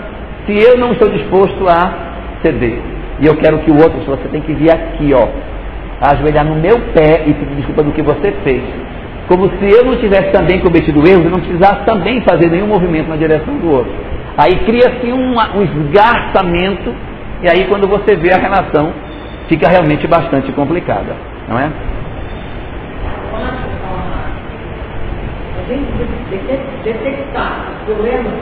se 0.47 0.53
eu 0.53 0.77
não 0.77 0.93
estou 0.93 1.09
disposto 1.09 1.67
a 1.69 1.93
ceder? 2.43 2.79
E 3.21 3.27
eu 3.27 3.37
quero 3.37 3.59
que 3.61 3.71
o 3.71 3.77
outro, 3.77 4.01
você 4.01 4.29
tem 4.29 4.43
que 4.43 4.53
vir 4.53 4.71
aqui, 4.71 5.15
ó, 5.15 5.29
ajoelhar 6.03 6.45
no 6.45 6.57
meu 6.57 6.79
pé 6.93 7.23
e 7.27 7.33
pedir 7.33 7.55
desculpa 7.57 7.83
do 7.83 7.93
que 7.93 8.03
você 8.03 8.33
fez. 8.45 8.63
Como 9.29 9.49
se 9.49 9.71
eu 9.71 9.85
não 9.85 9.97
tivesse 9.97 10.31
também 10.33 10.59
cometido 10.61 10.99
erros, 11.09 11.25
eu 11.25 11.31
não 11.31 11.39
precisasse 11.39 11.85
também 11.87 12.21
fazer 12.23 12.51
nenhum 12.51 12.67
movimento 12.67 13.09
na 13.09 13.17
direção 13.17 13.57
do 13.57 13.71
outro. 13.71 14.12
Aí 14.37 14.57
cria-se 14.65 15.13
um, 15.13 15.35
um 15.39 15.63
esgarçamento, 15.63 16.95
e 17.43 17.49
aí 17.49 17.67
quando 17.69 17.87
você 17.87 18.17
vê 18.17 18.33
a 18.33 18.39
relação, 18.39 18.93
fica 19.49 19.69
realmente 19.69 20.07
bastante 20.07 20.51
complicada, 20.53 21.15
não 21.49 21.59
é? 21.59 21.71
detectar 26.85 27.71
problemas. 27.85 28.33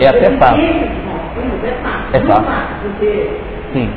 É 0.00 0.08
até 0.08 0.36
fácil. 0.36 0.64
É 2.12 2.20
fácil. 2.20 2.90
Sim. 3.72 3.90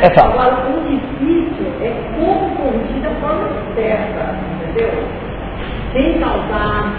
É 0.00 0.10
fácil. 0.10 0.40
Agora, 0.40 0.70
o 0.70 0.88
difícil 0.88 1.66
é 1.80 1.92
como 2.16 2.56
corrigir 2.56 3.02
da 3.02 3.10
forma 3.20 3.48
certa, 3.74 4.34
entendeu? 4.54 5.04
Sem 5.92 6.20
causar, 6.20 6.92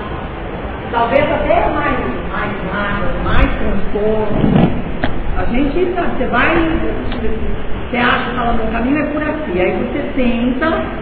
talvez 0.91 1.23
até 1.23 1.69
mais, 1.69 1.97
mais 2.31 2.51
mágoas, 2.73 3.15
mais 3.23 3.49
transtorno. 3.57 4.71
A 5.37 5.45
gente, 5.45 5.93
sabe, 5.95 6.17
você 6.17 6.27
vai, 6.27 6.55
você 7.89 7.97
acha 7.97 8.29
que 8.29 8.35
fala, 8.35 8.53
o 8.53 8.71
caminho 8.71 8.99
é 8.99 9.03
por 9.05 9.23
aqui, 9.23 9.59
aí 9.59 9.71
você 9.71 9.99
tenta 10.15 11.01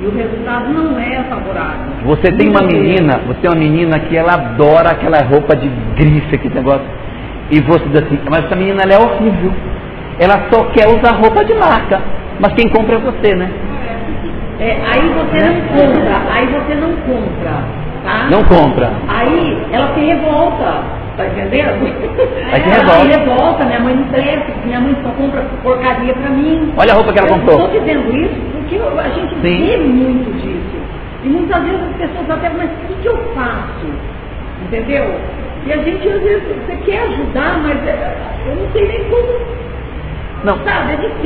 e 0.00 0.06
o 0.06 0.16
resultado 0.16 0.72
não 0.72 0.98
é 0.98 1.22
favorável. 1.28 1.92
Você 2.04 2.32
tem 2.32 2.48
uma 2.48 2.62
menina, 2.62 3.20
você 3.26 3.46
é 3.46 3.50
uma 3.50 3.58
menina 3.58 4.00
que 4.00 4.16
ela 4.16 4.32
adora 4.32 4.92
aquela 4.92 5.22
roupa 5.22 5.54
de 5.54 5.68
grife, 5.94 6.34
aquele 6.34 6.54
negócio. 6.54 6.86
E 7.50 7.60
você 7.60 7.84
diz 7.86 8.02
assim, 8.02 8.18
mas 8.30 8.44
essa 8.46 8.56
menina 8.56 8.82
é 8.82 8.98
horrível. 8.98 9.52
Ela 10.18 10.48
só 10.50 10.64
quer 10.70 10.88
usar 10.88 11.12
roupa 11.12 11.44
de 11.44 11.54
marca. 11.54 12.00
Mas 12.38 12.54
quem 12.54 12.68
compra 12.70 12.96
é 12.96 12.98
você, 12.98 13.34
né? 13.34 13.50
É, 14.58 14.76
aí 14.92 15.08
você 15.08 15.44
não 15.44 15.60
compra, 15.68 16.22
aí 16.32 16.46
você 16.46 16.74
não 16.74 16.92
compra, 16.96 17.64
tá? 18.04 18.28
Não 18.30 18.44
compra. 18.44 18.92
Aí 19.08 19.66
ela 19.72 19.94
se 19.94 20.00
revolta, 20.00 20.84
tá 21.16 21.26
entendendo? 21.26 21.86
Aí 22.52 22.62
se 22.62 22.68
revolta. 22.68 23.02
Aí 23.02 23.08
revolta, 23.08 23.64
minha 23.64 23.80
mãe 23.80 23.94
não 23.94 24.04
presta, 24.04 24.52
minha 24.64 24.80
mãe 24.80 24.96
só 25.02 25.10
compra 25.10 25.42
porcaria 25.62 26.14
pra 26.14 26.30
mim. 26.30 26.72
Olha 26.76 26.92
a 26.92 26.96
roupa 26.96 27.12
que 27.12 27.18
ela 27.18 27.28
comprou. 27.28 27.60
Eu 27.60 27.66
estou 27.66 27.80
dizendo 27.80 28.16
isso 28.16 28.40
porque 28.52 28.76
a 28.76 29.08
gente 29.08 29.34
Sim. 29.40 29.66
vê 29.66 29.76
muito 29.76 30.32
disso. 30.40 30.80
E 31.24 31.28
muitas 31.28 31.62
vezes 31.62 31.80
as 31.82 31.96
pessoas 31.96 32.30
até, 32.30 32.50
mas 32.50 32.70
o 32.70 32.86
que, 32.86 32.94
que 33.02 33.08
eu 33.08 33.16
faço? 33.34 33.86
Entendeu? 34.64 35.14
E 35.66 35.72
a 35.72 35.76
gente 35.76 36.08
às 36.08 36.22
vezes, 36.22 36.42
você 36.66 36.76
quer 36.76 37.02
ajudar, 37.02 37.58
mas 37.62 37.76
é, 37.86 38.16
eu 38.46 38.56
não 38.56 38.72
sei 38.72 38.88
nem 38.88 39.04
como 39.10 39.60
não. 40.44 40.58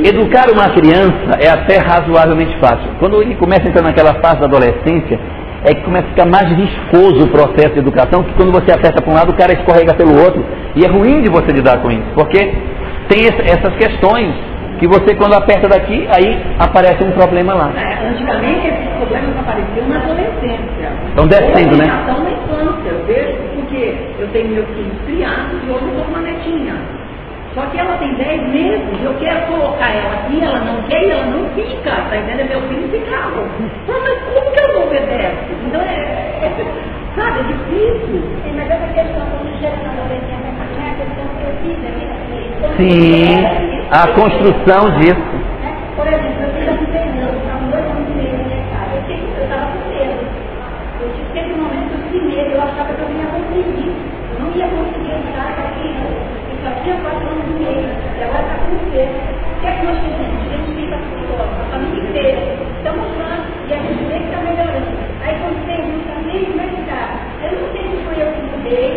Educar 0.03 0.49
uma 0.51 0.69
criança 0.71 1.37
é 1.39 1.47
até 1.47 1.77
razoavelmente 1.77 2.57
fácil. 2.59 2.89
Quando 2.99 3.21
ele 3.21 3.35
começa 3.35 3.63
a 3.63 3.69
entrar 3.69 3.81
naquela 3.81 4.15
fase 4.15 4.39
da 4.39 4.45
adolescência, 4.45 5.19
é 5.65 5.73
que 5.73 5.81
começa 5.81 6.05
a 6.05 6.09
ficar 6.09 6.25
mais 6.25 6.47
viscoso 6.55 7.25
o 7.25 7.29
processo 7.29 7.73
de 7.73 7.79
educação, 7.79 8.23
que 8.23 8.33
quando 8.33 8.51
você 8.51 8.71
aperta 8.71 9.01
para 9.01 9.11
um 9.11 9.15
lado, 9.15 9.31
o 9.31 9.35
cara 9.35 9.53
escorrega 9.53 9.93
pelo 9.95 10.17
outro. 10.23 10.45
E 10.75 10.85
é 10.85 10.87
ruim 10.87 11.21
de 11.21 11.29
você 11.29 11.51
lidar 11.51 11.81
com 11.81 11.91
isso, 11.91 12.05
porque 12.13 12.53
tem 13.09 13.25
essas 13.25 13.75
questões 13.75 14.33
que 14.79 14.87
você 14.87 15.15
quando 15.15 15.33
aperta 15.33 15.67
daqui, 15.67 16.07
aí 16.09 16.41
aparece 16.59 17.03
um 17.03 17.11
problema 17.11 17.53
lá. 17.53 17.71
É, 17.75 18.09
antigamente 18.09 18.67
esses 18.67 18.87
problemas 18.97 19.37
apareciam 19.39 19.87
na 19.87 19.97
adolescência. 19.97 20.91
Estão 21.09 21.27
descendo, 21.27 21.77
né? 21.77 21.85
Estão 21.85 22.23
na 22.23 22.31
infância, 22.31 22.89
eu 22.89 23.05
vejo, 23.05 23.37
porque 23.55 23.95
eu 24.19 24.27
tenho 24.29 24.49
meus 24.49 24.67
filhos 24.67 25.01
criados 25.05 25.61
e 25.65 25.71
hoje 25.71 25.85
eu 25.85 25.95
sou 25.95 26.05
uma 26.09 26.19
netinha. 26.19 26.75
Só 27.55 27.61
que 27.67 27.79
ela 27.79 27.95
tem 27.99 28.13
10 28.15 28.49
meses, 28.49 28.83
eu 29.01 29.13
quero 29.17 29.47
colocar 29.47 29.89
ela 29.89 30.15
aqui, 30.15 30.43
ela 30.43 30.59
não 30.59 30.83
quer 30.89 31.01
e 31.01 31.09
ela 31.09 31.25
não 31.27 31.49
fica, 31.51 31.89
tá 31.89 32.17
entendendo? 32.17 32.49
Meu 32.49 32.61
filho 32.67 32.89
ficava. 32.91 33.47
Mas 33.87 34.19
como 34.25 34.51
que 34.51 34.59
eu 34.59 34.73
não 34.73 34.87
obedece? 34.87 35.55
Então 35.65 35.79
é, 35.79 35.95
é 36.43 36.51
sabe, 37.15 37.39
é 37.39 37.43
difícil. 37.43 38.23
Sim, 38.43 38.53
mas 38.57 38.69
essa 38.69 38.87
questão, 38.87 39.23
quando 39.31 39.57
chega 39.57 39.77
na 39.87 39.91
adolescência, 39.95 40.51
é 40.51 40.91
a 40.91 40.95
questão 40.99 41.25
que 41.31 41.43
eu 41.47 41.55
fiz 41.63 41.79
aqui, 41.87 42.11
Sim, 42.75 43.45
a 43.89 44.07
construção 44.09 44.99
disso. 44.99 45.45
Por 45.95 46.07
exemplo, 46.07 46.43
eu 46.43 46.51
fiz 46.59 46.81
um 46.81 46.91
período, 46.91 47.39
estava 47.39 47.71
dois 47.71 47.85
anos 47.85 48.09
e 48.09 48.15
meio 48.19 48.37
na 48.37 48.43
minha 48.43 48.63
casa, 48.67 48.99
eu 49.07 49.43
estava 49.45 49.71
com 49.71 49.89
medo. 49.95 50.27
Eu 50.99 51.07
tive 51.31 51.53
um 51.53 51.63
momento 51.63 51.87
que 51.87 51.95
eu 51.95 52.11
tive 52.11 52.35
medo, 52.35 52.51
eu 52.51 52.61
achava 52.61 52.93
que 52.93 53.01
eu 53.01 53.07
não 53.07 53.15
ia 53.15 53.27
conseguir. 53.27 53.95
Eu 54.33 54.39
não 54.43 54.51
ia 54.51 54.67
conseguir 54.67 55.13
entrar 55.15 55.55
aqui 55.55 56.35
só 56.65 56.71
tinha 56.81 56.97
quatro 56.97 57.29
anos 57.29 57.45
e 57.45 57.61
meio, 57.61 57.85
e 58.17 58.23
agora 58.23 58.41
está 58.41 58.57
com 58.57 58.73
você. 58.73 59.05
O 59.05 59.61
que 59.61 59.67
é 59.67 59.71
que 59.77 59.85
nós 59.85 59.97
fizemos? 60.01 60.41
A 60.41 60.49
gente 60.49 60.69
fica 60.73 60.97
com 60.97 61.61
a 61.61 61.65
família 61.69 62.09
inteira. 62.09 62.41
Estamos 62.77 63.05
lá 63.21 63.45
e 63.69 63.73
a 63.73 63.77
gente 63.77 64.03
vê 64.09 64.17
que 64.17 64.25
está 64.25 64.41
melhorando. 64.41 64.97
Aí 65.21 65.35
quando 65.45 65.61
tem 65.69 65.81
um 65.85 66.01
está 66.01 66.17
meio 66.25 66.49
mercado. 66.57 67.13
Eu 67.45 67.51
não 67.53 67.67
sei 67.69 67.83
se 67.85 67.97
foi 68.01 68.17
eu 68.17 68.29
que 68.33 68.41
mudei, 68.49 68.89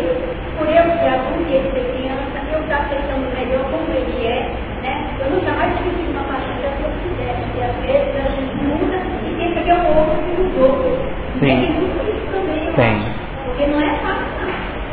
por 0.57 0.65
eu 0.65 0.85
já 0.97 1.13
porque 1.29 1.61
ser 1.61 1.85
criança, 1.93 2.37
eu 2.49 2.59
estar 2.59 2.81
aceitando 2.89 3.29
melhor 3.37 3.63
como 3.69 3.85
ele 3.93 4.25
é, 4.25 4.49
né? 4.81 4.93
Eu 5.21 5.29
não 5.29 5.39
jamais 5.45 5.77
pedi 5.77 6.09
uma 6.09 6.25
partida 6.25 6.73
que 6.73 6.81
eu 6.81 6.91
fizesse, 7.05 7.41
porque 7.53 7.61
às 7.61 7.75
vezes 7.85 8.17
a 8.17 8.29
gente 8.33 8.55
muda 8.65 8.97
e 8.97 9.35
pensa 9.37 9.61
que 9.61 9.69
é 9.69 9.75
o 9.77 9.85
outro 9.93 10.17
que 10.25 10.41
mudou. 10.41 10.97
Sim. 11.37 11.45
Tem 11.45 11.69
muito 11.69 12.01
isso 12.09 12.25
também, 12.33 12.65
eu 12.65 12.73
Tem. 12.73 12.97
acho. 12.97 13.45
Porque 13.45 13.67
não 13.67 13.79
é 13.79 13.93
fácil. 14.01 14.29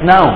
Não, 0.07 0.27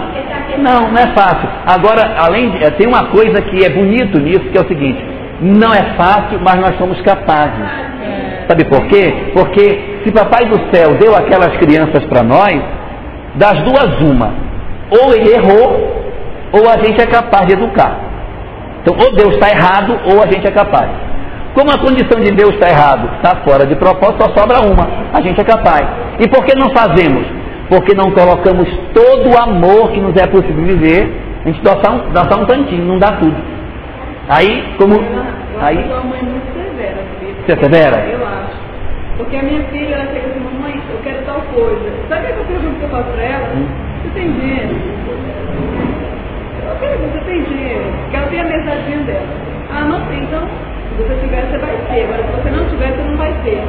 não, 0.59 0.91
não 0.91 1.01
é 1.01 1.14
fácil. 1.14 1.49
Agora, 1.64 2.16
além 2.18 2.51
de, 2.51 2.59
tem 2.73 2.89
uma 2.89 3.05
coisa 3.07 3.41
que 3.43 3.64
é 3.64 3.71
bonito 3.71 4.18
nisso, 4.18 4.51
que 4.51 4.59
é 4.59 4.61
o 4.61 4.66
seguinte: 4.66 5.01
não 5.41 5.73
é 5.73 5.95
fácil, 5.97 6.41
mas 6.43 6.57
nós 6.57 6.77
somos 6.77 7.01
capazes. 7.03 7.71
Sabe 8.49 8.64
por 8.64 8.85
quê? 8.89 9.31
Porque 9.33 10.01
se 10.03 10.11
Papai 10.11 10.47
do 10.47 10.59
Céu 10.75 10.95
deu 10.99 11.14
aquelas 11.14 11.57
crianças 11.59 12.05
para 12.07 12.25
nós, 12.25 12.61
das 13.37 13.62
duas 13.62 14.01
uma, 14.01 14.35
ou 14.91 15.14
ele 15.14 15.33
errou, 15.35 16.03
ou 16.53 16.68
a 16.68 16.77
gente 16.85 17.01
é 17.01 17.07
capaz 17.07 17.47
de 17.47 17.53
educar. 17.53 17.97
Então, 18.83 18.97
ou 18.99 19.14
Deus 19.14 19.35
está 19.35 19.49
errado, 19.51 20.01
ou 20.12 20.21
a 20.21 20.27
gente 20.27 20.49
é 20.49 20.51
capaz. 20.51 20.91
Como 21.55 21.71
a 21.71 21.79
condição 21.79 22.21
de 22.21 22.33
Deus 22.33 22.55
está 22.55 22.68
errado, 22.68 23.09
está 23.16 23.37
fora 23.45 23.66
de 23.66 23.77
propósito, 23.77 24.23
só 24.23 24.41
sobra 24.41 24.61
uma. 24.61 24.89
A 25.12 25.21
gente 25.21 25.41
é 25.41 25.45
capaz. 25.45 25.87
E 26.18 26.29
por 26.29 26.45
que 26.45 26.59
não 26.59 26.71
fazemos? 26.71 27.39
Porque 27.71 27.95
não 27.95 28.11
colocamos 28.11 28.68
todo 28.93 29.31
o 29.31 29.39
amor 29.41 29.93
que 29.93 30.01
nos 30.01 30.16
é 30.16 30.27
possível 30.27 30.64
viver, 30.64 31.09
a 31.45 31.49
gente 31.49 31.62
dá 31.62 31.79
só 31.83 31.93
um, 31.93 32.12
dá 32.12 32.25
só 32.25 32.43
um 32.43 32.45
tantinho, 32.45 32.85
não 32.85 32.99
dá 32.99 33.12
tudo. 33.12 33.37
Aí, 34.29 34.75
como. 34.77 34.97
Ela, 34.97 35.27
eu 35.55 35.61
Aí. 35.62 35.79
acho 35.79 35.87
que 35.87 35.93
é 35.93 35.97
mãe 35.97 36.23
muito 36.23 36.53
severa. 36.53 36.97
Você 37.47 37.53
é 37.53 37.57
severa? 37.57 38.07
Eu 38.07 38.27
acho. 38.27 38.61
Porque 39.16 39.37
a 39.37 39.43
minha 39.43 39.62
filha, 39.64 39.95
ela 39.95 40.07
chega 40.12 40.27
assim, 40.27 40.41
mamãe, 40.41 40.81
eu 40.91 40.99
quero 41.05 41.25
tal 41.25 41.41
coisa. 41.55 41.93
Sabe 42.09 42.27
o 42.27 42.35
que 42.35 42.41
eu 42.41 42.45
pergunto 42.45 42.79
que 42.79 42.83
eu 42.83 42.89
faço 42.89 43.11
pra 43.11 43.23
ela? 43.23 43.49
Hum. 43.55 43.66
Você 44.03 44.11
tem 44.14 44.33
dinheiro? 44.33 44.77
Eu 46.66 46.77
pergunto, 46.77 47.12
você 47.12 47.25
tem 47.25 47.43
dinheiro? 47.45 47.85
Porque 48.03 48.16
ela 48.16 48.27
tem 48.27 48.41
a 48.41 48.45
mensaginha 48.45 48.99
dela. 48.99 49.27
Ah, 49.71 49.85
não 49.85 50.01
tem, 50.07 50.25
então, 50.25 50.43
se 50.43 51.03
você 51.03 51.14
tiver, 51.21 51.47
você 51.47 51.59
vai 51.59 51.77
ter. 51.89 52.03
Agora, 52.03 52.23
se 52.25 52.43
você 52.43 52.51
não 52.51 52.68
tiver, 52.68 52.91
você 52.93 53.03
não 53.03 53.16
vai 53.16 53.33
ter. 53.45 53.62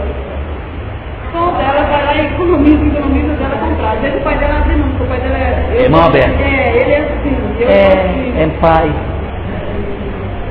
Então, 1.32 1.48
ela 1.62 1.84
vai 1.88 2.06
lá 2.06 2.14
e 2.16 2.26
economiza, 2.28 2.86
economiza 2.86 3.34
dela 3.36 3.56
comprar. 3.58 3.92
Às 3.94 4.00
vezes 4.02 4.20
o 4.20 4.24
pai 4.24 4.38
dela 4.38 4.58
abre 4.58 4.76
mão, 4.76 4.90
porque 4.90 5.04
o 5.04 5.08
pai 5.08 5.20
dela 5.22 5.38
é... 5.38 5.66
eu- 5.72 5.82
Irmão 5.86 6.04
aberto. 6.06 6.42
É, 6.42 6.78
ele 6.78 6.92
é 6.92 6.98
assim. 7.00 7.38
Eu 7.60 7.68
assim. 7.70 8.38
É, 8.38 8.44
é 8.44 8.48
pai. 8.60 8.92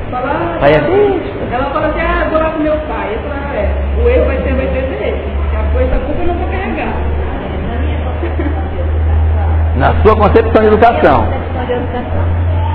Fala, 0.09 0.57
Pai 0.59 0.71
é 0.71 0.79
besta. 0.81 1.55
Ela 1.55 1.65
fala 1.69 1.87
assim, 1.87 2.01
ah, 2.01 2.27
vou 2.29 2.39
lá 2.39 2.49
com 2.49 2.59
meu 2.63 2.77
pai. 2.89 3.13
Eu 3.13 3.19
falo, 3.29 3.35
ah, 3.45 3.55
é, 3.55 3.69
o 4.03 4.09
erro 4.09 4.25
vai 4.25 4.37
ser, 4.41 4.53
vai 4.55 4.67
ser 4.67 4.81
dele. 4.81 5.21
Que 5.51 5.55
a 5.55 5.63
coisa, 5.73 5.95
a 5.95 5.99
culpa 5.99 6.21
eu 6.21 6.27
não 6.27 6.33
vou 6.35 6.47
carregar. 6.49 6.93
Na 9.77 9.93
sua 10.01 10.15
concepção 10.15 10.61
de 10.61 10.67
educação. 10.67 11.25
Concepção 11.25 11.65
de 11.65 11.73
educação. 11.73 12.25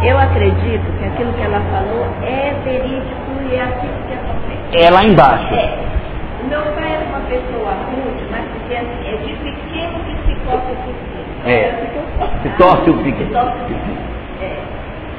Eu 0.04 0.18
acredito 0.18 0.84
que 0.98 1.04
aquilo 1.06 1.32
que 1.32 1.42
ela 1.42 1.60
falou 1.72 2.06
é 2.22 2.54
verídico 2.64 3.32
e 3.50 3.54
é 3.56 3.62
assim 3.62 3.88
que 4.06 4.14
acontece. 4.14 4.84
É 4.86 4.90
lá 4.90 5.04
embaixo. 5.04 5.54
É. 5.54 5.78
Meu 6.48 6.62
pai 6.74 6.85
uma 7.16 7.26
pessoa 7.28 7.72
rude, 7.88 8.24
mas 8.30 8.44
porque 8.52 8.74
assim, 8.76 9.08
é 9.08 9.16
de 9.16 9.32
pequeno 9.40 9.98
que 10.04 10.14
se 10.26 10.34
corta 10.44 10.70
o 10.72 10.76
pequeno. 10.76 11.26
É. 11.46 11.72
Se 12.42 12.48
torce 12.58 12.90
o 12.90 12.94
pique. 13.02 13.24
Se 13.24 13.30
torce 13.32 13.56
o 13.56 13.64
pequeno. 13.66 13.98
É. 14.42 14.56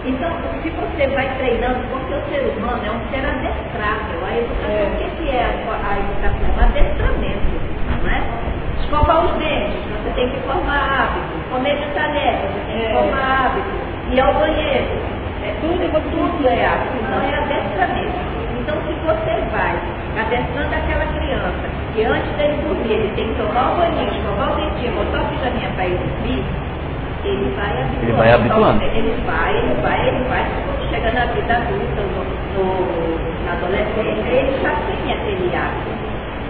Então, 0.06 0.30
se 0.64 0.70
você 0.70 1.08
vai 1.08 1.28
treinando, 1.38 1.80
porque 1.89 2.14
o 2.14 2.22
ser 2.30 2.54
humano 2.58 2.82
é 2.86 2.91
um 2.91 3.00
ser 3.12 3.26
adestrável. 3.26 4.20
A 4.26 4.38
educação, 4.38 4.70
É. 4.70 4.88
o 4.88 4.98
que 4.98 5.10
que 5.18 5.30
é 5.36 5.43
a, 5.43 5.48
a 5.50 6.00
educação? 6.00 6.48
Um 6.56 6.64
adestramento, 6.64 7.52
não 8.04 8.10
é? 8.12 8.22
Escovar 8.80 9.26
os 9.26 9.32
dentes, 9.34 9.80
você 10.04 10.10
tem 10.16 10.30
que 10.30 10.39
formar 10.41 11.02
hábito. 11.02 11.50
Comer 11.52 11.76
de 11.78 11.88
talher, 11.93 12.36
você 12.39 12.60
tem 12.68 12.80
que 12.80 12.86
É. 12.86 12.93
formar 12.93 13.45
hábito. 13.48 13.68
Ir 14.12 14.20
ao 14.22 14.34
banheiro. 14.36 14.88
É, 15.43 15.54
tudo, 15.62 16.12
tudo 16.12 16.48
é 16.48 16.66
hábito, 16.66 16.93
então 17.02 17.22
é 17.22 17.36
adestramento. 17.36 18.47
Então, 18.68 18.82
se 18.84 18.93
você 19.05 19.34
vai 19.55 19.80
adestrando 20.20 20.76
aquela 20.76 21.05
criança, 21.15 21.65
que 21.95 22.03
antes 22.03 22.30
dele 22.36 22.59
dormir, 22.68 22.91
ele 22.91 23.11
tem 23.15 23.28
que 23.30 23.36
tomar 23.39 23.72
o 23.72 23.76
banho, 23.78 23.95
escovar 24.11 24.51
o 24.51 24.55
dentinho, 24.57 24.91
botar 24.91 25.22
o 25.24 25.26
pijaminha 25.32 25.70
para 25.76 25.86
ele 25.86 25.97
dormir, 26.03 26.43
ele 27.24 27.53
vai 27.55 27.72
habituando. 27.72 28.03
Ele 28.03 28.11
vai 28.18 28.32
habituando. 28.34 28.84
Ele 28.84 29.24
vai, 29.26 29.55
ele 29.55 29.82
vai, 29.82 30.07
ele 30.09 30.24
vai, 30.28 30.45
quando 30.68 30.89
chega 30.91 31.11
na 31.13 31.26
vida 31.32 31.53
adulta, 31.55 32.01
no, 32.11 32.59
no- 32.59 33.45
na 33.45 33.51
adolescência, 33.53 34.28
ele 34.36 34.59
já 34.61 34.72
tem 34.84 35.13
aquele 35.13 35.55
hábito. 35.55 35.95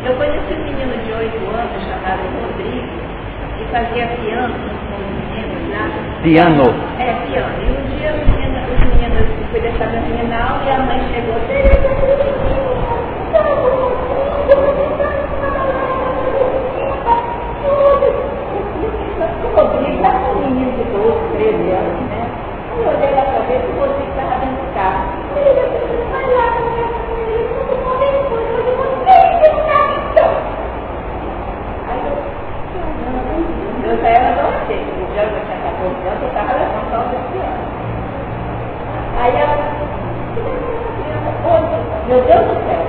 Eu 0.05 0.13
conheci 0.15 0.53
um 0.57 0.63
menino 0.63 0.97
de 1.05 1.13
8 1.13 1.37
anos 1.53 1.83
chamado 1.85 2.25
Rodrigo, 2.41 2.87
que 3.59 3.63
fazia 3.69 4.07
piano 4.17 4.55
com 4.57 4.97
os 4.97 5.37
meninos 5.37 5.69
lá. 5.69 5.85
Piano. 6.23 6.63
É, 6.97 7.13
piano. 7.29 7.53
E 7.61 7.69
um 7.77 7.97
dia 7.97 8.09
os 8.09 8.25
meninos, 8.25 8.63
os 8.73 8.79
meninos 8.89 9.19
eu 9.21 9.36
fui 9.51 9.61
deixar 9.61 9.87
na 10.27 10.43
aula 10.43 10.63
e 10.65 10.69
a 10.69 10.79
mãe 10.79 10.99
chegou, 11.13 11.39
Tereza, 11.47 11.87
o 19.43 19.47
Rodrigo 19.55 19.95
está 19.95 20.11
com 20.11 20.31
um 20.31 20.41
menino 20.41 20.71
de 20.71 20.83
12, 20.91 21.19
13 21.37 21.71
anos, 21.71 22.01
né? 22.09 22.21
Eu 22.77 22.87
olhei 22.89 23.11
lá 23.15 23.23
para 23.23 23.39
ver 23.45 23.59
que 23.61 23.67
o 23.71 23.77
estava 24.11 24.35
dentro 24.39 24.61
do 24.61 24.73
carro. 24.73 25.03
Eu 33.83 33.93
eu, 33.93 33.97
já 34.01 34.09
era 34.09 34.29
adolescente, 34.29 34.89
eu 34.99 35.07
tinha 35.45 35.57
14 35.63 36.07
anos, 36.07 36.21
eu 36.21 36.27
estava. 36.27 36.66
Aí 39.19 39.35
ela, 39.35 39.57
meu 42.07 42.21
Deus 42.21 42.45
do 42.45 42.55
céu, 42.67 42.83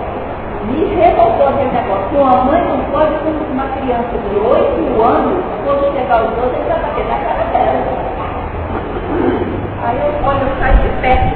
me 0.67 0.95
revoltou 0.95 1.49
aquele 1.49 1.73
negócio. 1.73 2.21
Uma 2.21 2.45
mãe 2.45 2.63
não 2.69 2.79
pode, 2.93 3.15
com 3.21 3.31
uma 3.53 3.65
criança 3.69 4.15
de 4.29 4.37
8 4.37 5.03
anos, 5.03 5.45
quando 5.65 5.93
chegar 5.97 6.21
aos 6.21 6.31
12, 6.31 6.55
ele 6.55 6.69
vai 6.69 6.81
bater 6.81 7.07
na 7.07 7.19
cara 7.19 7.45
dela. 7.53 7.81
Aí 9.85 9.97
eu, 9.97 10.29
olha, 10.29 10.43
eu 10.43 10.49
saio 10.59 10.77
de 10.77 10.89
perto. 11.01 11.33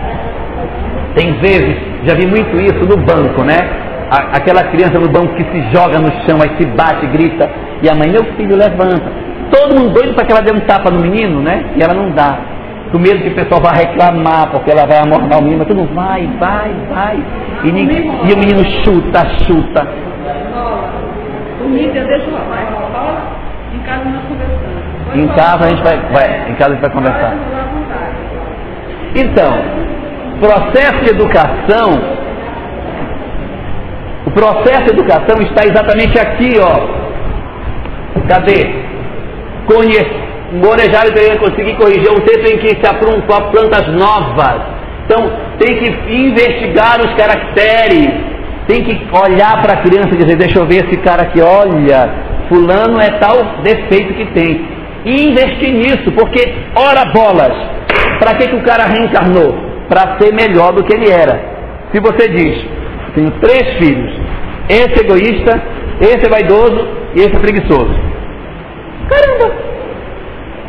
Tem 1.14 1.32
vezes, 1.40 1.76
já 2.04 2.14
vi 2.14 2.26
muito 2.26 2.56
isso 2.60 2.84
no 2.84 2.96
banco, 3.04 3.44
né? 3.44 3.58
Aquela 4.10 4.64
criança 4.64 4.98
no 4.98 5.08
banco 5.08 5.34
que 5.34 5.44
se 5.44 5.62
joga 5.74 5.98
no 5.98 6.10
chão, 6.26 6.38
aí 6.42 6.54
se 6.58 6.66
bate, 6.66 7.06
grita, 7.06 7.50
e 7.82 7.88
a 7.88 7.94
mãe, 7.94 8.10
meu 8.10 8.24
filho, 8.36 8.56
levanta. 8.56 9.10
Todo 9.50 9.74
mundo 9.74 9.94
doido 9.94 10.14
para 10.14 10.26
que 10.26 10.32
ela 10.32 10.42
dê 10.42 10.52
um 10.52 10.60
tapa 10.60 10.90
no 10.90 11.00
menino, 11.00 11.40
né? 11.40 11.64
E 11.76 11.82
ela 11.82 11.94
não 11.94 12.10
dá. 12.10 12.38
Com 12.92 12.98
medo 12.98 13.22
que 13.22 13.28
o 13.30 13.34
pessoal 13.34 13.60
vai 13.62 13.86
reclamar, 13.86 14.50
porque 14.50 14.70
ela 14.70 14.86
vai 14.86 14.98
amordar 14.98 15.38
o 15.38 15.42
menino, 15.42 15.58
mas 15.60 15.68
tudo 15.68 15.94
vai, 15.94 16.26
vai, 16.38 16.70
vai. 16.90 17.24
E, 17.64 17.72
ninguém- 17.72 18.06
e 18.28 18.32
o 18.34 18.38
menino 18.38 18.62
chuta, 18.84 19.26
chuta. 19.46 19.86
Comigo, 21.58 21.96
eu 21.96 22.06
deixo 22.06 22.30
rolar. 22.30 22.68
Rola. 22.92 23.22
Em 23.74 23.78
casa 23.78 24.04
nós 24.04 24.22
conversamos. 24.28 25.14
Em 25.14 25.28
casa 25.28 25.64
a 25.64 25.68
gente 25.68 25.82
vai, 25.82 25.96
vai- 26.12 26.50
em 26.50 26.54
casa 26.54 26.70
a 26.70 26.74
gente 26.74 26.80
vai 26.82 26.90
conversar. 26.90 27.34
Então, 29.14 29.52
processo 30.40 31.04
de 31.04 31.10
educação, 31.10 31.90
o 34.26 34.30
processo 34.32 34.84
de 34.84 34.90
educação 34.90 35.40
está 35.42 35.64
exatamente 35.64 36.18
aqui, 36.18 36.50
ó. 36.58 37.02
Cadê? 38.28 38.74
Conhecer, 39.66 40.31
morejar 40.52 41.06
e 41.08 41.12
ter- 41.12 41.38
conseguir 41.38 41.74
corrigir, 41.76 42.08
você 42.10 42.38
tem 42.42 42.58
que 42.58 42.68
se 42.70 42.86
aprontar 42.86 43.50
plantas 43.50 43.86
novas. 43.94 44.60
Então, 45.04 45.30
tem 45.58 45.76
que 45.78 46.14
investigar 46.14 47.00
os 47.00 47.12
caracteres, 47.14 48.08
tem 48.68 48.84
que 48.84 49.00
olhar 49.12 49.60
para 49.62 49.74
a 49.74 49.82
criança 49.82 50.10
e 50.14 50.18
dizer, 50.18 50.36
deixa 50.36 50.58
eu 50.58 50.66
ver 50.66 50.84
esse 50.86 50.96
cara 50.98 51.22
aqui, 51.22 51.40
olha, 51.40 52.10
fulano 52.48 53.00
é 53.00 53.10
tal 53.18 53.36
defeito 53.62 54.14
que 54.14 54.26
tem. 54.26 54.64
E 55.04 55.28
investir 55.30 55.72
nisso, 55.72 56.12
porque, 56.12 56.54
ora 56.76 57.06
bolas, 57.12 57.52
para 58.20 58.36
que, 58.36 58.46
que 58.48 58.56
o 58.56 58.62
cara 58.62 58.84
reencarnou? 58.86 59.58
Para 59.88 60.16
ser 60.18 60.32
melhor 60.32 60.72
do 60.72 60.84
que 60.84 60.94
ele 60.94 61.10
era. 61.10 61.40
Se 61.92 62.00
você 62.00 62.28
diz, 62.28 62.64
tenho 63.14 63.30
três 63.40 63.76
filhos, 63.78 64.12
esse 64.68 65.00
é 65.00 65.04
egoísta, 65.04 65.60
esse 66.00 66.24
é 66.24 66.30
vaidoso 66.30 66.88
e 67.14 67.18
esse 67.18 67.34
é 67.34 67.38
preguiçoso. 67.38 67.94
Caramba! 69.10 69.71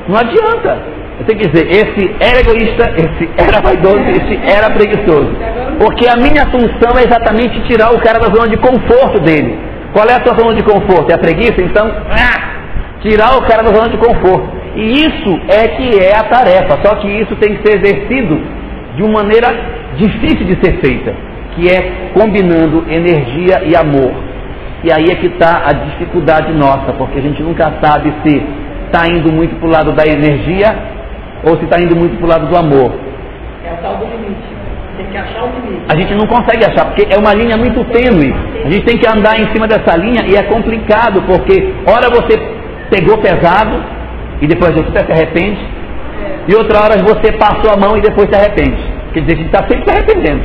Não 0.08 0.18
adianta. 0.18 1.04
Eu 1.20 1.26
tenho 1.26 1.40
que 1.40 1.48
dizer, 1.48 1.68
esse 1.70 2.16
era 2.20 2.40
egoísta, 2.40 2.92
esse 2.98 3.30
era 3.38 3.62
vaidoso, 3.62 4.04
esse 4.10 4.36
era 4.44 4.72
preguiçoso. 4.72 5.32
Porque 5.80 6.08
a 6.08 6.16
minha 6.16 6.46
função 6.48 6.98
é 6.98 7.04
exatamente 7.04 7.62
tirar 7.68 7.94
o 7.94 8.00
cara 8.00 8.20
da 8.20 8.34
zona 8.34 8.48
de 8.48 8.58
conforto 8.58 9.20
dele. 9.20 9.58
Qual 9.94 10.08
é 10.08 10.14
a 10.14 10.24
sua 10.24 10.36
zona 10.36 10.56
de 10.56 10.64
conforto? 10.64 11.12
É 11.12 11.14
a 11.14 11.20
preguiça? 11.20 11.62
Então, 11.62 11.86
ah, 11.88 13.00
tirar 13.02 13.38
o 13.38 13.44
cara 13.44 13.62
da 13.62 13.72
zona 13.72 13.90
de 13.90 13.98
conforto. 13.98 14.50
E 14.76 15.06
isso 15.06 15.40
é 15.48 15.68
que 15.68 16.00
é 16.00 16.16
a 16.18 16.24
tarefa, 16.24 16.80
só 16.84 16.96
que 16.96 17.08
isso 17.08 17.36
tem 17.36 17.56
que 17.56 17.68
ser 17.68 17.78
exercido 17.78 18.42
de 18.96 19.04
uma 19.04 19.22
maneira 19.22 19.48
difícil 19.96 20.48
de 20.48 20.56
ser 20.66 20.80
feita, 20.82 21.14
que 21.56 21.70
é 21.70 22.10
combinando 22.14 22.86
energia 22.90 23.62
e 23.66 23.76
amor. 23.76 24.12
E 24.84 24.92
aí 24.92 25.12
é 25.12 25.16
que 25.16 25.28
está 25.28 25.62
a 25.66 25.74
dificuldade 25.74 26.52
nossa, 26.54 26.92
porque 26.94 27.20
a 27.20 27.22
gente 27.22 27.42
nunca 27.44 27.72
sabe 27.82 28.12
se 28.24 28.63
está 28.94 29.08
indo 29.08 29.32
muito 29.32 29.56
para 29.56 29.68
o 29.68 29.72
lado 29.72 29.92
da 29.94 30.06
energia 30.06 30.70
ou 31.44 31.58
se 31.58 31.64
está 31.64 31.82
indo 31.82 31.96
muito 31.96 32.16
para 32.18 32.26
o 32.26 32.30
lado 32.30 32.46
do 32.46 32.56
amor. 32.56 32.94
É 33.66 33.74
o 33.74 33.78
tal 33.78 33.98
do 33.98 34.06
limite. 34.06 34.54
Tem 34.96 35.08
que 35.08 35.18
achar 35.18 35.44
o 35.46 35.48
limite. 35.48 35.84
A 35.90 35.96
gente 35.96 36.14
não 36.14 36.28
consegue 36.28 36.64
achar, 36.64 36.86
porque 36.86 37.08
é 37.12 37.18
uma 37.18 37.34
linha 37.34 37.58
muito 37.58 37.84
tênue. 37.86 38.32
A 38.64 38.70
gente 38.70 38.86
tem 38.86 38.98
que 38.98 39.08
andar 39.08 39.40
em 39.42 39.52
cima 39.52 39.68
dessa 39.68 39.98
linha 39.98 40.24
e 40.28 40.36
é 40.36 40.44
complicado, 40.44 41.24
porque 41.24 41.74
hora 41.88 42.10
você 42.12 42.40
pegou 42.92 43.18
pesado 43.18 43.84
e 44.40 44.46
depois 44.46 44.76
você 44.76 44.92
se 44.92 45.12
arrepende, 45.12 45.60
e 46.48 46.56
outra 46.56 46.84
hora 46.84 47.04
você 47.04 47.32
passou 47.32 47.72
a 47.74 47.78
mão 47.78 47.98
e 47.98 48.02
depois 48.02 48.30
se 48.30 48.36
arrepende. 48.36 48.78
Quer 49.14 49.22
dizer, 49.22 49.34
a 49.34 49.38
gente 49.38 49.48
está 49.48 49.68
sempre 49.68 49.84
se 49.86 49.90
arrependendo. 49.90 50.44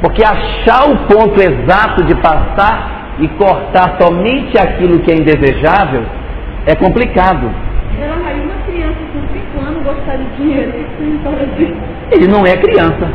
Porque 0.00 0.24
achar 0.24 0.88
o 0.90 0.96
ponto 1.06 1.40
exato 1.40 2.04
de 2.04 2.14
passar 2.16 3.16
e 3.18 3.28
cortar 3.28 3.96
somente 4.00 4.58
aquilo 4.58 5.00
que 5.00 5.12
é 5.12 5.16
indesejável 5.16 6.04
é 6.66 6.74
complicado. 6.74 7.50
Ela 8.00 8.16
aí 8.26 8.40
uma 8.40 8.54
criança 8.66 8.98
com 9.12 9.20
5 9.20 9.68
anos 9.68 9.71
gostar 9.82 10.16
de 10.16 10.24
dinheiro. 10.36 10.72
O? 11.24 12.14
Ele 12.14 12.26
não 12.28 12.44
é 12.46 12.56
criança, 12.56 13.08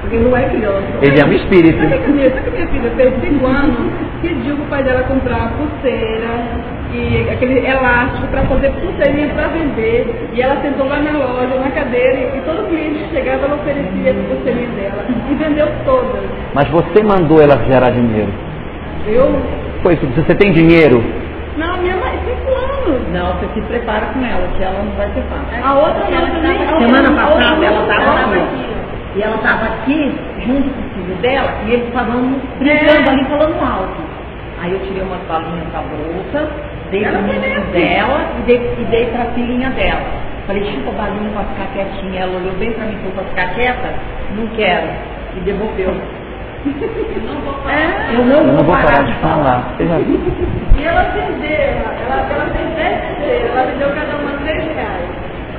Porque 0.00 0.16
não 0.18 0.36
é 0.36 0.48
criança. 0.48 0.82
ele 1.02 1.20
é 1.20 1.24
um 1.24 1.32
espírito. 1.32 1.78
Sabe 1.78 1.98
que 1.98 2.04
a 2.04 2.08
minha, 2.08 2.30
sabe 2.30 2.42
que 2.42 2.50
minha 2.50 2.66
filha 2.68 2.90
fez 2.96 3.14
5 3.32 3.46
anos, 3.46 3.76
pediu 4.22 4.56
pro 4.56 4.64
pai 4.66 4.82
dela 4.82 5.02
comprar 5.04 5.52
pulseira 5.56 6.28
e 6.92 7.28
aquele 7.30 7.66
elástico 7.66 8.26
para 8.28 8.42
fazer 8.42 8.70
pulseirinha 8.72 9.28
para 9.34 9.48
vender. 9.48 10.28
E 10.32 10.40
ela 10.42 10.60
sentou 10.60 10.88
lá 10.88 10.98
na 11.00 11.12
loja, 11.12 11.54
na 11.58 11.70
cadeira, 11.70 12.36
e 12.36 12.40
todo 12.44 12.68
cliente 12.68 13.04
que 13.04 13.16
chegava, 13.16 13.46
ela 13.46 13.54
oferecia 13.56 14.10
a 14.10 14.34
pulseirinha 14.34 14.68
dela. 14.70 15.04
E 15.30 15.34
vendeu 15.34 15.68
todas. 15.84 16.22
Mas 16.54 16.68
você 16.70 17.02
mandou 17.02 17.40
ela 17.40 17.56
gerar 17.64 17.90
dinheiro. 17.90 18.32
Eu? 19.06 19.36
Foi 19.82 19.94
isso. 19.94 20.06
Você 20.16 20.34
tem 20.34 20.52
dinheiro? 20.52 21.02
Não, 21.56 21.76
minha 21.78 21.96
mãe, 21.96 22.03
anos. 22.86 23.08
Não, 23.12 23.32
você 23.34 23.46
se 23.54 23.60
prepara 23.62 24.06
com 24.06 24.24
ela, 24.24 24.48
que 24.56 24.62
ela 24.62 24.82
não 24.82 24.92
vai 24.92 25.06
ser 25.12 25.22
fácil. 25.22 25.64
A 25.64 25.74
outra 25.74 26.10
não, 26.10 26.26
também. 26.26 26.58
Semana 26.58 27.08
a 27.08 27.26
passada 27.26 27.64
ela 27.64 27.76
não, 27.76 27.82
estava 27.82 28.20
ela 28.20 28.44
aqui. 28.44 28.66
E 29.16 29.22
ela 29.22 29.36
estava 29.36 29.64
aqui, 29.66 30.14
junto 30.44 30.70
com 30.70 30.80
o 30.80 30.90
filho 30.94 31.14
dela, 31.22 31.52
e 31.66 31.72
eles 31.72 31.86
estavam 31.86 32.40
brigando 32.58 33.10
ali, 33.10 33.24
falando 33.26 33.62
alto. 33.62 34.02
Aí 34.60 34.72
eu 34.72 34.80
tirei 34.80 35.02
umas 35.02 35.20
balinhas 35.28 35.66
da 35.72 35.82
bolsa, 35.82 36.50
dei 36.90 37.04
Ela 37.04 37.18
também 37.18 37.38
menino 37.38 37.60
assim. 37.60 37.70
dela 37.72 38.20
e 38.38 38.42
dei, 38.42 38.76
e 38.80 38.84
dei 38.90 39.06
pra 39.06 39.24
filhinha 39.26 39.70
dela. 39.70 40.02
Falei, 40.46 40.64
chupa 40.64 40.90
a 40.90 40.92
balinha 40.92 41.30
pra 41.30 41.44
ficar 41.44 41.66
quietinha. 41.72 42.22
Ela 42.22 42.36
olhou 42.36 42.52
bem 42.54 42.72
pra 42.72 42.84
mim 42.86 42.94
e 42.94 42.96
falou, 42.98 43.12
pra 43.12 43.24
ficar 43.24 43.54
quieta? 43.54 43.88
Não 44.36 44.46
quero. 44.48 44.88
E 45.36 45.40
devolveu. 45.40 45.94
É. 46.66 48.14
Eu 48.14 48.24
não, 48.24 48.36
Eu 48.36 48.52
não 48.54 48.64
vou 48.64 48.74
parar 48.74 49.02
de 49.04 49.14
falar. 49.14 49.74
Você 49.76 49.86
já 49.86 49.98
viu? 49.98 50.20
E 50.78 50.84
ela 50.84 51.02
vendeu, 51.02 51.50
ela, 51.50 52.26
ela 52.30 52.46
fez 52.54 52.74
10 52.74 53.00
pulseiras, 53.04 53.50
ela 53.50 53.66
vendeu 53.66 53.88
cada 53.90 54.16
uma 54.16 54.32
3 54.38 54.64
reais. 54.64 55.08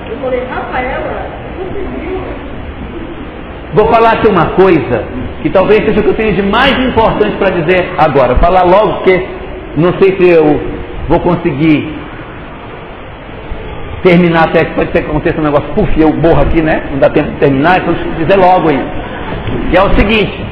Eu 0.10 0.18
falei, 0.18 0.41
Rafaela, 0.49 1.26
conseguiu? 1.58 2.22
Vou 3.74 3.93
falar 3.93 4.14
aqui 4.14 4.28
uma 4.28 4.51
coisa 4.51 5.03
que 5.41 5.49
talvez 5.49 5.86
seja 5.86 5.99
o 5.99 6.03
que 6.03 6.10
eu 6.10 6.16
tenho 6.16 6.34
de 6.34 6.41
mais 6.41 6.72
importante 6.80 7.36
para 7.38 7.53
dizer 7.53 7.93
agora. 7.97 8.36
Vou 8.36 8.43
falar 8.43 8.64
logo 8.64 8.93
porque 8.99 9.28
não 9.78 9.93
sei 9.99 10.18
se 10.18 10.30
eu 10.30 10.60
vou 11.08 11.20
conseguir 11.20 11.93
terminar 14.01 14.45
até 14.49 14.66
que 14.66 14.74
pode 14.76 14.91
ser 14.91 15.03
que 15.03 15.10
aconteça 15.10 15.39
um 15.39 15.43
negócio, 15.43 15.68
puf, 15.74 15.99
eu 15.99 16.14
morro 16.14 16.41
aqui, 16.41 16.62
né? 16.62 16.84
Não 16.91 16.99
dá 16.99 17.10
tempo 17.10 17.32
de 17.32 17.38
terminar, 17.38 17.80
então 17.80 17.93
dizer 18.18 18.38
logo 18.38 18.70
aí. 18.70 18.80
Que 19.70 19.78
é 19.78 19.82
o 19.82 19.89
seguinte, 19.93 20.45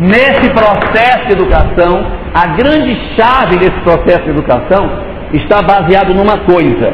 nesse 0.00 0.50
processo 0.50 1.26
de 1.26 1.32
educação, 1.32 2.06
a 2.34 2.46
grande 2.48 2.96
chave 3.16 3.56
desse 3.58 3.80
processo 3.80 4.24
de 4.24 4.30
educação 4.30 4.90
está 5.32 5.62
baseado 5.62 6.14
numa 6.14 6.38
coisa. 6.38 6.92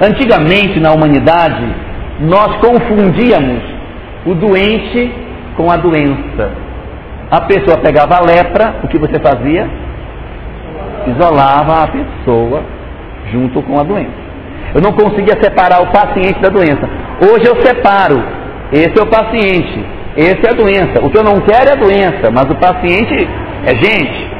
Antigamente 0.00 0.80
na 0.80 0.92
humanidade, 0.92 1.64
nós 2.20 2.56
confundíamos 2.56 3.62
o 4.26 4.34
doente 4.34 5.12
com 5.56 5.70
a 5.70 5.76
doença. 5.76 6.50
A 7.30 7.40
pessoa 7.42 7.78
pegava 7.78 8.16
a 8.16 8.20
lepra, 8.20 8.74
o 8.82 8.88
que 8.88 8.98
você 8.98 9.18
fazia? 9.18 9.68
Isolava 11.06 11.84
a 11.84 11.88
pessoa 11.88 12.62
junto 13.32 13.62
com 13.62 13.78
a 13.78 13.82
doença. 13.82 14.22
Eu 14.74 14.80
não 14.80 14.92
conseguia 14.92 15.38
separar 15.42 15.82
o 15.82 15.86
paciente 15.86 16.40
da 16.40 16.48
doença. 16.48 16.88
Hoje 17.20 17.46
eu 17.46 17.60
separo. 17.62 18.22
Esse 18.72 18.98
é 18.98 19.02
o 19.02 19.06
paciente, 19.06 19.84
esse 20.16 20.46
é 20.46 20.50
a 20.50 20.54
doença. 20.54 21.00
O 21.02 21.10
que 21.10 21.18
eu 21.18 21.24
não 21.24 21.40
quero 21.40 21.70
é 21.70 21.72
a 21.72 21.76
doença, 21.76 22.30
mas 22.30 22.44
o 22.50 22.54
paciente 22.56 23.28
é 23.64 23.74
gente. 23.74 24.30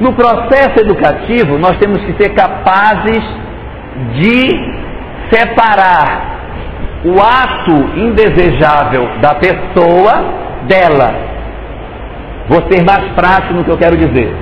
No 0.00 0.12
processo 0.12 0.80
educativo, 0.80 1.58
nós 1.58 1.76
temos 1.78 2.02
que 2.04 2.12
ser 2.14 2.30
capazes 2.30 3.22
de 4.14 4.72
separar 5.30 6.32
o 7.04 7.20
ato 7.20 7.98
indesejável 7.98 9.08
da 9.20 9.34
pessoa 9.34 10.24
dela. 10.68 11.14
Vou 12.48 12.62
ser 12.70 12.84
mais 12.84 13.12
prático 13.12 13.54
no 13.54 13.64
que 13.64 13.70
eu 13.70 13.78
quero 13.78 13.96
dizer. 13.96 14.34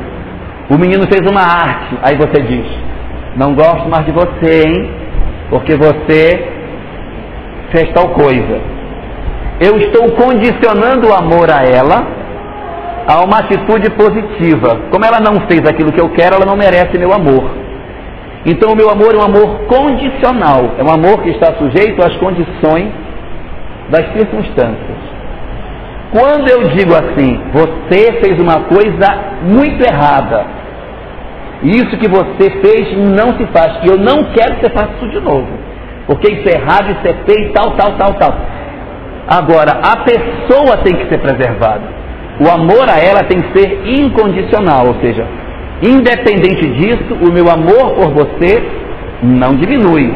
O 0.68 0.78
menino 0.78 1.06
fez 1.06 1.20
uma 1.30 1.42
arte, 1.42 1.98
aí 2.02 2.16
você 2.16 2.42
diz: 2.42 2.66
Não 3.36 3.54
gosto 3.54 3.88
mais 3.88 4.04
de 4.04 4.12
você, 4.12 4.68
hein? 4.68 4.90
Porque 5.48 5.74
você 5.74 6.48
fez 7.72 7.92
tal 7.92 8.08
coisa. 8.10 8.79
Eu 9.60 9.76
estou 9.76 10.10
condicionando 10.12 11.08
o 11.08 11.12
amor 11.12 11.50
a 11.50 11.62
ela 11.62 12.06
a 13.06 13.24
uma 13.24 13.38
atitude 13.40 13.90
positiva. 13.90 14.82
Como 14.90 15.04
ela 15.04 15.20
não 15.20 15.46
fez 15.48 15.66
aquilo 15.66 15.92
que 15.92 16.00
eu 16.00 16.08
quero, 16.10 16.36
ela 16.36 16.46
não 16.46 16.56
merece 16.56 16.96
meu 16.96 17.12
amor. 17.12 17.50
Então 18.46 18.72
o 18.72 18.76
meu 18.76 18.88
amor 18.88 19.14
é 19.14 19.18
um 19.18 19.22
amor 19.22 19.66
condicional, 19.66 20.70
é 20.78 20.82
um 20.82 20.90
amor 20.90 21.22
que 21.22 21.30
está 21.30 21.52
sujeito 21.58 22.02
às 22.02 22.16
condições 22.16 22.88
das 23.90 24.06
circunstâncias. 24.12 24.98
Quando 26.10 26.48
eu 26.48 26.68
digo 26.70 26.94
assim, 26.94 27.38
você 27.52 28.20
fez 28.20 28.40
uma 28.40 28.62
coisa 28.62 29.06
muito 29.42 29.84
errada, 29.84 30.46
isso 31.62 31.98
que 31.98 32.08
você 32.08 32.50
fez 32.62 32.96
não 32.96 33.36
se 33.36 33.46
faz, 33.52 33.84
e 33.84 33.88
eu 33.88 33.98
não 33.98 34.24
quero 34.32 34.54
que 34.54 34.62
você 34.62 34.70
faça 34.70 34.90
isso 34.96 35.10
de 35.10 35.20
novo, 35.20 35.48
porque 36.06 36.32
isso 36.32 36.48
é 36.48 36.52
errado, 36.52 36.90
isso 36.92 37.06
é 37.06 37.14
feio, 37.26 37.52
tal, 37.52 37.72
tal, 37.72 37.92
tal, 37.98 38.14
tal. 38.14 38.34
Agora, 39.30 39.80
a 39.80 39.96
pessoa 39.98 40.78
tem 40.78 40.96
que 40.96 41.08
ser 41.08 41.18
preservada. 41.18 42.00
O 42.40 42.50
amor 42.50 42.88
a 42.90 42.98
ela 42.98 43.22
tem 43.24 43.40
que 43.40 43.58
ser 43.58 43.86
incondicional, 43.86 44.88
ou 44.88 44.94
seja, 45.00 45.24
Independente 45.82 46.68
disso, 46.74 47.14
o 47.22 47.32
meu 47.32 47.50
amor 47.50 47.94
por 47.94 48.12
você 48.12 48.62
não 49.22 49.56
diminui. 49.56 50.14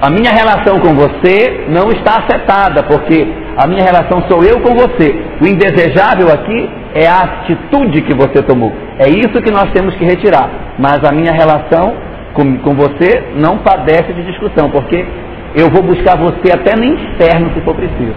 A 0.00 0.10
minha 0.10 0.32
relação 0.32 0.80
com 0.80 0.94
você 0.96 1.66
não 1.68 1.92
está 1.92 2.18
afetada, 2.18 2.82
porque 2.82 3.24
a 3.56 3.68
minha 3.68 3.84
relação 3.84 4.24
sou 4.28 4.42
eu 4.42 4.58
com 4.60 4.74
você. 4.74 5.14
O 5.40 5.46
indesejável 5.46 6.32
aqui 6.32 6.68
é 6.92 7.06
a 7.06 7.20
atitude 7.20 8.02
que 8.02 8.14
você 8.14 8.42
tomou. 8.42 8.72
É 8.98 9.08
isso 9.08 9.40
que 9.40 9.50
nós 9.52 9.70
temos 9.70 9.94
que 9.94 10.04
retirar. 10.04 10.50
Mas 10.76 11.04
a 11.04 11.12
minha 11.12 11.32
relação 11.32 11.94
com, 12.34 12.58
com 12.58 12.74
você 12.74 13.22
não 13.36 13.58
padece 13.58 14.12
de 14.12 14.24
discussão, 14.24 14.70
porque 14.70 15.06
eu 15.54 15.70
vou 15.70 15.82
buscar 15.82 16.16
você 16.16 16.52
até 16.52 16.76
no 16.76 16.84
inferno 16.84 17.50
se 17.54 17.60
for 17.60 17.74
preciso. 17.74 18.14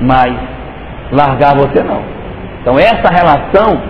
Mas 0.00 0.34
largar 1.12 1.54
você 1.54 1.82
não. 1.82 2.02
Então 2.60 2.78
essa 2.78 3.08
relação 3.08 3.80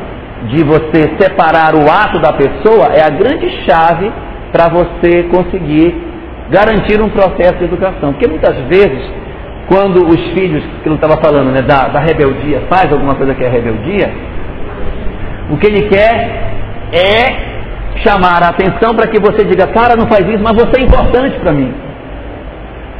de 0.48 0.62
você 0.64 1.14
separar 1.18 1.74
o 1.74 1.88
ato 1.90 2.18
da 2.20 2.32
pessoa 2.32 2.92
é 2.92 3.02
a 3.02 3.10
grande 3.10 3.48
chave 3.64 4.12
para 4.52 4.68
você 4.68 5.24
conseguir 5.24 5.94
garantir 6.50 7.00
um 7.00 7.08
processo 7.08 7.54
de 7.54 7.64
educação. 7.64 8.12
Porque 8.12 8.28
muitas 8.28 8.56
vezes, 8.66 9.10
quando 9.68 10.06
os 10.06 10.20
filhos, 10.32 10.62
que 10.82 10.88
não 10.88 10.96
estava 10.96 11.16
falando, 11.16 11.50
né, 11.50 11.62
da, 11.62 11.88
da 11.88 12.00
rebeldia, 12.00 12.62
faz 12.68 12.92
alguma 12.92 13.14
coisa 13.14 13.34
que 13.34 13.42
é 13.42 13.48
rebeldia, 13.48 14.12
o 15.50 15.56
que 15.56 15.66
ele 15.66 15.88
quer 15.88 16.52
é 16.92 17.54
chamar 18.02 18.42
a 18.42 18.48
atenção 18.48 18.94
para 18.94 19.08
que 19.08 19.18
você 19.18 19.44
diga, 19.44 19.66
cara, 19.68 19.96
não 19.96 20.06
faz 20.06 20.26
isso, 20.28 20.42
mas 20.42 20.54
você 20.54 20.80
é 20.80 20.84
importante 20.84 21.38
para 21.38 21.52
mim. 21.52 21.72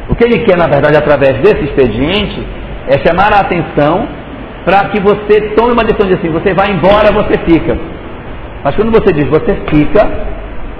O 0.09 0.15
que 0.15 0.23
ele 0.23 0.45
quer, 0.45 0.57
na 0.57 0.67
verdade, 0.67 0.95
através 0.97 1.37
desse 1.39 1.63
expediente, 1.65 2.45
é 2.87 2.97
chamar 2.99 3.33
a 3.33 3.39
atenção 3.39 4.07
para 4.63 4.89
que 4.89 4.99
você 4.99 5.53
tome 5.55 5.73
uma 5.73 5.83
decisão 5.83 6.07
de 6.07 6.15
assim, 6.15 6.29
você 6.29 6.53
vai 6.53 6.71
embora, 6.71 7.11
você 7.11 7.37
fica. 7.39 7.77
Mas 8.63 8.75
quando 8.75 8.91
você 8.91 9.13
diz 9.13 9.27
você 9.27 9.55
fica, 9.69 10.09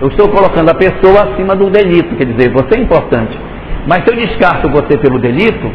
eu 0.01 0.07
estou 0.07 0.27
colocando 0.29 0.69
a 0.69 0.75
pessoa 0.75 1.31
acima 1.31 1.55
do 1.55 1.69
delito, 1.69 2.15
quer 2.15 2.25
dizer, 2.25 2.51
você 2.51 2.79
é 2.79 2.81
importante. 2.81 3.37
Mas 3.87 4.03
se 4.03 4.11
eu 4.11 4.15
descarto 4.15 4.69
você 4.69 4.97
pelo 4.97 5.19
delito, 5.19 5.71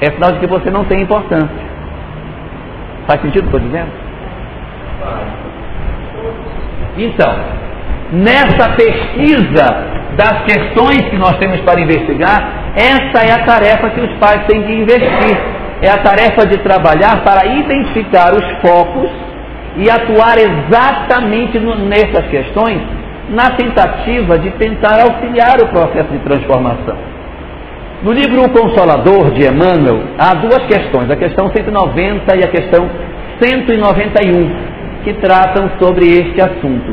é 0.00 0.10
sinal 0.10 0.32
de 0.32 0.40
que 0.40 0.46
você 0.46 0.70
não 0.70 0.84
tem 0.84 1.02
importância. 1.02 1.72
Faz 3.06 3.20
sentido 3.20 3.46
o 3.46 3.50
que 3.50 3.56
eu 3.56 3.58
estou 3.58 3.70
dizendo? 3.70 3.90
Então, 6.96 7.34
nessa 8.12 8.70
pesquisa 8.70 9.92
das 10.16 10.42
questões 10.44 11.08
que 11.08 11.16
nós 11.16 11.36
temos 11.38 11.60
para 11.60 11.80
investigar, 11.80 12.72
essa 12.76 13.26
é 13.26 13.32
a 13.32 13.44
tarefa 13.44 13.90
que 13.90 14.00
os 14.00 14.12
pais 14.18 14.46
têm 14.46 14.62
que 14.62 14.72
investir 14.72 15.62
é 15.82 15.90
a 15.90 15.98
tarefa 15.98 16.46
de 16.46 16.58
trabalhar 16.58 17.24
para 17.24 17.44
identificar 17.44 18.32
os 18.32 18.44
focos 18.60 19.10
e 19.76 19.90
atuar 19.90 20.38
exatamente 20.38 21.58
nessas 21.58 22.24
questões 22.28 22.80
na 23.30 23.50
tentativa 23.56 24.38
de 24.38 24.50
tentar 24.52 25.00
auxiliar 25.00 25.60
o 25.60 25.68
processo 25.68 26.08
de 26.10 26.18
transformação. 26.20 26.96
No 28.04 28.12
livro 28.12 28.44
O 28.44 28.50
Consolador 28.50 29.32
de 29.32 29.44
Emmanuel, 29.46 30.02
há 30.18 30.34
duas 30.34 30.64
questões, 30.66 31.10
a 31.10 31.16
questão 31.16 31.50
190 31.50 32.36
e 32.36 32.44
a 32.44 32.48
questão 32.48 32.88
191, 33.42 34.50
que 35.02 35.14
tratam 35.14 35.70
sobre 35.80 36.06
este 36.06 36.40
assunto. 36.40 36.92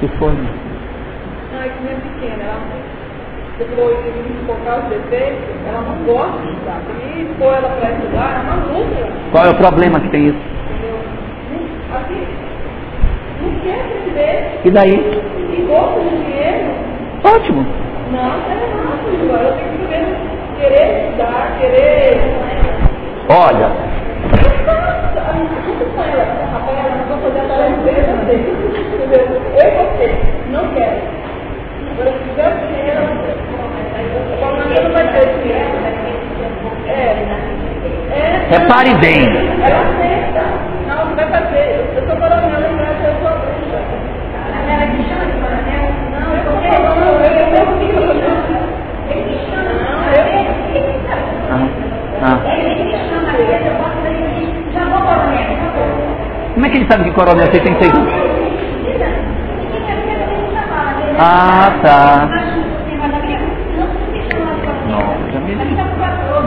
Que 0.00 0.08
foi? 0.18 0.32
Não, 0.32 1.60
é 1.60 1.68
que 1.68 1.82
minha 1.82 1.96
pequena, 1.96 2.42
ela, 2.44 2.60
depois 3.58 3.96
de 4.04 4.10
me 4.10 4.46
colocar 4.46 4.78
os 4.78 4.84
defeitos, 4.90 5.42
ela 5.66 5.80
não 5.80 6.04
gosta 6.04 6.38
de 6.42 6.52
estudar. 6.52 6.80
E 7.16 7.34
pôr 7.38 7.52
ela 7.54 7.68
para 7.80 7.90
estudar 7.90 8.36
é 8.36 8.40
uma 8.42 8.56
luta, 8.78 9.12
Qual 9.32 9.44
é 9.44 9.50
o 9.50 9.56
problema 9.56 10.00
que 10.00 10.08
tem 10.10 10.28
isso? 10.28 10.38
entendeu? 10.38 10.98
Assim, 11.96 12.26
não 13.42 13.60
quer 13.60 13.80
aprender, 13.80 14.60
E 14.64 14.70
daí? 14.70 14.94
e 15.58 15.62
gosta 15.66 16.00
de 16.00 16.10
dinheiro. 16.10 16.70
Ótimo. 17.24 17.66
Não, 18.12 18.20
é 18.20 18.54
errado, 18.54 19.18
Ju. 19.18 19.36
Ela 19.36 19.52
tem 19.56 19.64
que 19.64 19.78
primeiro 19.78 20.16
querer 20.60 21.06
estudar, 21.08 21.58
querer. 21.58 22.20
Olha, 23.30 23.70
Repare 38.50 38.94
bem. 38.96 39.18
Não, 40.86 41.14
vai 41.14 41.28
fazer. 41.28 41.84
Eu 41.94 42.02
estou 42.02 42.16
falando 42.16 42.50
chama 45.04 45.26
de? 45.26 45.38
Não, 46.10 46.34
eu 46.34 46.44
não 46.44 46.62
eu 47.20 47.66
eu 47.92 48.14
não. 48.14 48.38
Ele 49.10 49.36
chama. 49.50 49.72
Não, 49.84 50.00
eu. 50.14 50.24
Ah. 52.20 52.40
Ele 52.56 52.90
chama, 53.08 53.87
é 56.68 56.70
que 56.70 56.78
ele 56.78 56.90
sabe 56.90 57.04
que 57.04 57.10
coronel 57.12 57.46
chamar, 57.46 57.70
né? 60.98 61.16
Ah, 61.18 61.72
tá. 61.82 62.28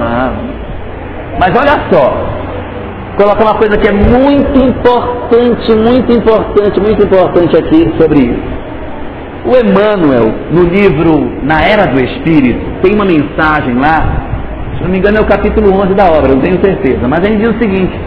Ah. 0.03 0.33
Mas 1.39 1.49
olha 1.55 1.91
só, 1.91 2.13
coloca 3.17 3.43
uma 3.43 3.55
coisa 3.55 3.77
que 3.77 3.87
é 3.87 3.91
muito 3.91 4.57
importante, 4.63 5.75
muito 5.75 6.11
importante, 6.13 6.79
muito 6.79 7.03
importante 7.03 7.57
aqui 7.57 7.93
sobre 7.99 8.19
isso. 8.19 8.61
O 9.43 9.57
Emmanuel, 9.57 10.31
no 10.51 10.63
livro 10.63 11.31
Na 11.41 11.61
Era 11.63 11.87
do 11.87 11.99
Espírito, 11.99 12.63
tem 12.83 12.93
uma 12.93 13.05
mensagem 13.05 13.73
lá, 13.73 14.77
se 14.77 14.83
não 14.83 14.89
me 14.89 14.99
engano 14.99 15.17
é 15.17 15.21
o 15.21 15.25
capítulo 15.25 15.73
11 15.81 15.95
da 15.95 16.11
obra, 16.11 16.35
não 16.35 16.41
tenho 16.41 16.61
certeza, 16.61 17.07
mas 17.07 17.23
ele 17.23 17.37
diz 17.37 17.49
o 17.49 17.57
seguinte, 17.57 17.99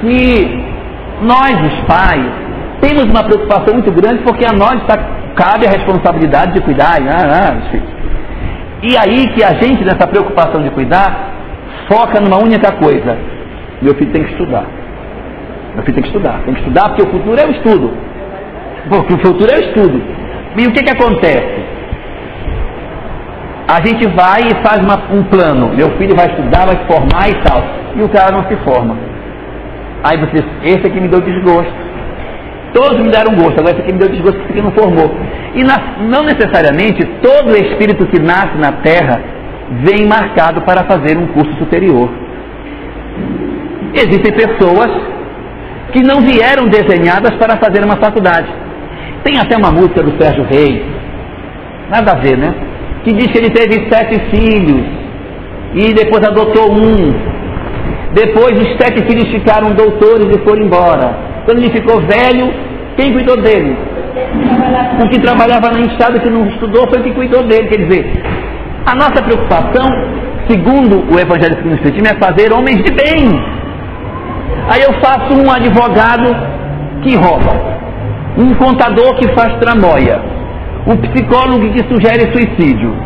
que 0.00 0.65
nós, 1.22 1.54
os 1.62 1.80
pais, 1.86 2.26
temos 2.80 3.04
uma 3.04 3.24
preocupação 3.24 3.74
muito 3.74 3.90
grande 3.92 4.22
porque 4.22 4.44
a 4.44 4.52
nós 4.52 4.82
tá, 4.86 4.96
cabe 5.34 5.66
a 5.66 5.70
responsabilidade 5.70 6.52
de 6.54 6.60
cuidar 6.60 6.98
ah, 7.02 7.52
ah. 7.52 7.78
E 8.82 8.96
aí 8.98 9.28
que 9.34 9.42
a 9.42 9.54
gente, 9.54 9.82
nessa 9.84 10.06
preocupação 10.06 10.62
de 10.62 10.70
cuidar, 10.70 11.30
foca 11.90 12.20
numa 12.20 12.38
única 12.38 12.72
coisa. 12.72 13.16
Meu 13.80 13.94
filho 13.94 14.12
tem 14.12 14.24
que 14.24 14.32
estudar. 14.32 14.64
Meu 15.74 15.82
filho 15.84 15.94
tem 15.94 16.02
que 16.02 16.08
estudar. 16.08 16.40
Tem 16.44 16.54
que 16.54 16.60
estudar 16.60 16.88
porque 16.90 17.02
o 17.02 17.10
futuro 17.10 17.40
é 17.40 17.46
o 17.46 17.50
estudo. 17.50 17.92
Porque 18.88 19.14
o 19.14 19.18
futuro 19.18 19.50
é 19.50 19.56
o 19.56 19.60
estudo. 19.60 20.02
E 20.56 20.66
o 20.66 20.72
que, 20.72 20.82
que 20.82 20.90
acontece? 20.90 21.64
A 23.68 23.84
gente 23.84 24.06
vai 24.14 24.42
e 24.42 24.54
faz 24.64 24.78
uma- 24.82 25.12
um 25.12 25.24
plano. 25.24 25.74
Meu 25.74 25.90
filho 25.98 26.14
vai 26.16 26.26
estudar, 26.26 26.66
vai 26.66 26.76
se 26.76 26.84
formar 26.84 27.28
e 27.28 27.34
tal. 27.42 27.62
E 27.96 28.02
o 28.02 28.08
cara 28.08 28.30
não 28.32 28.44
se 28.48 28.56
forma. 28.64 28.96
Aí 30.08 30.18
você, 30.18 30.44
esse 30.64 30.86
aqui 30.86 31.00
me 31.00 31.08
deu 31.08 31.20
desgosto. 31.20 31.72
Todos 32.72 32.98
me 33.00 33.10
deram 33.10 33.34
gosto, 33.34 33.58
agora 33.58 33.72
esse 33.74 33.80
aqui 33.82 33.92
me 33.92 33.98
deu 33.98 34.08
desgosto 34.08 34.38
esse 34.40 34.50
aqui 34.52 34.62
não 34.62 34.72
formou. 34.72 35.10
E 35.54 35.64
na- 35.64 35.96
não 36.12 36.22
necessariamente 36.24 37.00
todo 37.22 37.56
espírito 37.56 38.06
que 38.06 38.20
nasce 38.20 38.56
na 38.58 38.72
Terra 38.82 39.20
vem 39.86 40.06
marcado 40.06 40.60
para 40.62 40.84
fazer 40.84 41.16
um 41.16 41.26
curso 41.28 41.52
superior. 41.58 42.08
Existem 43.94 44.32
pessoas 44.32 44.90
que 45.92 46.02
não 46.02 46.20
vieram 46.20 46.68
desenhadas 46.68 47.34
para 47.38 47.56
fazer 47.56 47.82
uma 47.84 47.96
faculdade. 47.96 48.48
Tem 49.24 49.38
até 49.38 49.56
uma 49.56 49.70
música 49.72 50.02
do 50.02 50.12
Sérgio 50.22 50.44
Reis, 50.44 50.82
nada 51.90 52.12
a 52.12 52.16
ver, 52.16 52.36
né? 52.36 52.54
Que 53.04 53.12
diz 53.12 53.28
que 53.32 53.38
ele 53.38 53.50
teve 53.50 53.88
sete 53.90 54.20
filhos 54.30 54.82
e 55.74 55.94
depois 55.94 56.22
adotou 56.26 56.72
um. 56.72 57.35
Depois 58.16 58.58
os 58.58 58.68
sete 58.80 59.04
filhos 59.06 59.28
ficaram 59.28 59.74
doutores 59.74 60.34
e 60.34 60.42
foram 60.42 60.64
embora. 60.64 61.14
Quando 61.44 61.58
ele 61.58 61.70
ficou 61.70 62.00
velho, 62.00 62.50
quem 62.96 63.12
cuidou 63.12 63.36
dele? 63.42 63.76
O 65.04 65.08
que 65.10 65.18
trabalhava 65.20 65.70
no 65.70 65.84
estado 65.84 66.18
que 66.18 66.30
não 66.30 66.46
estudou 66.46 66.88
foi 66.88 67.00
o 67.00 67.02
que 67.02 67.12
cuidou 67.12 67.42
dele. 67.42 67.68
Quer 67.68 67.84
dizer, 67.84 68.22
a 68.86 68.94
nossa 68.94 69.22
preocupação, 69.22 69.86
segundo 70.48 71.04
o 71.12 71.20
Evangelho 71.20 71.56
segundo 71.56 71.72
o 71.72 71.74
Espiritismo, 71.74 72.08
é 72.08 72.18
fazer 72.18 72.54
homens 72.54 72.82
de 72.84 72.90
bem. 72.90 73.28
Aí 74.70 74.80
eu 74.80 74.94
faço 74.94 75.34
um 75.34 75.50
advogado 75.50 76.34
que 77.02 77.14
rouba, 77.16 77.52
um 78.38 78.54
contador 78.54 79.14
que 79.16 79.28
faz 79.34 79.58
tramóia, 79.60 80.22
um 80.86 80.96
psicólogo 80.96 81.70
que 81.70 81.84
sugere 81.92 82.32
suicídio, 82.32 82.96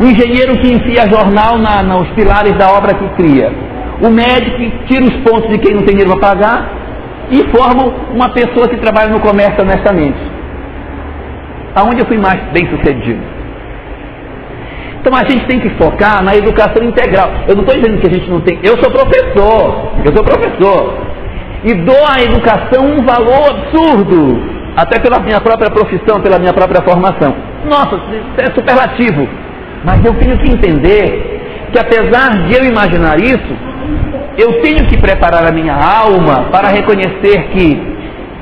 um 0.00 0.06
engenheiro 0.06 0.58
que 0.58 0.72
enfia 0.72 1.08
jornal 1.08 1.56
na, 1.56 1.84
nos 1.84 2.08
pilares 2.10 2.56
da 2.56 2.72
obra 2.72 2.94
que 2.94 3.08
cria, 3.10 3.69
o 4.02 4.10
médico 4.10 4.86
tira 4.86 5.04
os 5.04 5.16
pontos 5.18 5.50
de 5.50 5.58
quem 5.58 5.74
não 5.74 5.82
tem 5.82 5.96
dinheiro 5.96 6.18
para 6.18 6.30
pagar 6.30 6.70
e 7.30 7.42
forma 7.56 7.92
uma 8.12 8.30
pessoa 8.30 8.68
que 8.68 8.76
trabalha 8.78 9.10
no 9.10 9.20
comércio 9.20 9.62
honestamente. 9.62 10.18
Aonde 11.74 12.00
eu 12.00 12.06
fui 12.06 12.18
mais 12.18 12.40
bem 12.52 12.68
sucedido? 12.68 13.20
Então 15.00 15.14
a 15.14 15.24
gente 15.24 15.46
tem 15.46 15.60
que 15.60 15.70
focar 15.70 16.22
na 16.22 16.36
educação 16.36 16.82
integral. 16.82 17.30
Eu 17.48 17.54
não 17.54 17.62
estou 17.62 17.74
dizendo 17.74 18.00
que 18.00 18.06
a 18.06 18.12
gente 18.12 18.28
não 18.30 18.40
tem. 18.40 18.58
Eu 18.62 18.76
sou 18.82 18.90
professor, 18.90 19.92
eu 20.04 20.14
sou 20.14 20.24
professor. 20.24 20.94
E 21.64 21.74
dou 21.74 22.06
à 22.06 22.22
educação 22.22 22.84
um 22.84 23.04
valor 23.04 23.50
absurdo, 23.50 24.42
até 24.76 24.98
pela 24.98 25.20
minha 25.20 25.40
própria 25.40 25.70
profissão, 25.70 26.20
pela 26.20 26.38
minha 26.38 26.52
própria 26.52 26.82
formação. 26.82 27.34
Nossa, 27.64 27.96
isso 27.96 28.50
é 28.50 28.54
superlativo. 28.54 29.28
Mas 29.84 30.04
eu 30.04 30.14
tenho 30.14 30.36
que 30.38 30.50
entender 30.50 31.40
que 31.72 31.78
apesar 31.78 32.46
de 32.46 32.54
eu 32.54 32.64
imaginar 32.64 33.18
isso, 33.18 33.69
eu 34.40 34.60
tenho 34.62 34.86
que 34.86 34.96
preparar 34.96 35.46
a 35.46 35.52
minha 35.52 35.74
alma 35.74 36.48
para 36.50 36.68
reconhecer 36.68 37.48
que 37.52 37.66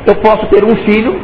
eu 0.07 0.15
posso 0.17 0.47
ter 0.47 0.65
um 0.65 0.77
filho 0.85 1.19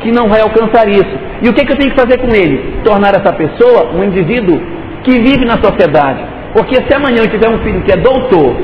que 0.00 0.10
não 0.10 0.28
vai 0.28 0.40
alcançar 0.40 0.88
isso. 0.88 1.16
E 1.42 1.48
o 1.48 1.52
que, 1.52 1.64
que 1.64 1.72
eu 1.72 1.76
tenho 1.76 1.90
que 1.90 2.00
fazer 2.00 2.18
com 2.18 2.34
ele? 2.34 2.80
Tornar 2.84 3.14
essa 3.14 3.32
pessoa 3.32 3.90
um 3.94 4.04
indivíduo 4.04 4.60
que 5.02 5.12
vive 5.12 5.44
na 5.44 5.58
sociedade. 5.62 6.20
Porque 6.52 6.76
se 6.76 6.94
amanhã 6.94 7.18
eu 7.18 7.30
tiver 7.30 7.48
um 7.48 7.58
filho 7.58 7.82
que 7.82 7.92
é 7.92 7.96
doutor, 7.96 8.56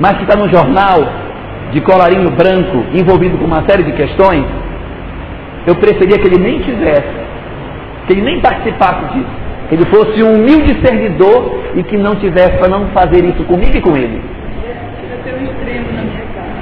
mas 0.00 0.16
que 0.16 0.24
está 0.24 0.36
no 0.36 0.48
jornal 0.48 1.00
de 1.72 1.80
colarinho 1.80 2.30
branco, 2.30 2.84
envolvido 2.92 3.38
com 3.38 3.44
uma 3.44 3.62
série 3.68 3.84
de 3.84 3.92
questões, 3.92 4.44
eu 5.66 5.74
preferia 5.76 6.18
que 6.18 6.26
ele 6.26 6.38
nem 6.38 6.60
tivesse, 6.60 7.14
que 8.06 8.12
ele 8.12 8.22
nem 8.22 8.40
participasse 8.40 9.04
disso. 9.14 9.43
Que 9.68 9.74
ele 9.76 9.84
fosse 9.86 10.22
um 10.22 10.34
humilde 10.34 10.78
servidor 10.84 11.58
e 11.74 11.82
que 11.82 11.96
não 11.96 12.14
tivesse 12.16 12.58
para 12.58 12.68
não 12.68 12.88
fazer 12.88 13.24
isso 13.24 13.42
comigo 13.44 13.76
e 13.76 13.80
com 13.80 13.96
ele. 13.96 14.20
A 14.20 15.22
ser 15.24 15.34
um 15.34 15.44
extremo 15.44 15.86
na 15.92 16.02
minha 16.02 16.24
casa. 16.34 16.54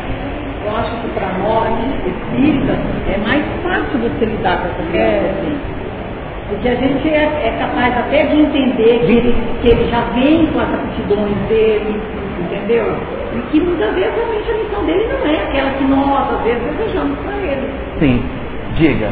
Eu 0.64 0.76
acho 0.76 0.96
que 1.02 1.08
para 1.08 1.28
nós, 1.38 1.68
espíritas, 2.06 2.78
é 3.12 3.18
mais 3.18 3.42
fácil 3.62 3.98
você 3.98 4.24
lidar 4.24 4.58
com 4.58 4.66
essa 4.68 4.82
questão. 4.90 5.30
assim. 5.30 5.82
Porque 6.48 6.68
a 6.68 6.74
gente 6.74 7.08
é, 7.08 7.24
é 7.24 7.56
capaz 7.58 7.96
até 7.96 8.26
de 8.26 8.40
entender 8.40 9.00
que 9.06 9.12
ele, 9.12 9.34
que 9.62 9.68
ele 9.68 9.90
já 9.90 10.00
vem 10.14 10.46
com 10.48 10.60
as 10.60 10.74
aptidões 10.74 11.34
dele, 11.48 11.98
entendeu? 12.38 12.94
E 13.34 13.40
que 13.50 13.60
muitas 13.60 13.94
vezes 13.94 14.12
realmente 14.14 14.50
a 14.50 14.54
missão 14.54 14.84
dele 14.84 15.08
não 15.08 15.26
é 15.26 15.42
aquela 15.42 15.70
que 15.70 15.84
nós, 15.84 16.34
às 16.34 16.42
vezes, 16.42 16.62
desejamos 16.76 17.18
para 17.20 17.36
ele. 17.38 17.70
Sim, 17.98 18.22
diga. 18.76 19.08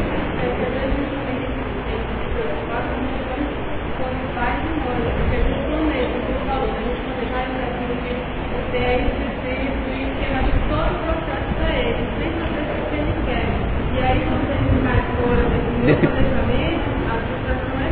Desse- 15.85 16.07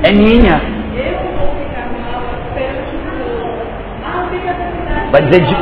É 0.04 0.12
minha. 0.14 0.62
Vai 5.12 5.22
dizer 5.24 5.42
de... 5.46 5.56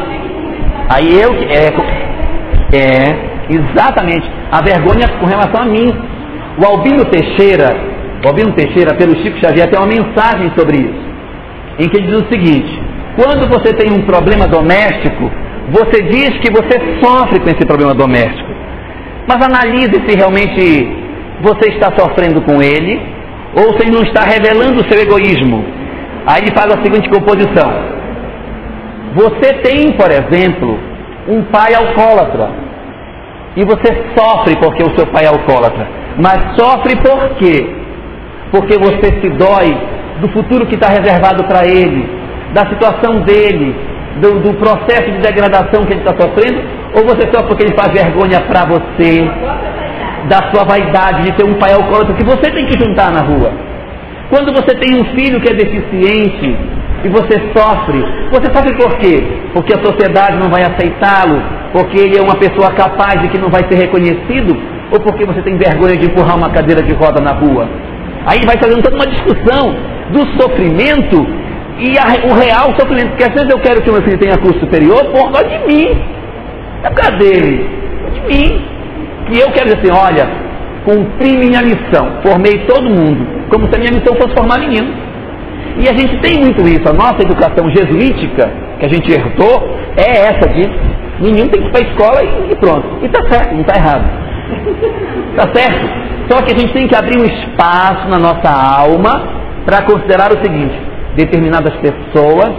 Aí 0.90 1.22
eu 1.22 1.34
que. 1.36 1.46
É, 1.46 1.72
é, 2.74 3.16
exatamente. 3.50 4.30
A 4.52 4.62
vergonha 4.62 5.08
com 5.20 5.26
relação 5.26 5.62
a 5.62 5.66
mim. 5.66 5.94
O 6.60 6.66
Albino 6.66 7.06
Teixeira, 7.06 7.68
o 8.28 8.30
Albino 8.30 8.52
Teixeira, 8.54 8.94
pelo 8.96 9.16
Chico 9.22 9.40
Xavier, 9.40 9.70
tem 9.70 9.80
uma 9.80 9.88
mensagem 9.88 10.52
sobre 10.54 10.78
isso. 10.80 11.08
Em 11.80 11.88
que 11.88 11.98
ele 11.98 12.08
diz 12.08 12.22
o 12.24 12.30
seguinte: 12.30 12.82
quando 13.16 13.48
você 13.48 13.74
tem 13.74 13.92
um 13.92 14.06
problema 14.06 14.48
doméstico, 14.48 15.32
você 15.70 16.04
diz 16.04 16.32
que 16.40 16.52
você 16.52 17.00
sofre 17.02 17.40
com 17.40 17.50
esse 17.50 17.66
problema 17.66 17.94
doméstico. 17.94 18.50
Mas 19.28 19.46
analise 19.46 19.96
se 20.06 20.16
realmente 20.16 20.90
você 21.42 21.72
está 21.72 21.92
sofrendo 21.98 22.42
com 22.42 22.62
ele 22.62 23.00
ou 23.56 23.74
se 23.74 23.84
ele 23.84 23.92
não 23.92 24.04
está 24.04 24.22
revelando 24.24 24.82
o 24.82 24.92
seu 24.92 25.02
egoísmo. 25.02 25.64
Aí 26.26 26.42
ele 26.42 26.52
faz 26.52 26.68
a 26.74 26.84
seguinte 26.84 27.10
composição. 27.10 27.72
Você 29.16 29.54
tem, 29.64 29.94
por 29.94 30.12
exemplo, 30.12 30.78
um 31.30 31.44
pai 31.44 31.74
alcoólatra. 31.74 32.50
E 33.56 33.64
você 33.64 34.04
sofre 34.16 34.56
porque 34.58 34.84
o 34.84 34.96
seu 34.98 35.08
pai 35.08 35.26
é 35.26 35.28
alcoólatra. 35.28 35.88
Mas 36.18 36.56
sofre 36.58 36.96
por 36.98 37.36
quê? 37.38 37.77
Porque 38.52 38.78
você 38.78 39.20
se 39.22 39.30
dói 39.30 39.78
do 40.22 40.30
futuro 40.30 40.66
que 40.66 40.76
está 40.76 40.90
reservado 40.90 41.44
para 41.46 41.68
ele, 41.68 42.10
da 42.54 42.66
situação 42.68 43.22
dele, 43.22 43.76
do, 44.22 44.40
do 44.40 44.54
processo 44.56 45.12
de 45.12 45.20
degradação 45.20 45.86
que 45.86 45.94
ele 45.94 46.02
está 46.02 46.16
sofrendo, 46.20 46.62
ou 46.96 47.04
você 47.04 47.28
sofre 47.28 47.48
porque 47.48 47.64
ele 47.64 47.76
faz 47.76 47.92
vergonha 47.92 48.42
para 48.42 48.66
você, 48.66 49.30
da 50.28 50.50
sua 50.52 50.64
vaidade 50.64 51.24
de 51.24 51.32
ter 51.34 51.46
um 51.46 51.56
pai 51.56 51.74
alcoólatra 51.74 52.16
que 52.16 52.26
você 52.26 52.52
tem 52.52 52.66
que 52.66 52.78
juntar 52.78 53.12
na 53.12 53.22
rua. 53.22 53.52
Quando 54.30 54.52
você 54.52 54.76
tem 54.76 55.00
um 55.00 55.06
filho 55.16 55.40
que 55.40 55.50
é 55.50 55.54
deficiente, 55.54 56.58
E 57.04 57.10
você 57.10 57.40
sofre. 57.56 58.04
Você 58.32 58.52
sofre 58.52 58.76
por 58.76 58.98
quê? 58.98 59.24
Porque 59.54 59.74
a 59.74 59.84
sociedade 59.84 60.38
não 60.38 60.50
vai 60.50 60.64
aceitá-lo, 60.64 61.42
porque 61.72 62.00
ele 62.00 62.18
é 62.18 62.22
uma 62.22 62.36
pessoa 62.36 62.72
capaz 62.72 63.22
de 63.22 63.28
que 63.28 63.38
não 63.38 63.50
vai 63.50 63.64
ser 63.70 63.76
reconhecido, 63.76 64.58
ou 64.92 65.00
porque 65.00 65.24
você 65.26 65.42
tem 65.42 65.58
vergonha 65.58 65.96
de 65.96 66.08
empurrar 66.08 66.36
uma 66.36 66.50
cadeira 66.50 66.82
de 66.82 66.94
roda 66.94 67.22
na 67.22 67.34
rua. 67.34 67.70
Aí 68.28 68.42
vai 68.46 68.58
fazendo 68.58 68.84
toda 68.84 68.96
uma 68.96 69.08
discussão 69.08 69.74
do 70.12 70.26
sofrimento 70.42 71.26
e 71.80 71.98
a, 71.98 72.28
o 72.30 72.34
real 72.38 72.76
sofrimento. 72.78 73.10
Porque 73.10 73.24
às 73.24 73.34
vezes 73.34 73.50
eu 73.50 73.60
quero 73.60 73.82
que 73.82 73.90
o 73.90 73.94
meu 73.94 74.02
filho 74.04 74.18
tenha 74.18 74.38
curso 74.38 74.60
superior 74.60 75.06
por 75.06 75.32
causa 75.32 75.48
de 75.48 75.60
mim. 75.68 75.98
É 76.84 76.90
por 76.90 76.96
causa 76.96 77.18
dele, 77.18 77.66
é 78.06 78.10
de 78.10 78.22
mim. 78.22 78.66
E 79.32 79.40
eu 79.40 79.50
quero 79.52 79.70
dizer 79.70 79.80
assim, 79.80 79.92
olha, 79.92 80.28
cumpri 80.86 81.38
minha 81.38 81.62
missão, 81.62 82.20
formei 82.24 82.60
todo 82.66 82.90
mundo, 82.90 83.28
como 83.50 83.68
se 83.68 83.76
a 83.76 83.80
minha 83.80 83.92
missão 83.92 84.16
fosse 84.16 84.34
formar 84.36 84.60
menino. 84.60 84.88
E 85.80 85.88
a 85.88 85.94
gente 85.94 86.18
tem 86.22 86.40
muito 86.40 86.68
isso, 86.68 86.88
a 86.90 86.94
nossa 86.94 87.22
educação 87.22 87.70
jesuítica, 87.70 88.50
que 88.80 88.86
a 88.86 88.90
gente 88.90 89.12
herdou, 89.12 89.70
é 89.98 90.28
essa 90.28 90.48
de 90.50 90.70
menino 91.20 91.50
tem 91.50 91.62
que 91.62 91.68
ir 91.68 91.72
para 91.72 91.82
a 91.82 91.90
escola 91.90 92.24
e, 92.24 92.52
e 92.52 92.56
pronto. 92.56 92.88
E 93.02 93.06
está 93.06 93.22
certo, 93.30 93.54
não 93.54 93.62
está 93.62 93.76
errado. 93.76 94.06
Está 95.32 95.54
certo? 95.60 96.17
Só 96.30 96.42
que 96.42 96.54
a 96.54 96.58
gente 96.60 96.74
tem 96.74 96.88
que 96.88 96.96
abrir 96.96 97.18
um 97.20 97.26
espaço 97.26 98.08
na 98.10 98.20
nossa 98.20 98.50
alma 98.50 99.24
para 99.66 99.84
considerar 99.84 100.32
o 100.32 100.44
seguinte: 100.44 100.78
determinadas 101.16 101.74
pessoas 101.76 102.54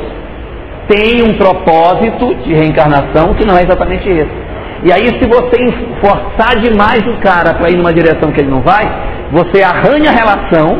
têm 0.88 1.22
um 1.22 1.34
propósito 1.36 2.34
de 2.44 2.54
reencarnação 2.54 3.34
que 3.34 3.46
não 3.46 3.56
é 3.56 3.62
exatamente 3.62 4.08
esse. 4.08 4.48
E 4.84 4.92
aí, 4.92 5.08
se 5.08 5.26
você 5.26 5.72
forçar 6.00 6.60
demais 6.60 7.00
o 7.06 7.20
cara 7.20 7.54
para 7.54 7.68
ir 7.68 7.76
numa 7.76 7.92
direção 7.92 8.30
que 8.30 8.40
ele 8.40 8.50
não 8.50 8.60
vai, 8.60 8.84
você 9.32 9.62
arranha 9.62 10.10
a 10.10 10.12
relação, 10.12 10.78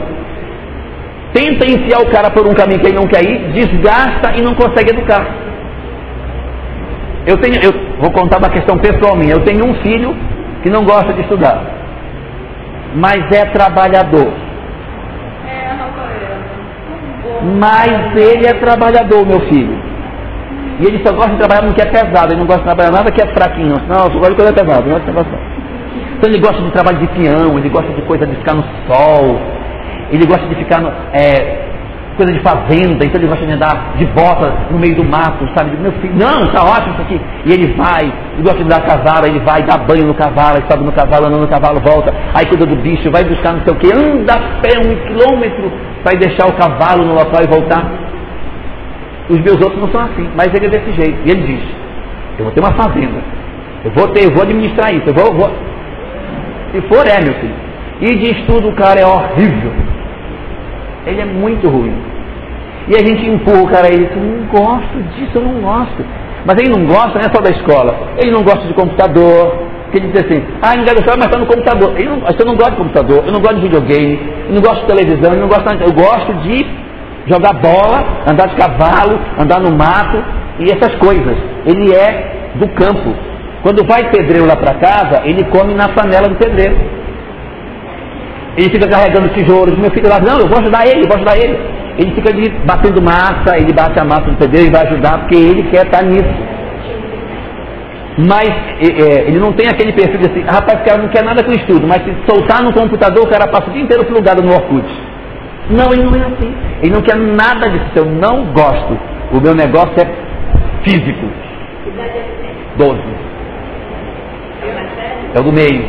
tenta 1.33 1.67
enfiar 1.67 2.01
o 2.01 2.11
cara 2.11 2.31
por 2.31 2.47
um 2.47 2.55
caminho 2.55 2.81
que 2.81 2.87
ele 2.87 2.97
não 2.97 3.09
quer 3.09 3.25
ir, 3.25 3.53
desgasta 3.53 4.37
e 4.37 4.41
não 4.41 4.55
consegue 4.55 4.91
educar. 4.91 5.27
Eu 7.27 7.37
tenho, 7.39 7.57
eu 7.63 7.73
vou 8.01 8.11
contar 8.13 8.39
uma 8.39 8.49
questão 8.49 8.79
pessoal 8.79 9.17
minha. 9.17 9.33
Eu 9.33 9.45
tenho 9.45 9.65
um 9.67 9.75
filho 9.83 10.17
que 10.63 10.71
não 10.71 10.85
gosta 10.85 11.13
de 11.13 11.21
estudar, 11.23 11.61
mas 12.95 13.31
é 13.33 13.45
trabalhador. 13.47 14.33
É. 15.47 15.69
Mas 17.59 18.17
ele 18.17 18.47
é 18.47 18.55
trabalhador, 18.55 19.27
meu 19.27 19.41
filho. 19.49 19.79
E 20.81 20.87
ele 20.87 21.05
só 21.05 21.13
gosta 21.13 21.33
de 21.33 21.39
trabalhar 21.39 21.63
no 21.63 21.75
que 21.75 21.83
é 21.83 21.87
pesado, 21.87 22.33
ele 22.33 22.41
não 22.41 22.47
gosta 22.47 22.63
de 22.63 22.67
trabalhar 22.67 22.93
nada 22.93 23.11
que 23.11 23.21
é 23.21 23.27
fraquinho. 23.27 23.77
Não, 23.89 24.07
eu 24.07 24.21
gosto 24.21 24.31
de 24.31 24.37
coisa 24.37 24.53
pesada, 24.53 24.83
não 24.83 24.93
gosto 24.93 25.05
de 25.05 25.11
negócio. 25.11 25.39
Então 26.17 26.31
ele 26.31 26.41
gosta 26.41 26.63
de 26.63 26.71
trabalho 26.71 26.99
de 26.99 27.07
peão, 27.09 27.59
ele 27.59 27.69
gosta 27.69 27.93
de 27.93 28.03
coisa 28.03 28.27
de 28.27 28.37
ficar 28.37 28.55
no 28.55 28.65
sol, 28.87 29.41
ele 30.11 30.27
gosta 30.27 30.47
de 30.47 30.55
ficar 30.57 30.81
no, 30.81 30.89
é, 31.13 31.69
coisa 32.19 32.33
de 32.33 32.41
fazenda, 32.41 33.07
então 33.07 33.21
ele 33.21 33.29
gosta 33.29 33.47
de 33.47 33.53
andar 33.53 33.95
de 33.97 34.05
bota 34.07 34.53
no 34.71 34.79
meio 34.79 34.97
do 34.97 35.05
mato, 35.05 35.49
sabe? 35.57 35.77
Meu 35.79 35.93
filho, 35.93 36.15
não, 36.15 36.45
está 36.45 36.65
ótimo 36.65 36.95
isso 36.95 37.03
aqui. 37.03 37.21
E 37.47 37.53
ele 37.53 37.73
vai, 37.75 38.05
ele 38.05 38.43
gosta 38.43 38.63
de 38.63 38.69
dar 38.69 38.83
cavalo, 38.83 39.27
ele 39.27 39.39
vai, 39.41 39.63
dá 39.63 39.79
banho 39.79 40.07
no 40.07 40.15
cavalo, 40.15 40.63
sobe 40.69 40.85
no 40.85 40.93
cavalo, 40.93 41.27
anda 41.27 41.39
no 41.39 41.49
cavalo, 41.49 41.81
volta, 41.81 42.13
aí 42.35 42.45
cuida 42.47 42.67
do 42.67 42.77
bicho, 42.77 43.11
vai 43.11 43.25
buscar 43.25 43.53
não 43.53 43.63
sei 43.63 43.73
o 43.73 43.77
que, 43.77 43.87
anda 43.95 44.35
a 44.35 44.61
pé 44.61 44.79
um 44.79 44.97
quilômetro, 45.07 45.73
vai 46.05 46.17
deixar 46.17 46.47
o 46.49 46.53
cavalo 46.55 47.05
no 47.05 47.15
local 47.15 47.41
e 47.43 47.47
voltar. 47.47 47.85
Os 49.29 49.41
meus 49.41 49.61
outros 49.63 49.81
não 49.81 49.91
são 49.91 50.01
assim, 50.01 50.29
mas 50.35 50.53
ele 50.53 50.67
é 50.67 50.71
desse 50.71 50.93
jeito. 50.93 51.19
E 51.25 51.31
ele 51.31 51.43
diz: 51.43 51.63
Eu 52.39 52.45
vou 52.47 52.53
ter 52.53 52.61
uma 52.61 52.73
fazenda. 52.73 53.23
Eu 53.85 53.91
vou 53.93 54.09
ter, 54.09 54.25
eu 54.25 54.33
vou 54.33 54.43
administrar 54.43 54.93
isso. 54.93 55.07
Eu 55.07 55.15
vou, 55.15 55.35
vou. 55.35 55.51
Se 56.73 56.81
for, 56.89 57.07
é, 57.07 57.23
meu 57.23 57.35
filho. 57.35 57.55
E 58.01 58.17
de 58.17 58.41
estudo 58.41 58.69
o 58.69 58.75
cara 58.75 59.01
é 59.01 59.07
horrível. 59.07 59.73
Ele 61.09 61.21
é 61.21 61.25
muito 61.25 61.69
ruim. 61.69 61.95
E 62.89 62.95
a 62.95 62.99
gente 63.01 63.29
empurra 63.29 63.63
o 63.63 63.69
cara 63.69 63.89
eu 63.91 64.17
não 64.17 64.47
gosto 64.47 65.03
disso, 65.15 65.33
eu 65.35 65.43
não 65.43 65.61
gosto. 65.61 66.05
Mas 66.47 66.57
ele 66.59 66.71
não 66.71 66.87
gosta, 66.87 67.19
não 67.19 67.21
é 67.21 67.35
só 67.35 67.41
da 67.43 67.51
escola. 67.51 67.95
Ele 68.17 68.31
não 68.31 68.43
gosta 68.43 68.67
de 68.67 68.75
computador. 68.75 69.69
Que 69.91 69.99
ele 69.99 70.09
diz 70.09 70.23
assim, 70.23 70.45
ah, 70.61 70.73
ainda 70.73 70.93
gostava, 70.93 71.17
mas 71.17 71.27
está 71.27 71.39
no 71.39 71.47
computador. 71.47 71.93
Ele 71.97 72.09
não, 72.09 72.17
eu 72.17 72.47
não 72.47 72.57
gosto 72.57 72.71
de 72.73 72.77
computador, 72.77 73.25
eu 73.27 73.33
não 73.33 73.41
gosto 73.41 73.57
de 73.57 73.63
videogame, 73.63 74.21
eu 74.49 74.55
não 74.55 74.61
gosto 74.61 74.81
de 74.83 74.87
televisão, 74.87 75.33
eu 75.33 75.41
não 75.41 75.49
gosto 75.49 75.65
de, 75.65 75.85
Eu 75.85 75.93
gosto 75.93 76.33
de 76.43 76.67
jogar 77.27 77.55
bola, 77.55 78.05
andar 78.31 78.49
de 78.49 78.57
cavalo, 78.57 79.19
andar 79.39 79.61
no 79.61 79.77
mato 79.77 80.23
e 80.59 80.65
essas 80.65 80.95
coisas. 80.97 81.37
Ele 81.65 81.95
é 81.95 82.53
do 82.57 82.69
campo. 82.69 83.15
Quando 83.63 83.87
vai 83.87 84.11
pedreiro 84.11 84.47
lá 84.47 84.57
para 84.57 84.75
casa, 84.75 85.23
ele 85.25 85.45
come 85.45 85.75
na 85.75 85.89
panela 85.89 86.29
do 86.29 86.37
pedreiro. 86.37 86.77
Ele 88.59 88.71
fica 88.71 88.89
carregando 88.89 89.29
tijolos. 89.29 89.79
Meu 89.79 89.91
filho 89.93 90.09
lá, 90.09 90.19
não, 90.19 90.41
eu 90.41 90.49
vou 90.49 90.59
ajudar 90.59 90.85
ele, 90.85 91.03
eu 91.05 91.07
vou 91.07 91.17
ajudar 91.17 91.39
ele. 91.39 91.57
Ele 91.97 92.13
fica 92.13 92.29
ali 92.29 92.51
batendo 92.67 93.01
massa, 93.01 93.57
ele 93.57 93.73
bate 93.73 93.99
a 94.01 94.05
massa 94.05 94.23
do 94.23 94.37
pedreiro 94.37 94.69
e 94.69 94.73
vai 94.73 94.85
ajudar 94.85 95.19
porque 95.21 95.37
ele 95.37 95.63
quer 95.71 95.87
estar 95.87 96.03
nisso. 96.03 96.35
Mas 98.19 98.49
é, 98.81 99.29
ele 99.29 99.39
não 99.39 99.53
tem 99.53 99.69
aquele 99.69 99.93
perfil 99.93 100.19
de 100.19 100.27
assim, 100.27 100.43
rapaz, 100.43 100.81
o 100.81 100.85
cara 100.85 101.01
não 101.01 101.09
quer 101.09 101.23
nada 101.23 101.45
com 101.45 101.53
estudo, 101.53 101.87
mas 101.87 102.03
se 102.03 102.13
soltar 102.29 102.65
no 102.65 102.73
computador, 102.73 103.25
o 103.25 103.31
cara 103.31 103.47
passa 103.47 103.71
o 103.71 103.73
dia 103.73 103.83
inteiro 103.83 104.05
plugado 104.07 104.43
no 104.43 104.53
Orkut. 104.53 104.89
Não, 105.71 105.93
ele 105.93 106.03
não 106.03 106.17
é 106.17 106.27
assim. 106.27 106.53
Ele 106.83 106.93
não 106.93 107.03
quer 107.03 107.17
nada 107.17 107.69
disso. 107.71 107.93
Eu 107.95 108.07
não 108.07 108.47
gosto. 108.47 108.99
O 109.31 109.41
meu 109.41 109.55
negócio 109.55 109.95
é 110.01 110.07
físico. 110.83 111.27
Doze. 112.77 113.03
É 115.35 115.41
o 115.41 115.43
do 115.45 115.53
meio. 115.53 115.85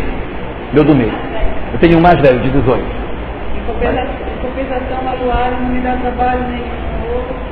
Meu 0.74 0.84
do 0.84 0.93
meio. 0.93 1.28
Eu 1.74 1.80
tenho 1.80 1.97
um 1.97 2.01
mais 2.01 2.20
velho, 2.22 2.39
de 2.39 2.49
18. 2.49 2.84
Em 2.84 4.41
compensação, 4.41 5.07
a 5.07 5.24
Luara 5.24 5.57
não 5.61 5.70
me 5.70 5.82
dá 5.82 5.95
trabalho 5.97 6.41
nenhum. 6.47 6.80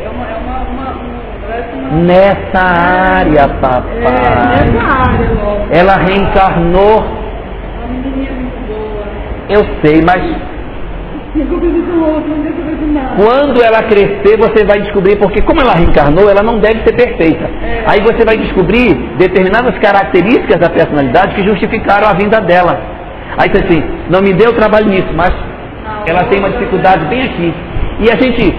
É 0.04 0.10
uma, 0.10 0.26
é 0.26 0.36
uma, 0.36 0.60
uma, 0.70 0.92
uma, 0.92 2.04
Nessa 2.04 2.60
área, 2.60 3.48
papai. 3.62 3.98
É, 3.98 4.72
nessa 4.72 4.86
área, 4.86 5.30
logo. 5.34 5.68
Ela 5.72 5.96
reencarnou. 5.98 7.00
Uma 7.00 7.88
menininha 7.90 8.32
muito 8.32 8.68
boa. 8.68 9.06
Eu 9.50 9.66
sei, 9.82 10.02
mas 10.02 10.22
quando 13.16 13.62
ela 13.62 13.84
crescer, 13.84 14.38
você 14.38 14.66
vai 14.66 14.82
descobrir, 14.82 15.18
porque 15.18 15.42
como 15.42 15.62
ela 15.62 15.74
reencarnou, 15.74 16.30
ela 16.30 16.42
não 16.42 16.58
deve 16.60 16.84
ser 16.84 16.96
perfeita. 16.96 17.46
É. 17.46 17.84
Aí 17.86 18.02
você 18.02 18.26
vai 18.26 18.38
descobrir 18.38 18.94
determinadas 19.18 19.78
características 19.80 20.60
da 20.60 20.70
personalidade 20.70 21.36
que 21.36 21.44
justificaram 21.44 22.08
a 22.08 22.14
vinda 22.14 22.42
dela. 22.42 22.97
Aí 23.38 23.50
você 23.50 23.64
assim, 23.64 23.84
não 24.10 24.22
me 24.22 24.34
deu 24.34 24.54
trabalho 24.54 24.88
nisso, 24.88 25.10
mas 25.16 25.34
ela 26.06 26.24
tem 26.26 26.40
uma 26.40 26.50
dificuldade 26.50 27.06
bem 27.06 27.24
aqui. 27.24 27.54
E 28.00 28.12
a 28.12 28.16
gente. 28.16 28.56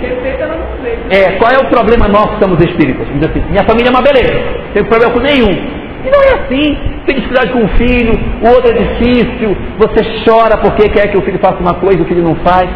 É, 1.10 1.32
qual 1.38 1.52
é 1.52 1.58
o 1.58 1.70
problema 1.70 2.08
nosso 2.08 2.34
que 2.34 2.44
somos 2.44 2.60
espíritas? 2.60 3.06
Assim, 3.08 3.42
minha 3.50 3.64
família 3.64 3.88
é 3.88 3.90
uma 3.90 4.02
beleza, 4.02 4.34
não 4.34 4.72
tem 4.72 4.84
problema 4.84 5.12
com 5.12 5.20
nenhum. 5.20 5.78
E 6.04 6.10
não 6.10 6.22
é 6.22 6.34
assim. 6.34 6.76
Tem 7.06 7.16
dificuldade 7.16 7.52
com 7.52 7.64
o 7.64 7.68
filho, 7.68 8.12
o 8.42 8.48
outro 8.48 8.70
é 8.70 8.74
difícil, 8.74 9.56
você 9.78 10.04
chora 10.24 10.58
porque 10.58 10.88
quer 10.90 11.08
que 11.08 11.16
o 11.16 11.22
filho 11.22 11.38
faça 11.38 11.58
uma 11.58 11.74
coisa 11.74 11.98
e 11.98 12.02
o 12.02 12.04
filho 12.04 12.22
não 12.22 12.34
faz. 12.36 12.68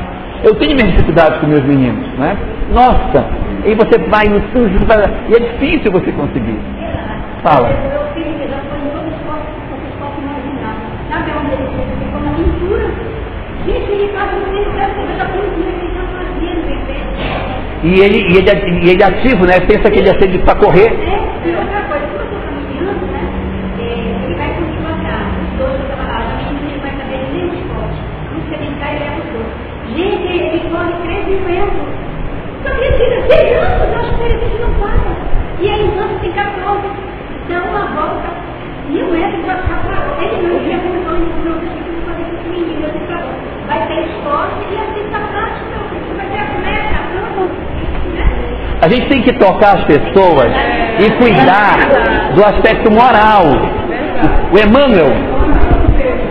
Eu 0.43 0.55
tenho 0.57 0.75
minhas 0.75 0.91
dificuldades 0.93 1.39
com 1.41 1.47
meus 1.47 1.63
meninos, 1.65 2.07
não 2.19 2.27
é? 2.27 2.37
Nossa, 2.73 3.27
e 3.65 3.75
você 3.75 3.99
vai 4.09 4.27
no 4.27 4.39
e 4.39 5.35
é 5.35 5.39
difícil 5.39 5.93
você 5.93 6.11
conseguir. 6.13 6.59
Fala. 7.43 7.69
Meu 7.69 8.03
filho 8.15 8.39
que 8.39 8.49
já 8.49 8.59
foi 8.71 8.79
em 8.79 8.91
todos 8.91 9.07
os 9.07 9.17
esportes 9.19 9.47
que 9.55 9.69
vocês 9.71 9.95
possam 9.99 10.23
imaginar. 10.23 10.77
Sabe 11.11 11.31
onde 11.39 11.53
ele 11.53 11.67
ficou 12.01 12.21
na 12.21 12.33
pintura? 12.33 12.87
Gente, 12.87 12.89
ele 12.89 12.91
faz 12.91 12.91
um 12.91 12.91
filho, 12.91 12.91
deve 12.91 12.91
ter 12.91 12.91
essa 12.91 12.91
pintura 12.93 12.95
que 12.95 12.99
ele 12.99 13.11
já 13.13 13.21
fazia 13.21 13.21
no 13.23 13.52
bebê. 13.52 13.52
E 17.85 18.01
ele, 18.01 18.17
e, 18.17 18.37
ele, 18.39 18.87
e 18.87 18.91
ele 18.91 19.03
é 19.03 19.07
ativo, 19.07 19.45
né? 19.45 19.59
Pensa 19.61 19.91
que 19.91 19.99
ele 19.99 20.09
é 20.09 20.15
cedo 20.15 20.39
para 20.45 20.55
correr. 20.55 20.87
É, 20.87 21.19
e 21.45 21.51
eu 21.51 21.59
estou 21.61 22.39
caminhando, 22.47 23.07
né? 23.11 23.23
é, 23.81 24.25
Ele 24.25 24.35
vai 24.37 24.55
continuar 24.55 24.93
atrás. 24.93 25.27
Os 25.43 25.59
dois 25.59 25.79
vão 25.79 25.87
trabalhar, 25.89 26.23
a 26.23 26.39
gente 26.39 26.63
não 26.63 26.81
vai 26.81 26.93
saber 26.93 27.27
nem 27.35 27.43
o 27.43 27.55
esporte. 27.55 28.01
Não 28.33 28.41
sei 28.49 28.59
nem 28.59 28.75
cai 28.79 28.95
e 28.95 28.99
leva 29.01 29.19
os 29.19 29.27
dois. 29.35 29.51
Gente, 29.99 30.27
ele 30.31 30.61
corre 30.71 30.93
13 31.03 31.31
metros. 31.43 31.91
Só 32.63 32.71
que 32.71 32.85
ele 32.85 32.97
fica 32.99 33.35
6 33.35 33.53
anos, 33.59 33.83
eu 33.83 33.99
acho 33.99 34.15
que 34.15 34.23
ele 34.23 34.39
gente 34.39 34.63
não 34.63 34.73
para. 34.79 35.13
E 35.59 35.67
têm 36.21 36.33
14. 36.33 37.03
Vai 43.73 43.87
ter 43.89 44.01
esporte 44.07 44.55
e 44.71 44.77
assim 44.77 45.05
está 45.07 45.19
prática. 45.19 45.77
Vai 46.17 46.27
ter 46.27 46.39
a 46.39 46.45
meta, 46.61 46.97
a. 46.99 47.43
Né? 48.15 48.27
A 48.83 48.89
gente 48.89 49.09
tem 49.09 49.23
que 49.23 49.33
tocar 49.35 49.79
as 49.79 49.85
pessoas 49.85 50.53
e 51.01 51.11
cuidar 51.13 51.77
do 52.35 52.45
aspecto 52.45 52.91
moral. 52.91 53.45
O 54.53 54.59
Emmanuel, 54.59 55.13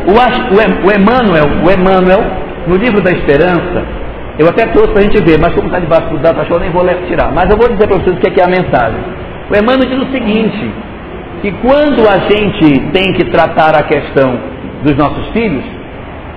o, 0.08 0.12
o 0.12 0.62
Em- 0.62 0.86
o 0.86 1.02
Emmanuel, 1.02 1.48
o 1.66 1.72
Emmanuel, 1.72 2.24
no 2.68 2.76
livro 2.76 3.02
da 3.02 3.12
Esperança, 3.12 3.84
eu 4.38 4.48
até 4.48 4.66
trouxe 4.68 4.92
para 4.92 5.00
a 5.00 5.04
gente 5.04 5.22
ver, 5.24 5.39
mas 5.39 5.54
como 5.54 5.68
está 5.68 5.80
debaixo 5.80 6.08
do 6.08 6.46
show, 6.48 6.58
eu 6.58 6.60
nem 6.60 6.72
vou 6.72 6.86
tirar. 7.08 7.32
Mas 7.34 7.50
eu 7.50 7.58
vou 7.58 7.68
dizer 7.68 7.88
para 7.88 7.98
vocês 7.98 8.16
o 8.16 8.20
que 8.20 8.30
é, 8.30 8.32
que 8.32 8.42
é 8.42 8.46
a 8.46 8.48
mensagem. 8.48 9.00
O 9.50 9.56
Emmanuel 9.56 9.89
diz 9.89 10.08
o 10.08 10.12
seguinte, 10.12 10.72
que 11.42 11.52
quando 11.54 12.08
a 12.08 12.18
gente 12.30 12.80
tem 12.92 13.14
que 13.14 13.26
tratar 13.26 13.76
a 13.76 13.84
questão 13.84 14.39
dos 14.84 14.96
nossos 14.96 15.28
filhos, 15.30 15.64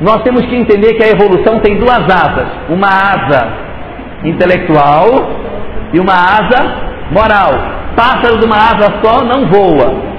nós 0.00 0.22
temos 0.22 0.44
que 0.46 0.56
entender 0.56 0.94
que 0.94 1.04
a 1.04 1.10
evolução 1.10 1.60
tem 1.60 1.78
duas 1.78 2.02
asas. 2.02 2.48
Uma 2.68 2.88
asa 2.88 3.52
intelectual 4.24 5.06
e 5.92 6.00
uma 6.00 6.12
asa 6.12 6.84
moral. 7.10 7.52
Pássaro 7.96 8.38
de 8.38 8.46
uma 8.46 8.56
asa 8.56 9.00
só 9.02 9.24
não 9.24 9.46
voa. 9.46 10.14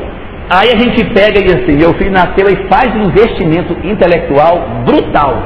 Aí 0.50 0.70
a 0.72 0.78
gente 0.78 1.04
pega 1.14 1.42
e 1.42 1.48
assim, 1.48 1.78
meu 1.78 1.94
filho 1.96 2.12
nasceu 2.12 2.48
e 2.48 2.68
faz 2.70 2.96
um 2.96 3.10
investimento 3.10 3.76
intelectual 3.84 4.84
brutal. 4.86 5.42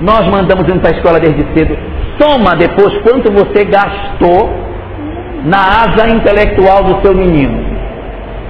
Nós 0.00 0.26
mandamos 0.26 0.68
ele 0.68 0.80
para 0.80 0.90
a 0.90 0.96
escola 0.96 1.20
desde 1.20 1.44
cedo. 1.54 1.78
Soma 2.20 2.56
depois 2.56 2.98
quanto 3.02 3.32
você 3.32 3.64
gastou 3.64 4.50
na 5.44 5.58
asa 5.58 6.08
intelectual 6.08 6.84
do 6.84 7.00
seu 7.00 7.14
menino. 7.14 7.64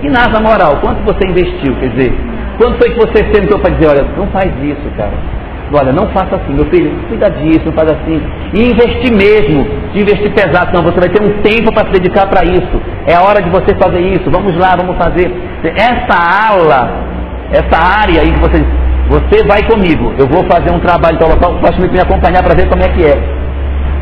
E 0.03 0.09
na 0.09 0.21
asa 0.21 0.41
moral, 0.41 0.79
quanto 0.81 1.05
você 1.05 1.29
investiu? 1.29 1.77
Quer 1.77 1.91
dizer, 1.91 2.15
quanto 2.61 2.77
foi 2.77 2.91
que 2.91 3.01
você 3.01 3.25
sentou 3.33 3.59
para 3.59 3.71
dizer, 3.71 3.89
olha, 3.89 4.05
não 4.19 4.27
faz 4.27 4.53
isso, 4.63 4.85
cara. 4.95 5.15
Olha, 5.73 5.93
não 5.93 6.09
faça 6.09 6.37
assim, 6.37 6.53
meu 6.53 6.67
filho, 6.67 6.93
cuida 7.09 7.31
disso, 7.31 7.65
não 7.65 7.73
faz 7.73 7.91
assim. 7.91 8.21
E 8.53 8.71
investir 8.71 9.13
mesmo, 9.13 9.65
de 9.93 10.03
investir 10.03 10.31
pesado, 10.35 10.71
não, 10.75 10.83
você 10.83 11.01
vai 11.01 11.09
ter 11.09 11.23
um 11.23 11.41
tempo 11.41 11.73
para 11.73 11.87
se 11.87 11.93
dedicar 11.93 12.27
para 12.27 12.45
isso. 12.45 12.83
É 13.07 13.15
a 13.15 13.23
hora 13.23 13.41
de 13.41 13.49
você 13.49 13.75
fazer 13.77 14.01
isso, 14.01 14.31
vamos 14.31 14.55
lá, 14.59 14.77
vamos 14.77 14.97
fazer. 14.99 15.33
Essa 15.65 16.51
ala, 16.51 16.91
essa 17.51 18.03
área 18.03 18.21
aí 18.21 18.31
que 18.33 18.41
você 18.41 18.63
você 19.09 19.43
vai 19.45 19.61
comigo, 19.65 20.15
eu 20.19 20.27
vou 20.29 20.45
fazer 20.45 20.71
um 20.71 20.79
trabalho 20.79 21.19
muito 21.19 21.89
de 21.89 21.95
me 21.95 22.01
acompanhar 22.01 22.45
para 22.45 22.55
ver 22.55 22.69
como 22.69 22.83
é 22.83 22.89
que 22.91 23.05
é. 23.05 23.19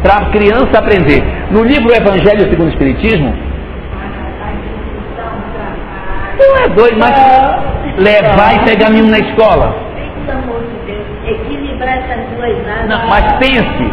Para 0.03 0.17
a 0.17 0.31
criança 0.31 0.79
aprender. 0.79 1.23
No 1.51 1.65
livro 1.65 1.91
Evangelho 1.95 2.41
segundo 2.41 2.67
o 2.67 2.69
Espiritismo, 2.69 3.35
não 6.39 6.57
é 6.63 6.69
doido, 6.69 6.99
mas 6.99 7.78
levar 7.99 8.57
e 8.57 8.65
pegar 8.65 8.91
menino 8.91 9.11
na 9.11 9.19
escola. 9.19 9.75
Pelo 10.27 10.39
amor 10.39 10.63
de 10.63 10.93
Deus, 10.93 11.07
equilibrar 11.27 11.99
essas 11.99 12.27
duas 12.37 12.67
áreas. 12.67 12.89
Não, 12.89 13.09
mas 13.09 13.33
pense, 13.39 13.93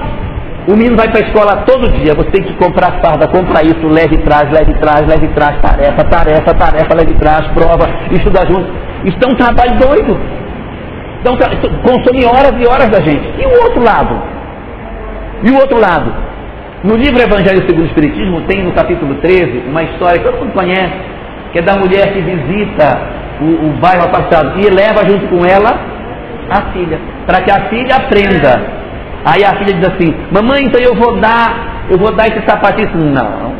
o 0.67 0.75
menino 0.75 0.95
vai 0.95 1.09
para 1.09 1.19
a 1.19 1.27
escola 1.27 1.63
todo 1.65 1.91
dia, 1.99 2.13
você 2.15 2.29
tem 2.31 2.43
que 2.43 2.53
comprar 2.53 2.99
farda, 3.01 3.27
comprar 3.27 3.63
isso, 3.63 3.87
leve 3.87 4.17
trás, 4.19 4.49
leve 4.51 4.73
trás, 4.75 5.07
leve 5.07 5.27
trás, 5.29 5.59
tarefa, 5.61 6.03
tarefa, 6.05 6.53
tarefa, 6.53 6.95
leve 6.95 7.13
trás, 7.15 7.47
prova, 7.47 7.87
estudar 8.11 8.47
junto. 8.47 8.71
Isso 9.03 9.17
é 9.21 9.31
um 9.31 9.35
trabalho 9.35 9.77
doido. 9.77 10.19
Então 11.21 11.35
consome 11.83 12.25
horas 12.25 12.53
e 12.59 12.67
horas 12.67 12.89
da 12.89 12.99
gente. 12.99 13.33
E 13.39 13.45
o 13.45 13.63
outro 13.63 13.83
lado? 13.83 14.21
E 15.43 15.51
o 15.51 15.55
outro 15.55 15.79
lado? 15.79 16.13
No 16.83 16.95
livro 16.95 17.21
Evangelho 17.21 17.61
segundo 17.67 17.83
o 17.83 17.87
Espiritismo 17.87 18.41
tem 18.41 18.63
no 18.63 18.71
capítulo 18.71 19.15
13 19.15 19.63
uma 19.67 19.83
história 19.83 20.19
que 20.19 20.25
todo 20.25 20.39
mundo 20.39 20.53
conhece, 20.53 20.93
que 21.51 21.59
é 21.59 21.61
da 21.61 21.75
mulher 21.77 22.13
que 22.13 22.21
visita 22.21 23.24
o, 23.41 23.67
o 23.67 23.69
bairro 23.79 24.05
afastado 24.05 24.59
e 24.59 24.69
leva 24.69 25.05
junto 25.05 25.27
com 25.27 25.45
ela 25.45 25.77
a 26.49 26.71
filha, 26.71 26.99
para 27.25 27.41
que 27.41 27.51
a 27.51 27.69
filha 27.69 27.95
aprenda. 27.95 28.61
Aí 29.25 29.43
a 29.43 29.55
filha 29.55 29.73
diz 29.73 29.89
assim, 29.89 30.13
mamãe, 30.31 30.65
então 30.65 30.79
eu 30.79 30.95
vou 30.95 31.17
dar, 31.17 31.85
eu 31.89 31.97
vou 31.97 32.13
dar 32.13 32.27
esse 32.27 32.45
sapatinho. 32.47 32.89
Não. 32.95 33.55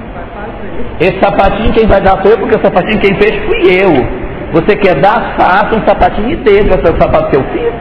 Esse 1.00 1.20
sapatinho 1.20 1.74
quem 1.74 1.88
vai 1.88 2.02
dar 2.02 2.22
foi 2.22 2.34
eu, 2.34 2.38
porque 2.38 2.56
o 2.56 2.64
sapatinho 2.64 3.00
quem 3.00 3.16
fez 3.16 3.36
fui 3.46 3.82
eu. 3.82 4.26
Você 4.54 4.76
quer 4.78 4.96
dar, 5.02 5.34
faça 5.36 5.76
um 5.76 5.86
sapatinho 5.86 6.32
inteiro 6.32 6.70
para 6.70 6.94
o 6.94 7.02
sapato 7.02 7.32
seu 7.32 7.44
filho. 7.46 7.74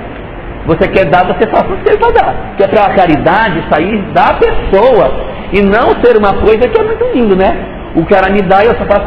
Você 0.66 0.88
quer 0.88 1.04
dar, 1.04 1.26
você 1.26 1.46
faça 1.46 1.66
o 1.66 1.78
seu 1.86 1.98
para 1.98 2.10
dar. 2.12 2.34
Porque 2.48 2.64
é 2.64 2.68
para 2.68 2.86
a 2.86 2.94
caridade 2.94 3.62
sair 3.70 3.98
da 4.12 4.34
pessoa 4.34 5.12
e 5.52 5.62
não 5.62 6.02
ser 6.02 6.16
uma 6.16 6.32
coisa 6.40 6.66
que 6.66 6.78
é 6.78 6.82
muito 6.82 7.04
lindo, 7.14 7.36
né? 7.36 7.54
O 7.94 8.04
cara 8.06 8.32
me 8.32 8.42
dá 8.42 8.64
e 8.64 8.66
eu 8.66 8.74
só 8.74 8.84
faço, 8.86 9.06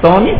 tome, 0.00 0.36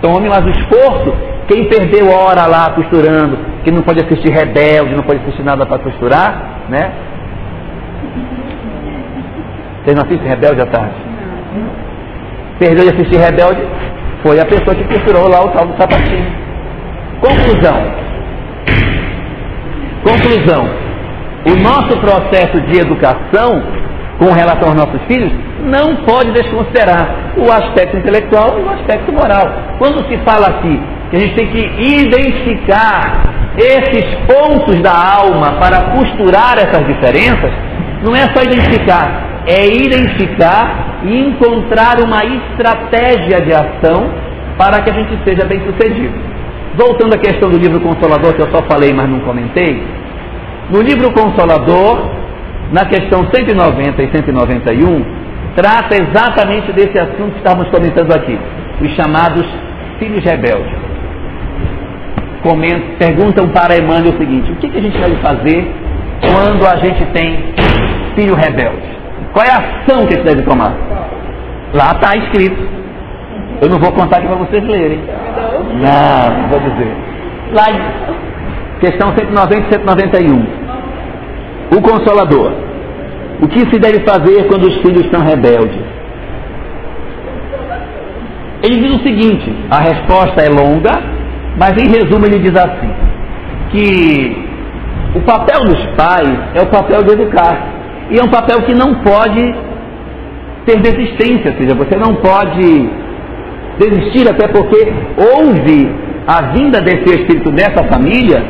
tome, 0.00 0.28
mas 0.28 0.44
o 0.44 0.50
esforço, 0.50 1.14
quem 1.48 1.68
perdeu 1.68 2.10
hora 2.10 2.46
lá 2.46 2.70
costurando, 2.70 3.38
que 3.64 3.70
não 3.70 3.82
pode 3.82 4.04
assistir 4.04 4.30
rebelde, 4.30 4.94
não 4.94 5.02
pode 5.02 5.20
assistir 5.20 5.42
nada 5.42 5.66
para 5.66 5.78
costurar, 5.78 6.64
né? 6.68 6.92
Vocês 9.82 9.96
não 9.96 10.04
assistem 10.04 10.28
rebelde 10.28 10.60
à 10.60 10.66
tarde? 10.66 10.94
Perdeu 12.58 12.84
de 12.84 12.94
assistir 12.94 13.16
rebelde, 13.16 13.62
foi 14.22 14.38
a 14.38 14.44
pessoa 14.44 14.74
que 14.74 14.84
costurou 14.84 15.28
lá 15.28 15.44
o 15.44 15.48
tal 15.48 15.66
do 15.66 15.76
sapatinho. 15.76 16.26
Conclusão. 17.20 18.10
Conclusão. 20.04 20.90
O 21.46 21.54
nosso 21.62 21.98
processo 21.98 22.60
de 22.62 22.78
educação 22.78 23.62
com 24.20 24.30
relação 24.32 24.68
aos 24.68 24.76
nossos 24.76 25.00
filhos 25.08 25.32
não 25.64 25.96
pode 26.04 26.30
desconsiderar 26.32 27.32
o 27.38 27.50
aspecto 27.50 27.96
intelectual 27.96 28.58
e 28.58 28.62
o 28.62 28.70
aspecto 28.70 29.10
moral. 29.10 29.46
Quando 29.78 30.06
se 30.08 30.16
fala 30.18 30.46
aqui 30.48 30.80
que 31.10 31.16
a 31.16 31.20
gente 31.20 31.34
tem 31.34 31.46
que 31.48 31.58
identificar 31.58 33.22
esses 33.56 34.04
pontos 34.26 34.80
da 34.82 34.92
alma 34.92 35.52
para 35.58 35.96
costurar 35.96 36.58
essas 36.58 36.86
diferenças, 36.86 37.50
não 38.02 38.14
é 38.14 38.22
só 38.34 38.42
identificar, 38.42 39.42
é 39.46 39.66
identificar 39.66 41.00
e 41.02 41.18
encontrar 41.18 42.00
uma 42.00 42.22
estratégia 42.24 43.40
de 43.40 43.52
ação 43.52 44.10
para 44.58 44.82
que 44.82 44.90
a 44.90 44.92
gente 44.92 45.18
seja 45.24 45.46
bem 45.46 45.60
sucedido. 45.64 46.14
Voltando 46.76 47.14
à 47.14 47.18
questão 47.18 47.50
do 47.50 47.58
livro 47.58 47.80
Consolador, 47.80 48.34
que 48.34 48.42
eu 48.42 48.50
só 48.50 48.62
falei, 48.68 48.92
mas 48.92 49.08
não 49.08 49.20
comentei, 49.20 49.82
no 50.70 50.80
livro 50.80 51.10
Consolador, 51.12 52.19
na 52.72 52.84
questão 52.84 53.26
190 53.32 54.02
e 54.02 54.10
191, 54.10 55.04
trata 55.56 55.96
exatamente 55.96 56.72
desse 56.72 56.98
assunto 56.98 57.32
que 57.32 57.38
estávamos 57.38 57.68
comentando 57.70 58.12
aqui, 58.12 58.38
os 58.80 58.94
chamados 58.94 59.44
filhos 59.98 60.24
rebeldes. 60.24 60.72
Comentam, 62.42 62.96
perguntam 62.98 63.48
para 63.48 63.76
Emmanuel 63.76 64.14
o 64.14 64.18
seguinte: 64.18 64.50
o 64.52 64.56
que, 64.56 64.68
que 64.68 64.78
a 64.78 64.80
gente 64.80 64.98
deve 64.98 65.16
fazer 65.16 65.70
quando 66.20 66.66
a 66.66 66.76
gente 66.76 67.04
tem 67.12 67.38
filho 68.14 68.34
rebelde? 68.34 68.98
Qual 69.32 69.44
é 69.44 69.50
a 69.50 69.58
ação 69.58 70.06
que 70.06 70.14
a 70.14 70.16
gente 70.16 70.24
deve 70.24 70.42
tomar? 70.42 70.72
Lá 71.74 71.92
está 71.92 72.16
escrito. 72.16 72.80
Eu 73.60 73.68
não 73.68 73.78
vou 73.78 73.92
contar 73.92 74.18
aqui 74.18 74.26
para 74.26 74.36
vocês 74.36 74.64
lerem. 74.64 75.00
Não, 75.74 76.42
não 76.42 76.48
vou 76.48 76.60
dizer. 76.60 76.96
Lá 77.52 77.66
questão 78.80 79.14
190 79.14 79.68
e 79.68 79.72
191. 79.72 80.60
O 81.70 81.80
Consolador. 81.80 82.52
O 83.42 83.48
que 83.48 83.60
se 83.70 83.78
deve 83.78 84.00
fazer 84.00 84.46
quando 84.48 84.64
os 84.64 84.76
filhos 84.82 85.08
são 85.10 85.20
rebeldes? 85.20 85.80
Ele 88.62 88.80
diz 88.80 88.94
o 88.96 89.02
seguinte, 89.02 89.50
a 89.70 89.80
resposta 89.80 90.42
é 90.42 90.48
longa, 90.50 90.92
mas 91.56 91.72
em 91.82 91.88
resumo 91.88 92.26
ele 92.26 92.38
diz 92.38 92.54
assim, 92.54 92.90
que 93.70 94.50
o 95.14 95.20
papel 95.22 95.64
dos 95.64 95.86
pais 95.96 96.38
é 96.54 96.60
o 96.60 96.66
papel 96.66 97.02
de 97.02 97.12
educar. 97.12 97.68
E 98.10 98.18
é 98.18 98.22
um 98.22 98.28
papel 98.28 98.62
que 98.62 98.74
não 98.74 98.96
pode 98.96 99.54
ter 100.66 100.78
desistência, 100.80 101.52
ou 101.52 101.56
seja, 101.56 101.74
você 101.74 101.96
não 101.96 102.16
pode 102.16 102.90
desistir, 103.78 104.28
até 104.28 104.48
porque 104.48 104.92
houve 105.16 105.90
a 106.26 106.42
vinda 106.52 106.80
desse 106.82 107.14
espírito 107.14 107.50
nessa 107.50 107.84
família 107.84 108.44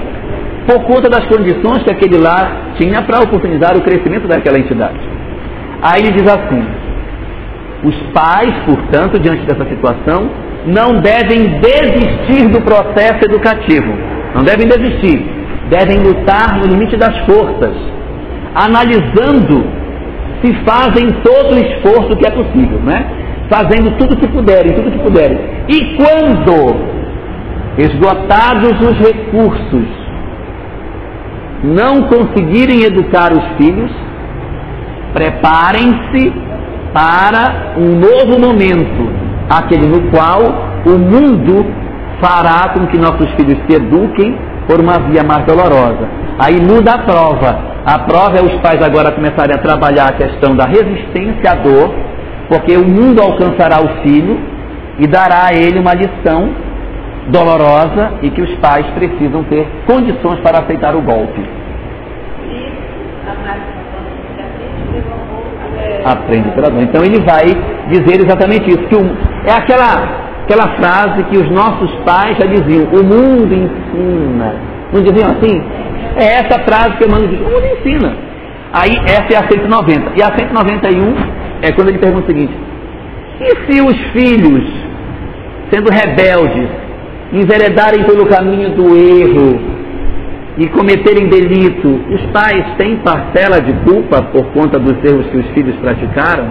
por 0.66 0.82
conta 0.84 1.08
das 1.08 1.26
condições 1.26 1.82
que 1.82 1.90
aquele 1.90 2.18
lar 2.18 2.74
tinha 2.76 3.02
para 3.02 3.20
oportunizar 3.20 3.76
o 3.76 3.82
crescimento 3.82 4.28
daquela 4.28 4.58
entidade. 4.58 4.98
Aí 5.82 6.02
ele 6.02 6.12
diz 6.12 6.28
assim: 6.28 6.66
os 7.84 7.96
pais, 8.12 8.54
portanto, 8.66 9.18
diante 9.18 9.46
dessa 9.46 9.68
situação, 9.68 10.30
não 10.66 11.00
devem 11.00 11.60
desistir 11.60 12.48
do 12.48 12.60
processo 12.60 13.24
educativo, 13.24 13.92
não 14.34 14.42
devem 14.42 14.68
desistir, 14.68 15.24
devem 15.68 15.98
lutar 15.98 16.58
no 16.58 16.66
limite 16.66 16.96
das 16.96 17.16
forças 17.20 17.74
analisando 18.54 19.64
se 20.42 20.52
fazem 20.64 21.08
todo 21.22 21.54
o 21.54 21.58
esforço 21.58 22.16
que 22.16 22.26
é 22.26 22.30
possível, 22.30 22.80
né? 22.80 23.06
Fazendo 23.48 23.96
tudo 23.98 24.16
que 24.16 24.28
puderem, 24.28 24.72
tudo 24.72 24.90
que 24.90 24.98
puderem. 24.98 25.38
E 25.68 25.96
quando 25.96 26.76
esgotados 27.78 28.80
os 28.80 28.98
recursos, 28.98 29.99
não 31.62 32.02
conseguirem 32.08 32.82
educar 32.82 33.32
os 33.32 33.44
filhos, 33.56 33.90
preparem-se 35.12 36.32
para 36.92 37.74
um 37.76 37.98
novo 37.98 38.38
momento, 38.38 39.12
aquele 39.48 39.86
no 39.86 40.10
qual 40.10 40.40
o 40.86 40.98
mundo 40.98 41.66
fará 42.20 42.70
com 42.70 42.86
que 42.86 42.98
nossos 42.98 43.30
filhos 43.32 43.58
se 43.66 43.76
eduquem 43.76 44.36
por 44.66 44.80
uma 44.80 44.98
via 45.00 45.22
mais 45.22 45.44
dolorosa. 45.44 46.08
Aí 46.38 46.60
muda 46.60 46.92
a 46.92 46.98
prova. 46.98 47.70
A 47.84 47.98
prova 48.00 48.36
é 48.36 48.42
os 48.42 48.60
pais 48.60 48.82
agora 48.82 49.12
começarem 49.12 49.54
a 49.54 49.58
trabalhar 49.58 50.10
a 50.10 50.12
questão 50.12 50.54
da 50.54 50.64
resistência 50.66 51.52
à 51.52 51.54
dor, 51.54 51.94
porque 52.48 52.76
o 52.76 52.86
mundo 52.86 53.20
alcançará 53.20 53.82
o 53.82 54.02
filho 54.02 54.38
e 54.98 55.06
dará 55.06 55.46
a 55.46 55.54
ele 55.54 55.78
uma 55.78 55.94
lição 55.94 56.50
dolorosa 57.30 58.14
e 58.22 58.30
que 58.30 58.42
os 58.42 58.54
pais 58.56 58.86
precisam 58.88 59.42
ter 59.44 59.66
condições 59.86 60.40
para 60.40 60.60
aceitar 60.60 60.94
o 60.94 61.02
golpe. 61.02 61.42
Aprende 66.04 66.50
pela 66.50 66.70
dor. 66.70 66.82
Então 66.82 67.04
ele 67.04 67.20
vai 67.22 67.46
dizer 67.88 68.24
exatamente 68.24 68.68
isso, 68.68 68.84
que 68.88 68.96
o, 68.96 69.16
é 69.44 69.52
aquela, 69.52 70.42
aquela 70.42 70.68
frase 70.76 71.24
que 71.24 71.36
os 71.36 71.50
nossos 71.50 71.90
pais 72.04 72.36
já 72.38 72.46
diziam, 72.46 72.84
o 72.86 73.04
mundo 73.04 73.54
ensina. 73.54 74.54
Não 74.92 75.02
diziam 75.02 75.30
assim? 75.30 75.62
É 76.16 76.24
essa 76.40 76.58
frase 76.60 76.96
que 76.96 77.04
Emmanuel 77.04 77.28
diz, 77.28 77.40
o 77.40 77.44
mundo 77.44 77.66
ensina. 77.78 78.16
Aí 78.72 78.96
essa 79.04 79.32
é 79.32 79.36
a 79.36 79.48
190. 79.48 80.12
E 80.16 80.22
a 80.22 80.36
191 80.36 81.14
é 81.62 81.72
quando 81.72 81.88
ele 81.88 81.98
pergunta 81.98 82.24
o 82.24 82.26
seguinte: 82.26 82.54
e 83.40 83.72
se 83.72 83.80
os 83.80 83.96
filhos, 84.12 84.64
sendo 85.70 85.90
rebeldes, 85.90 86.68
enveredarem 87.32 88.04
pelo 88.04 88.26
caminho 88.26 88.70
do 88.70 88.96
erro 88.96 89.60
e 90.56 90.68
cometerem 90.68 91.28
delito, 91.28 91.88
os 92.10 92.22
pais 92.32 92.64
têm 92.76 92.96
parcela 92.96 93.60
de 93.60 93.72
culpa 93.84 94.22
por 94.22 94.44
conta 94.52 94.78
dos 94.78 95.02
erros 95.04 95.26
que 95.26 95.38
os 95.38 95.46
filhos 95.50 95.76
praticaram? 95.76 96.50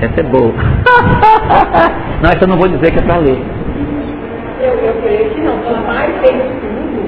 Essa 0.00 0.20
é 0.20 0.22
boa. 0.22 0.52
não, 2.22 2.30
essa 2.30 2.44
eu 2.44 2.48
não 2.48 2.56
vou 2.56 2.68
dizer 2.68 2.90
que 2.92 2.98
é 2.98 3.02
para 3.02 3.16
ler. 3.18 3.38
Eu, 4.60 4.72
eu 4.72 4.94
creio 5.02 5.30
que 5.30 5.40
não. 5.40 5.56
O 5.56 5.82
pai 5.84 6.12
tem 6.22 6.38
tudo. 6.38 7.04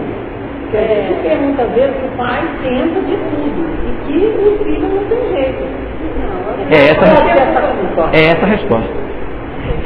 A 0.75 0.79
gente 0.79 1.23
pergunta 1.23 1.63
às 1.63 1.73
vezes 1.73 1.97
o 2.05 2.17
pai 2.17 2.43
tenta 2.63 3.01
de 3.01 3.17
tudo. 3.17 3.67
E 3.87 4.07
que 4.07 4.19
o 4.27 4.65
filho 4.65 4.89
não 4.89 5.05
tem 5.05 5.19
jeito. 5.35 5.65
É 6.71 6.91
essa, 6.91 7.05
é 8.13 8.25
essa 8.27 8.45
a 8.45 8.49
resposta. 8.49 8.91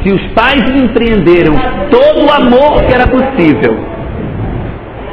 Se 0.02 0.12
os 0.12 0.32
pais 0.32 0.62
empreenderam 0.70 1.54
todo 1.90 2.26
o 2.26 2.32
amor 2.32 2.82
que 2.84 2.94
era 2.94 3.06
possível 3.06 3.78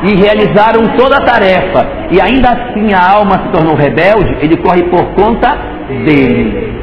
e 0.03 0.15
realizaram 0.15 0.95
toda 0.95 1.17
a 1.17 1.25
tarefa 1.25 1.85
e 2.11 2.21
ainda 2.21 2.49
assim 2.49 2.93
a 2.93 3.11
alma 3.11 3.43
se 3.43 3.49
tornou 3.49 3.75
rebelde, 3.75 4.37
ele 4.41 4.57
corre 4.57 4.83
por 4.83 5.03
conta 5.15 5.57
dele. 6.05 6.73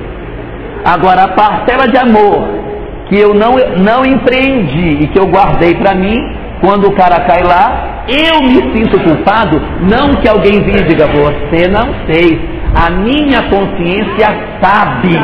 Agora, 0.84 1.22
a 1.24 1.28
parcela 1.28 1.88
de 1.88 1.96
amor 1.96 2.64
que 3.08 3.18
eu 3.18 3.34
não, 3.34 3.54
não 3.78 4.04
empreendi 4.04 5.02
e 5.02 5.06
que 5.08 5.18
eu 5.18 5.26
guardei 5.26 5.74
para 5.74 5.94
mim, 5.94 6.18
quando 6.60 6.88
o 6.88 6.92
cara 6.92 7.20
cai 7.20 7.42
lá, 7.42 8.04
eu 8.08 8.42
me 8.42 8.72
sinto 8.72 8.98
culpado, 9.00 9.60
não 9.80 10.16
que 10.16 10.28
alguém 10.28 10.60
venha 10.62 10.80
e 10.80 10.84
diga, 10.84 11.06
você 11.06 11.68
não 11.68 11.92
fez, 12.06 12.38
a 12.74 12.90
minha 12.90 13.42
consciência 13.44 14.26
sabe. 14.60 15.14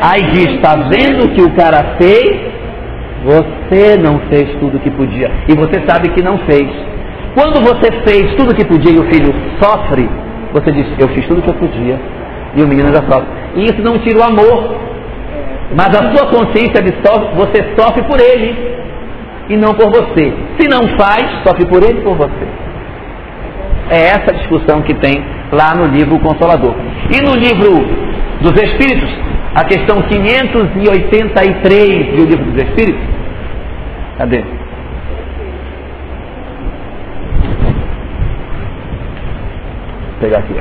Aí 0.00 0.22
diz, 0.32 0.54
está 0.54 0.76
vendo 0.76 1.24
o 1.24 1.34
que 1.34 1.42
o 1.42 1.54
cara 1.54 1.96
fez? 1.98 2.56
Você 3.24 3.96
não 3.98 4.20
fez 4.28 4.50
tudo 4.60 4.76
o 4.76 4.80
que 4.80 4.90
podia. 4.90 5.30
E 5.48 5.54
você 5.54 5.82
sabe 5.86 6.10
que 6.10 6.22
não 6.22 6.38
fez. 6.38 6.68
Quando 7.34 7.60
você 7.60 7.90
fez 8.06 8.34
tudo 8.34 8.52
o 8.52 8.54
que 8.54 8.64
podia 8.64 8.92
e 8.92 8.98
o 8.98 9.04
filho 9.04 9.34
sofre, 9.60 10.08
você 10.52 10.72
diz, 10.72 10.86
eu 10.98 11.08
fiz 11.08 11.26
tudo 11.26 11.40
o 11.40 11.42
que 11.42 11.48
eu 11.48 11.54
podia. 11.54 11.98
E 12.54 12.62
o 12.62 12.68
menino 12.68 12.88
já 12.88 13.02
sofre. 13.02 13.28
E 13.56 13.64
isso 13.64 13.82
não 13.82 13.98
tira 13.98 14.20
o 14.20 14.22
amor. 14.22 14.76
Mas 15.74 15.88
a 15.88 16.14
sua 16.14 16.28
consciência 16.28 16.80
absorve, 16.80 17.34
você 17.34 17.74
sofre 17.76 18.02
por 18.04 18.20
ele. 18.20 18.54
E 19.48 19.56
não 19.56 19.74
por 19.74 19.90
você. 19.90 20.32
Se 20.58 20.68
não 20.68 20.96
faz, 20.96 21.42
sofre 21.42 21.66
por 21.66 21.82
ele 21.82 22.00
e 22.00 22.02
por 22.02 22.14
você. 22.14 22.46
É 23.90 24.08
essa 24.08 24.32
discussão 24.34 24.82
que 24.82 24.94
tem 24.94 25.24
lá 25.52 25.74
no 25.74 25.86
livro 25.86 26.18
Consolador. 26.20 26.74
E 27.10 27.20
no 27.22 27.34
livro 27.34 27.86
dos 28.40 28.52
Espíritos, 28.62 29.10
a 29.56 29.64
questão 29.64 30.00
583 30.02 32.14
do 32.14 32.26
livro 32.26 32.44
dos 32.50 32.62
Espíritos, 32.62 33.02
cadê? 34.18 34.42
Vou 34.42 34.50
pegar 40.20 40.40
aqui. 40.40 40.52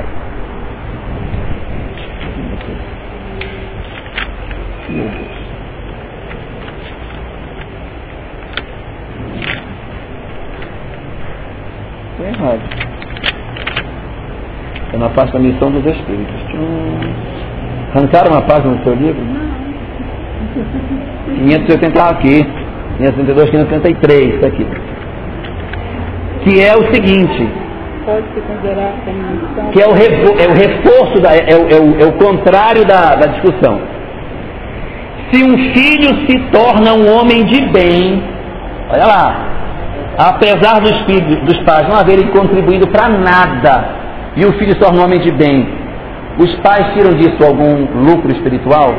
Estou 12.12 12.26
errado. 12.26 12.62
É 14.94 14.98
na 14.98 15.10
parte 15.10 15.34
da 15.34 15.40
missão 15.40 15.70
dos 15.70 15.86
Espíritos. 15.86 16.46
Arrancaram 17.96 18.32
uma 18.32 18.42
página 18.42 18.74
no 18.74 18.84
seu 18.84 18.94
livro? 18.94 19.24
Não. 19.24 19.56
580 21.48 22.04
aqui. 22.04 22.46
582, 22.98 23.50
583, 23.50 24.36
está 24.36 24.48
aqui. 24.48 24.68
Que 26.44 26.62
é 26.62 26.74
o 26.76 26.94
seguinte. 26.94 27.50
Pode 28.06 28.26
se 28.34 28.42
considerar. 28.42 28.94
Que 29.72 29.82
é 29.82 29.88
o, 29.88 29.94
refor 29.94 30.36
é 30.40 30.48
o 30.48 30.54
reforço, 30.54 31.22
da, 31.22 31.36
é, 31.36 31.56
o, 31.56 31.70
é, 31.70 31.80
o, 31.80 32.02
é 32.02 32.06
o 32.06 32.14
contrário 32.14 32.86
da, 32.86 33.16
da 33.16 33.28
discussão. 33.28 33.82
Se 35.32 35.44
um 35.44 35.58
filho 35.74 36.28
se 36.28 36.40
torna 36.52 36.94
um 36.94 37.18
homem 37.18 37.46
de 37.46 37.62
bem, 37.72 38.22
olha 38.90 39.06
lá, 39.06 39.48
apesar 40.18 40.82
dos, 40.82 41.02
filhos, 41.02 41.42
dos 41.46 41.58
pais 41.64 41.88
não 41.90 41.98
haverem 41.98 42.28
contribuído 42.28 42.88
para 42.88 43.10
nada, 43.10 43.90
e 44.36 44.46
o 44.46 44.54
filho 44.54 44.74
se 44.74 44.80
torna 44.80 45.02
um 45.02 45.06
homem 45.06 45.20
de 45.20 45.32
bem, 45.32 45.85
os 46.38 46.56
pais 46.58 46.94
tiram 46.94 47.14
disso 47.16 47.44
algum 47.44 47.86
lucro 48.08 48.32
espiritual? 48.32 48.94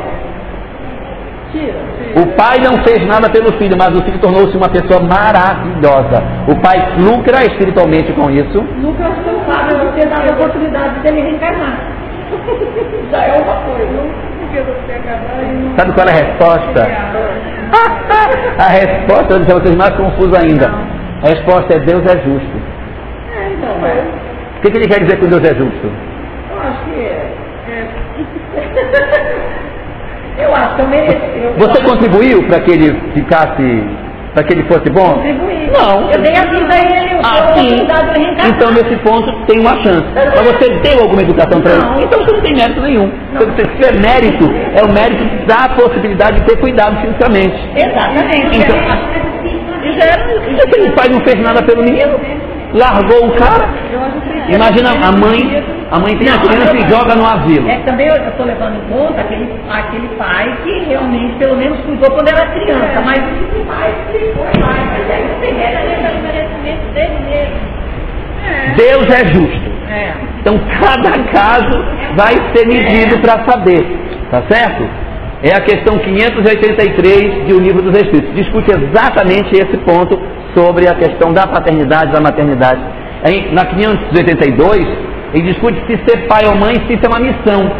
Tira. 1.51 1.87
O 2.15 2.25
pai 2.35 2.57
não 2.59 2.83
fez 2.83 3.05
nada 3.07 3.29
pelo 3.29 3.51
filho, 3.57 3.77
mas 3.77 3.89
o 3.89 4.03
filho 4.03 4.19
tornou-se 4.19 4.55
uma 4.57 4.69
pessoa 4.69 4.99
maravilhosa. 5.01 6.23
O 6.47 6.55
pai 6.61 6.77
lucra 6.97 7.43
espiritualmente 7.43 8.11
com 8.13 8.29
isso. 8.31 8.59
Lucra 8.81 9.09
o 9.09 9.39
fato 9.51 9.75
de 9.75 9.91
ter 9.93 10.07
dado 10.07 10.29
a 10.29 10.33
oportunidade 10.33 10.99
dele 11.01 11.21
reencarnar. 11.21 11.77
Já 13.11 13.23
é 13.23 13.41
uma 13.41 13.55
coisa. 13.55 14.27
Sabe 15.77 15.93
qual 15.93 16.07
é 16.07 16.11
a 16.11 16.15
resposta? 16.15 16.87
a 18.57 18.67
resposta, 18.69 19.33
eu 19.33 19.37
vou 19.37 19.39
deixar 19.39 19.53
vocês 19.59 19.75
mais 19.75 19.95
confusos 19.95 20.33
ainda. 20.33 20.67
A 21.23 21.27
resposta 21.29 21.75
é 21.75 21.79
Deus 21.79 22.03
é 22.05 22.17
justo. 22.23 22.61
É, 23.35 23.49
então, 23.53 23.75
mas 23.79 23.99
O 24.57 24.61
que, 24.61 24.71
que 24.71 24.77
ele 24.77 24.87
quer 24.87 25.03
dizer 25.03 25.19
com 25.19 25.27
Deus 25.27 25.43
é 25.43 25.53
justo? 25.55 25.91
eu 26.51 26.59
acho 26.61 26.83
que 26.85 26.99
é. 26.99 27.33
é. 27.69 27.87
Eu 27.97 28.55
acho 28.55 28.69
que 28.69 28.79
eu 28.79 28.85
mereci. 28.87 29.47
Eu 30.37 30.55
Você 31.57 31.81
contribuiu 31.83 32.43
para 32.47 32.59
que 32.61 32.71
ele 32.71 32.99
ficasse, 33.13 33.83
para 34.33 34.43
que 34.43 34.53
ele 34.53 34.63
fosse 34.63 34.89
bom? 34.91 35.13
contribuí. 35.15 35.69
Não. 35.73 36.09
Eu 36.11 36.21
dei 36.21 36.35
a 36.35 36.41
vida 36.45 36.73
a 36.73 36.77
ele, 36.77 37.13
eu 37.13 37.19
Ah, 37.23 37.53
sim. 37.55 38.49
Então, 38.49 38.71
nesse 38.71 38.95
ponto, 38.97 39.31
tem 39.45 39.59
uma 39.59 39.75
chance. 39.83 40.05
Mas 40.15 40.41
você 40.41 40.69
deu 40.79 41.01
alguma 41.01 41.21
educação 41.21 41.59
para 41.61 41.75
Não. 41.75 41.95
ele? 41.95 42.05
Então, 42.05 42.19
você 42.23 42.31
não 42.33 42.41
tem 42.41 42.53
mérito 42.55 42.81
nenhum. 42.81 43.11
Você 43.33 43.63
se 43.65 43.89
é 43.89 43.99
mérito, 43.99 44.45
é 44.75 44.83
o 44.83 44.91
mérito 44.93 45.23
da 45.45 45.69
possibilidade 45.69 46.39
de 46.39 46.45
ter 46.45 46.57
cuidado 46.59 46.95
fisicamente. 47.01 47.57
Exatamente. 47.75 48.57
Então- 48.59 48.77
Eu 48.77 48.91
acho 48.91 49.07
que 49.09 49.15
é 49.17 49.19
difícil, 49.19 49.61
mas 49.69 49.85
E 49.85 49.91
já- 49.93 50.83
Esse 50.85 50.91
pai 50.91 51.07
não 51.09 51.19
fez 51.21 51.39
nada 51.41 51.61
pelo 51.63 51.83
menino, 51.83 52.19
largou 52.73 53.27
o 53.27 53.31
cara. 53.31 53.67
Que 54.47 54.55
Imagina 54.55 54.89
a 54.91 55.11
mãe, 55.11 55.63
a 55.89 55.99
mãe 55.99 56.17
tem 56.17 56.27
a 56.27 56.37
criança 56.39 56.75
e 56.75 56.89
joga 56.89 57.15
no 57.15 57.25
asilo. 57.25 57.69
É 57.69 57.77
que 57.77 57.83
também 57.83 58.07
eu 58.07 58.15
estou 58.15 58.45
levando 58.45 58.75
em 58.75 58.91
conta 58.91 59.21
aquele, 59.21 59.49
aquele 59.69 60.07
pai 60.17 60.57
que 60.63 60.79
realmente, 60.85 61.35
pelo 61.37 61.55
menos, 61.55 61.79
cuidou 61.81 62.11
quando 62.11 62.27
era 62.27 62.45
criança, 62.47 63.01
mas 63.05 63.17
esse 63.17 63.63
pai 63.65 63.93
que 64.11 64.19
foi 64.19 64.61
pai, 64.61 64.79
mas 64.91 65.11
aí 65.11 65.27
não 65.27 65.39
tem 65.39 65.53
Pelo 65.53 66.21
merecimento 66.23 66.93
dele 66.93 67.19
mesmo. 67.29 67.77
Deus 68.75 69.09
é 69.09 69.25
justo. 69.27 69.71
É. 69.89 70.11
Então 70.41 70.59
cada 70.79 71.11
caso 71.31 71.85
vai 72.15 72.33
ser 72.53 72.67
medido 72.67 73.19
para 73.19 73.45
saber, 73.49 73.85
tá 74.29 74.43
certo? 74.49 74.87
É 75.41 75.55
a 75.55 75.61
questão 75.61 75.99
583 75.99 77.45
de 77.45 77.53
O 77.53 77.59
Livro 77.59 77.81
dos 77.81 77.95
Espíritos. 77.95 78.33
Discute 78.33 78.71
exatamente 78.71 79.55
esse 79.55 79.77
ponto 79.77 80.19
sobre 80.53 80.87
a 80.87 80.95
questão 80.95 81.31
da 81.31 81.45
paternidade 81.45 82.09
e 82.09 82.13
da 82.13 82.19
maternidade. 82.19 82.81
Aí, 83.23 83.51
na 83.53 83.65
582, 83.65 84.87
ele 85.33 85.51
discute 85.51 85.79
se 85.87 85.97
ser 86.05 86.27
pai 86.27 86.45
ou 86.47 86.55
mãe, 86.55 86.75
se 86.87 86.93
isso 86.93 87.05
é 87.05 87.09
uma 87.09 87.19
missão. 87.19 87.71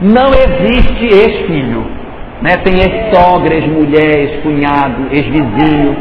Não 0.00 0.30
existe 0.30 1.04
ex-filho. 1.04 1.84
Né? 2.42 2.56
Tem 2.58 2.74
ex-sogra, 2.74 3.54
ex-mulher, 3.54 4.18
ex-cunhado, 4.18 5.06
ex-vizinho. 5.12 5.96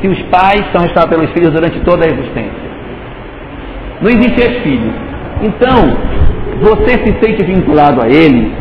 Que 0.00 0.08
os 0.08 0.22
pais 0.24 0.62
são 0.72 0.82
responsáveis 0.82 1.08
pelos 1.08 1.30
filhos 1.32 1.52
durante 1.52 1.80
toda 1.80 2.04
a 2.04 2.08
existência. 2.08 2.64
Não 4.02 4.10
existe 4.10 4.40
ex-filho. 4.40 4.92
Então, 5.42 5.96
você 6.60 6.98
se 6.98 7.18
sente 7.20 7.42
vinculado 7.42 8.02
a 8.02 8.08
ele 8.08 8.52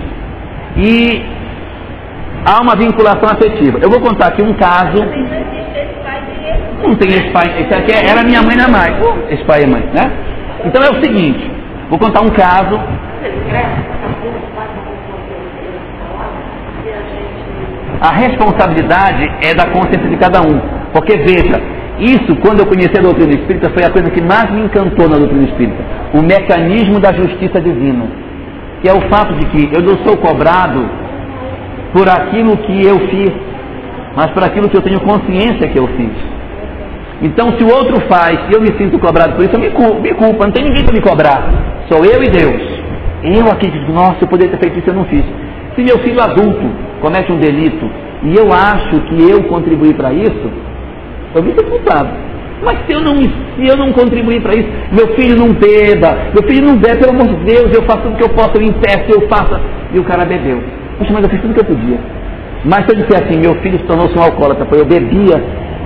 e 0.78 1.22
há 2.46 2.62
uma 2.62 2.76
vinculação 2.76 3.30
afetiva. 3.30 3.80
Eu 3.82 3.90
vou 3.90 4.00
contar 4.02 4.28
aqui 4.28 4.42
um 4.42 4.54
caso. 4.54 4.98
Não 6.84 6.96
tem 6.96 7.12
ex-pai. 7.14 7.62
Esse 7.62 7.74
aqui 7.74 7.92
é- 7.92 8.10
era 8.10 8.24
minha 8.24 8.42
mãe 8.42 8.56
na 8.56 8.68
mãe. 8.68 8.94
Ex-pai 9.30 9.64
e 9.64 9.68
mãe, 9.68 9.84
né? 9.94 10.12
Então 10.66 10.84
é 10.84 10.90
o 10.90 11.04
seguinte. 11.04 11.50
Vou 11.90 12.00
contar 12.00 12.22
um 12.22 12.30
caso. 12.30 12.80
A 18.02 18.12
responsabilidade 18.12 19.32
é 19.42 19.54
da 19.54 19.68
consciência 19.68 20.10
de 20.10 20.18
cada 20.18 20.42
um. 20.42 20.60
Porque 20.92 21.18
veja, 21.18 21.62
isso 22.00 22.36
quando 22.38 22.60
eu 22.60 22.66
conheci 22.66 22.98
a 22.98 23.02
doutrina 23.02 23.32
espírita 23.32 23.70
foi 23.70 23.84
a 23.86 23.90
coisa 23.90 24.10
que 24.10 24.22
mais 24.22 24.52
me 24.52 24.62
encantou 24.64 25.08
na 25.08 25.18
doutrina 25.18 25.46
espírita. 25.46 25.82
O 26.14 26.22
mecanismo 26.22 27.00
da 27.00 27.14
justiça 27.14 27.62
divina. 27.62 28.06
Que 28.82 28.90
é 28.90 28.94
o 28.94 29.02
fato 29.10 29.34
de 29.36 29.46
que 29.46 29.74
eu 29.74 29.82
não 29.82 29.98
sou 30.06 30.18
cobrado 30.18 31.03
por 31.94 32.10
aquilo 32.10 32.58
que 32.58 32.86
eu 32.86 33.00
fiz, 33.08 33.32
mas 34.16 34.32
por 34.32 34.44
aquilo 34.44 34.68
que 34.68 34.78
eu 34.78 34.82
tenho 34.82 35.00
consciência 35.00 35.68
que 35.68 35.78
eu 35.78 35.88
fiz. 35.88 36.12
Então, 37.22 37.54
se 37.58 37.64
o 37.64 37.68
outro 37.68 38.02
faz 38.10 38.38
e 38.50 38.54
eu 38.54 38.60
me 38.60 38.74
sinto 38.78 39.00
cobrado 39.00 39.36
por 39.36 39.46
isso, 39.46 39.56
eu 39.56 39.60
me 39.60 39.70
culpo, 39.70 40.02
me 40.02 40.14
culpo. 40.14 40.44
Não 40.44 40.52
tem 40.52 40.66
ninguém 40.66 40.84
para 40.84 40.94
me 40.94 41.02
cobrar. 41.02 41.50
Sou 41.88 42.04
eu 42.04 42.22
e 42.22 42.30
Deus. 42.30 42.62
Eu 43.24 43.48
aqui 43.50 43.70
digo, 43.70 43.94
nossa, 43.94 44.18
eu 44.22 44.28
poderia 44.28 44.52
ter 44.52 44.60
feito 44.60 44.80
isso, 44.80 44.90
eu 44.90 44.94
não 44.94 45.06
fiz. 45.06 45.24
Se 45.76 45.82
meu 45.82 45.98
filho 46.00 46.22
adulto 46.22 46.70
comete 47.00 47.32
um 47.32 47.38
delito 47.38 47.90
e 48.24 48.36
eu 48.36 48.52
acho 48.52 49.00
que 49.02 49.30
eu 49.30 49.44
contribuí 49.44 49.94
para 49.94 50.12
isso, 50.12 50.52
eu 51.36 51.44
me 51.44 51.52
sinto 51.52 51.64
culpado. 51.66 52.10
Mas 52.64 52.80
se 52.86 52.94
eu 52.94 53.02
não, 53.02 53.16
se 53.16 53.68
eu 53.68 53.78
não 53.78 53.92
contribuir 53.92 54.42
para 54.42 54.56
isso, 54.56 54.70
meu 54.92 55.08
filho 55.16 55.38
não 55.38 55.54
beba, 55.54 56.18
meu 56.34 56.44
filho 56.48 56.68
não 56.68 56.78
bebe, 56.78 57.00
pelo 57.00 57.12
amor 57.12 57.28
de 57.28 57.44
Deus, 57.46 57.74
eu 57.74 57.84
faço 57.84 58.04
tudo 58.04 58.18
que 58.18 58.24
eu 58.24 58.30
posso, 58.30 58.52
eu 58.56 58.62
impeço, 58.62 59.06
eu 59.10 59.28
faço. 59.28 59.60
E 59.94 60.00
o 60.00 60.04
cara 60.04 60.26
bebeu. 60.26 60.62
Puxa, 61.04 61.14
mas 61.14 61.24
eu 61.24 61.30
fiz 61.30 61.42
tudo 61.42 61.54
que 61.54 61.60
eu 61.60 61.66
podia. 61.66 62.00
Mas 62.64 62.86
se 62.86 62.92
eu 62.92 62.96
disser 62.96 63.24
assim, 63.24 63.38
meu 63.38 63.56
filho 63.56 63.78
se 63.78 63.84
tornou-se 63.84 64.18
um 64.18 64.24
alcoólatra, 64.24 64.66
foi 64.66 64.80
eu 64.80 64.86
bebia, 64.86 65.36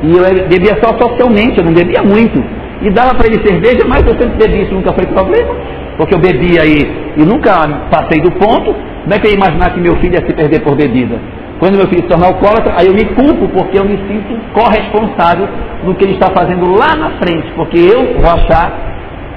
e 0.04 0.12
eu 0.16 0.48
bebia 0.48 0.78
só 0.80 0.96
socialmente, 0.96 1.58
eu 1.58 1.66
não 1.66 1.74
bebia 1.74 2.04
muito. 2.04 2.38
E 2.84 2.92
dava 2.92 3.16
para 3.16 3.26
ele 3.26 3.44
cerveja, 3.44 3.84
mas 3.88 4.06
eu 4.06 4.14
sempre 4.14 4.38
bebi, 4.38 4.62
isso 4.62 4.74
nunca 4.76 4.94
foi 4.94 5.08
problema. 5.08 5.56
Porque 5.98 6.14
eu 6.14 6.20
bebia 6.20 6.62
aí 6.62 6.88
e 7.18 7.26
nunca 7.26 7.52
passei 7.90 8.22
do 8.22 8.32
ponto. 8.34 8.76
Como 8.76 9.14
é 9.14 9.18
que 9.18 9.26
eu 9.26 9.32
ia 9.32 9.38
imaginar 9.38 9.72
que 9.72 9.80
meu 9.80 9.96
filho 9.96 10.14
ia 10.14 10.24
se 10.28 10.34
perder 10.36 10.62
por 10.62 10.76
bebida? 10.76 11.18
Quando 11.58 11.76
meu 11.76 11.88
filho 11.88 12.04
se 12.04 12.08
tornar 12.08 12.28
alcoólatra, 12.28 12.76
aí 12.78 12.86
eu 12.86 12.94
me 12.94 13.06
culpo 13.06 13.48
porque 13.48 13.80
eu 13.80 13.86
me 13.86 13.98
sinto 13.98 14.38
corresponsável 14.54 15.48
no 15.84 15.96
que 15.96 16.06
ele 16.06 16.14
está 16.14 16.30
fazendo 16.30 16.70
lá 16.78 16.96
na 16.96 17.18
frente, 17.18 17.52
porque 17.56 17.80
eu 17.80 18.22
vou 18.22 18.30
achar 18.30 18.72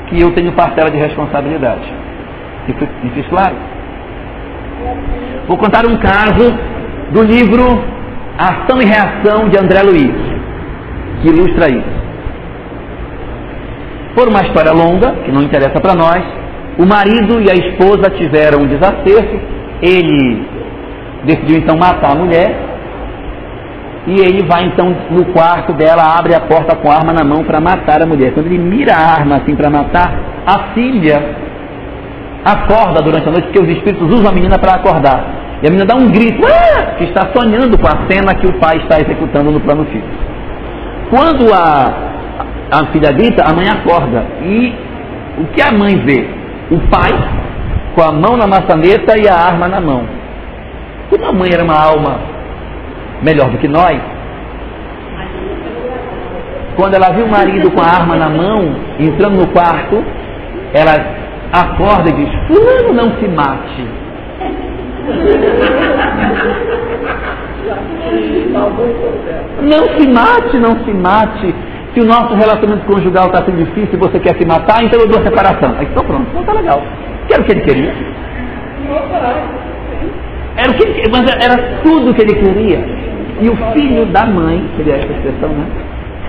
que 0.08 0.20
eu 0.20 0.30
tenho 0.32 0.52
parcela 0.52 0.90
de 0.90 0.98
responsabilidade. 0.98 1.90
Me 3.02 3.10
fiz 3.14 3.26
claro? 3.28 3.79
Vou 5.46 5.56
contar 5.56 5.86
um 5.86 5.96
caso 5.96 6.54
do 7.12 7.22
livro 7.22 7.82
Ação 8.38 8.80
e 8.80 8.84
Reação 8.84 9.48
de 9.48 9.58
André 9.58 9.82
Luiz, 9.82 10.14
que 11.20 11.28
ilustra 11.28 11.68
isso. 11.68 12.00
Por 14.14 14.28
uma 14.28 14.42
história 14.42 14.72
longa, 14.72 15.12
que 15.24 15.32
não 15.32 15.42
interessa 15.42 15.80
para 15.80 15.94
nós, 15.94 16.22
o 16.78 16.86
marido 16.86 17.40
e 17.40 17.50
a 17.50 17.54
esposa 17.54 18.10
tiveram 18.10 18.62
um 18.62 18.66
desacerto, 18.66 19.40
ele 19.82 20.46
decidiu 21.24 21.58
então 21.58 21.76
matar 21.76 22.12
a 22.12 22.14
mulher, 22.14 22.56
e 24.06 24.20
ele 24.20 24.46
vai 24.46 24.64
então 24.64 24.96
no 25.10 25.26
quarto 25.26 25.72
dela, 25.74 26.16
abre 26.18 26.34
a 26.34 26.40
porta 26.40 26.74
com 26.76 26.90
a 26.90 26.96
arma 26.96 27.12
na 27.12 27.24
mão 27.24 27.44
para 27.44 27.60
matar 27.60 28.02
a 28.02 28.06
mulher. 28.06 28.32
Quando 28.32 28.46
ele 28.46 28.58
mira 28.58 28.94
a 28.94 29.18
arma 29.18 29.36
assim 29.36 29.54
para 29.54 29.68
matar, 29.68 30.12
a 30.46 30.72
filha 30.74 31.49
acorda 32.44 33.02
durante 33.02 33.28
a 33.28 33.32
noite, 33.32 33.44
porque 33.46 33.60
os 33.60 33.68
espíritos 33.68 34.08
usam 34.12 34.30
a 34.30 34.32
menina 34.32 34.58
para 34.58 34.74
acordar. 34.74 35.24
E 35.62 35.66
a 35.66 35.70
menina 35.70 35.84
dá 35.84 35.94
um 35.94 36.08
grito, 36.10 36.40
ah! 36.46 36.94
que 36.96 37.04
está 37.04 37.28
sonhando 37.34 37.78
com 37.78 37.86
a 37.86 38.08
cena 38.08 38.34
que 38.34 38.46
o 38.46 38.58
pai 38.58 38.78
está 38.78 38.98
executando 39.00 39.50
no 39.50 39.60
plano 39.60 39.84
físico. 39.86 40.08
Quando 41.10 41.52
a, 41.52 41.92
a 42.70 42.86
filha 42.92 43.12
grita, 43.12 43.44
a 43.44 43.52
mãe 43.52 43.68
acorda. 43.68 44.24
E 44.42 44.74
o 45.38 45.44
que 45.46 45.60
a 45.60 45.72
mãe 45.72 45.96
vê? 45.98 46.28
O 46.70 46.78
pai 46.88 47.12
com 47.94 48.02
a 48.02 48.12
mão 48.12 48.36
na 48.36 48.46
maçaneta 48.46 49.18
e 49.18 49.28
a 49.28 49.34
arma 49.34 49.68
na 49.68 49.80
mão. 49.80 50.04
Como 51.10 51.26
a 51.26 51.32
mãe 51.32 51.50
era 51.52 51.64
uma 51.64 51.74
alma 51.74 52.20
melhor 53.22 53.50
do 53.50 53.58
que 53.58 53.68
nós, 53.68 54.00
quando 56.76 56.94
ela 56.94 57.10
viu 57.10 57.26
o 57.26 57.30
marido 57.30 57.70
com 57.72 57.80
a 57.80 57.84
arma 57.84 58.16
na 58.16 58.28
mão, 58.28 58.74
entrando 58.98 59.36
no 59.36 59.46
quarto, 59.48 60.02
ela 60.72 60.92
acorda 61.52 62.10
e 62.10 62.12
diz: 62.12 62.30
Fulano, 62.46 62.92
não 62.92 63.10
se 63.18 63.28
mate. 63.28 63.86
Não 69.62 69.88
se 69.96 70.08
mate, 70.08 70.58
não 70.58 70.84
se 70.84 70.92
mate. 70.92 71.54
Se 71.94 72.00
o 72.00 72.04
nosso 72.04 72.34
relacionamento 72.34 72.86
conjugal 72.86 73.26
está 73.26 73.44
sendo 73.44 73.64
difícil 73.64 73.94
e 73.94 73.96
você 73.96 74.20
quer 74.20 74.36
se 74.38 74.46
matar, 74.46 74.82
então 74.84 75.00
eu 75.00 75.08
dou 75.08 75.20
a 75.20 75.24
separação. 75.24 75.74
Aí 75.76 75.86
estou 75.86 76.04
pronto, 76.04 76.26
então 76.28 76.40
está 76.40 76.52
legal. 76.52 76.82
Que 77.26 77.34
era 77.34 77.42
o 77.42 77.44
que 77.44 77.52
ele 77.52 77.60
queria. 77.62 77.94
Era, 80.56 80.70
o 80.70 80.74
que 80.74 80.82
ele, 80.84 81.10
mas 81.10 81.28
era 81.42 81.80
tudo 81.82 82.10
o 82.10 82.14
que 82.14 82.22
ele 82.22 82.34
queria. 82.34 82.78
E 83.40 83.48
o 83.48 83.56
filho 83.72 84.06
da 84.06 84.26
mãe, 84.26 84.64
seria 84.76 84.96
essa 84.96 85.12
expressão, 85.12 85.48
né? 85.48 85.66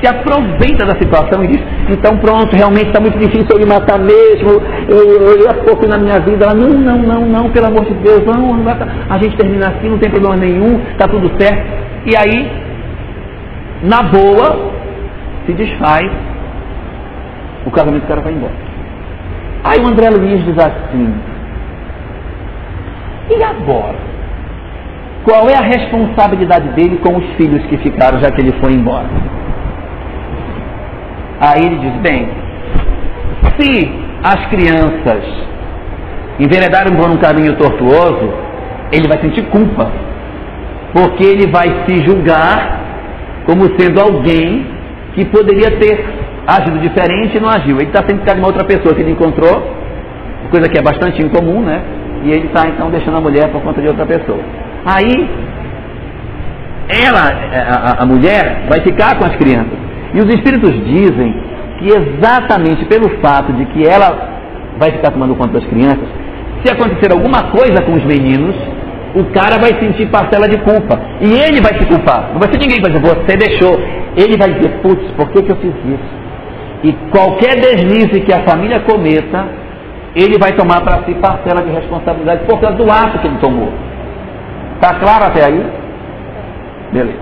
Se 0.02 0.08
aproveita 0.08 0.84
da 0.86 0.96
situação 0.96 1.44
e 1.44 1.48
diz, 1.48 1.62
então 1.90 2.18
pronto, 2.18 2.56
realmente 2.56 2.88
está 2.88 3.00
muito 3.00 3.20
difícil 3.20 3.48
eu 3.52 3.60
me 3.60 3.66
matar 3.66 4.00
mesmo, 4.00 4.50
eu, 4.88 4.98
eu, 4.98 5.40
eu 5.42 5.54
pouco 5.64 5.88
na 5.88 5.98
minha 5.98 6.20
vida. 6.20 6.46
Ela, 6.46 6.56
não, 6.56 6.70
não, 6.70 6.98
não, 6.98 7.26
não, 7.26 7.50
pelo 7.52 7.68
amor 7.68 7.86
de 7.86 7.94
Deus, 7.96 8.26
não, 8.26 8.58
não 8.58 8.72
a 9.10 9.18
gente 9.20 9.38
termina 9.38 9.68
assim, 9.68 9.90
não 9.90 10.00
tem 10.00 10.10
problema 10.10 10.36
nenhum, 10.36 10.82
está 10.92 11.08
tudo 11.08 11.30
certo. 11.40 11.64
E 12.06 12.18
aí, 12.18 12.52
na 13.84 14.02
boa, 14.04 14.72
se 15.46 15.54
desfaz, 15.54 16.10
o 17.66 17.72
casamento 17.72 18.02
do 18.02 18.08
cara 18.08 18.22
vai 18.22 18.34
embora. 18.34 18.54
Aí 19.64 19.80
o 19.80 19.88
André 19.88 20.10
Luiz 20.10 20.44
diz 20.44 20.58
assim, 20.58 21.14
e 23.30 23.44
agora? 23.44 23.96
Qual 25.24 25.48
é 25.48 25.56
a 25.56 25.62
responsabilidade 25.62 26.70
dele 26.70 26.98
com 26.98 27.16
os 27.18 27.26
filhos 27.36 27.64
que 27.68 27.78
ficaram, 27.78 28.20
já 28.20 28.32
que 28.32 28.42
ele 28.42 28.54
foi 28.60 28.74
embora? 28.74 29.06
Aí 31.42 31.66
ele 31.66 31.78
diz: 31.78 31.94
bem, 32.02 32.30
se 33.60 33.92
as 34.24 34.46
crianças 34.46 35.24
enveredarem 36.40 36.96
por 36.96 37.10
um 37.10 37.18
caminho 37.18 37.56
tortuoso, 37.56 38.32
ele 38.92 39.08
vai 39.08 39.20
sentir 39.20 39.44
culpa, 39.48 39.92
porque 40.94 41.24
ele 41.24 41.52
vai 41.52 41.84
se 41.86 42.02
julgar 42.06 42.80
como 43.48 43.64
sendo 43.80 44.00
alguém 44.00 44.68
que 45.16 45.26
poderia 45.26 45.72
ter 45.80 46.06
agido 46.46 46.80
diferente 46.80 47.38
e 47.38 47.40
não 47.40 47.50
agiu. 47.50 47.78
Ele 47.78 47.88
está 47.88 48.04
sendo 48.08 48.24
de 48.24 48.32
uma 48.40 48.48
outra 48.48 48.64
pessoa 48.64 48.94
que 48.94 49.02
ele 49.02 49.12
encontrou, 49.12 49.76
coisa 50.52 50.70
que 50.70 50.78
é 50.78 50.82
bastante 50.82 51.24
incomum, 51.24 51.62
né? 51.62 51.82
E 52.24 52.32
ele 52.32 52.48
está 52.48 52.68
então 52.68 52.92
deixando 52.92 53.18
a 53.18 53.22
mulher 53.22 53.50
por 53.50 53.62
conta 53.62 53.82
de 53.82 53.88
outra 53.88 54.06
pessoa. 54.06 54.40
Aí, 54.86 55.30
ela, 56.88 58.00
a, 58.00 58.04
a 58.04 58.06
mulher, 58.06 58.66
vai 58.70 58.82
ficar 58.82 59.18
com 59.18 59.26
as 59.26 59.36
crianças. 59.38 59.91
E 60.14 60.20
os 60.20 60.28
espíritos 60.34 60.72
dizem 60.86 61.34
que 61.80 61.88
exatamente 61.88 62.86
pelo 62.86 63.10
fato 63.22 63.54
de 63.54 63.66
que 63.66 63.88
ela 63.88 64.30
vai 64.78 64.92
ficar 64.92 65.12
tomando 65.12 65.36
conta 65.36 65.60
das 65.60 65.66
crianças, 65.66 66.08
se 66.64 66.72
acontecer 66.72 67.12
alguma 67.12 67.52
coisa 67.52 67.82
com 67.84 67.94
os 67.94 68.04
meninos, 68.04 68.56
o 69.16 69.26
cara 69.34 69.60
vai 69.60 69.80
sentir 69.80 70.08
parcela 70.08 70.48
de 70.48 70.58
culpa. 70.60 71.00
E 71.20 71.34
ele 71.34 71.62
vai 71.62 71.78
se 71.78 71.86
culpar. 71.86 72.30
Não 72.32 72.40
vai 72.40 72.52
ser 72.52 72.60
ninguém 72.60 72.76
que 72.76 72.82
vai 72.82 72.92
dizer, 72.92 73.04
você 73.04 73.38
deixou. 73.38 73.80
Ele 74.16 74.38
vai 74.38 74.54
dizer, 74.54 74.80
putz, 74.82 75.12
por 75.12 75.30
que, 75.32 75.44
que 75.44 75.52
eu 75.52 75.56
fiz 75.58 75.74
isso? 75.86 76.22
E 76.84 76.94
qualquer 77.12 77.60
deslize 77.60 78.22
que 78.22 78.34
a 78.34 78.44
família 78.44 78.80
cometa, 78.82 79.46
ele 80.16 80.38
vai 80.38 80.54
tomar 80.54 80.82
para 80.82 81.04
si 81.04 81.14
parcela 81.16 81.62
de 81.62 81.72
responsabilidade 81.72 82.44
por 82.46 82.60
causa 82.60 82.78
do 82.78 82.90
ato 82.90 83.20
que 83.20 83.28
ele 83.28 83.38
tomou. 83.38 83.72
Está 84.76 84.96
claro 84.96 85.26
até 85.26 85.46
aí? 85.46 85.64
Beleza. 86.92 87.20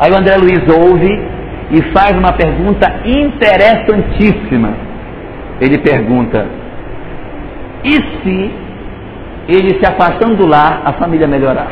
Aí 0.00 0.10
o 0.10 0.16
André 0.16 0.36
Luiz 0.36 0.62
ouve 0.68 1.34
e 1.70 1.82
faz 1.92 2.16
uma 2.16 2.32
pergunta 2.32 3.00
interessantíssima. 3.04 4.70
Ele 5.60 5.78
pergunta: 5.78 6.46
e 7.84 7.94
se 7.94 8.50
ele 9.48 9.78
se 9.78 9.86
afastando 9.86 10.36
do 10.36 10.46
lar, 10.46 10.82
a 10.84 10.92
família 10.94 11.26
melhorar? 11.26 11.68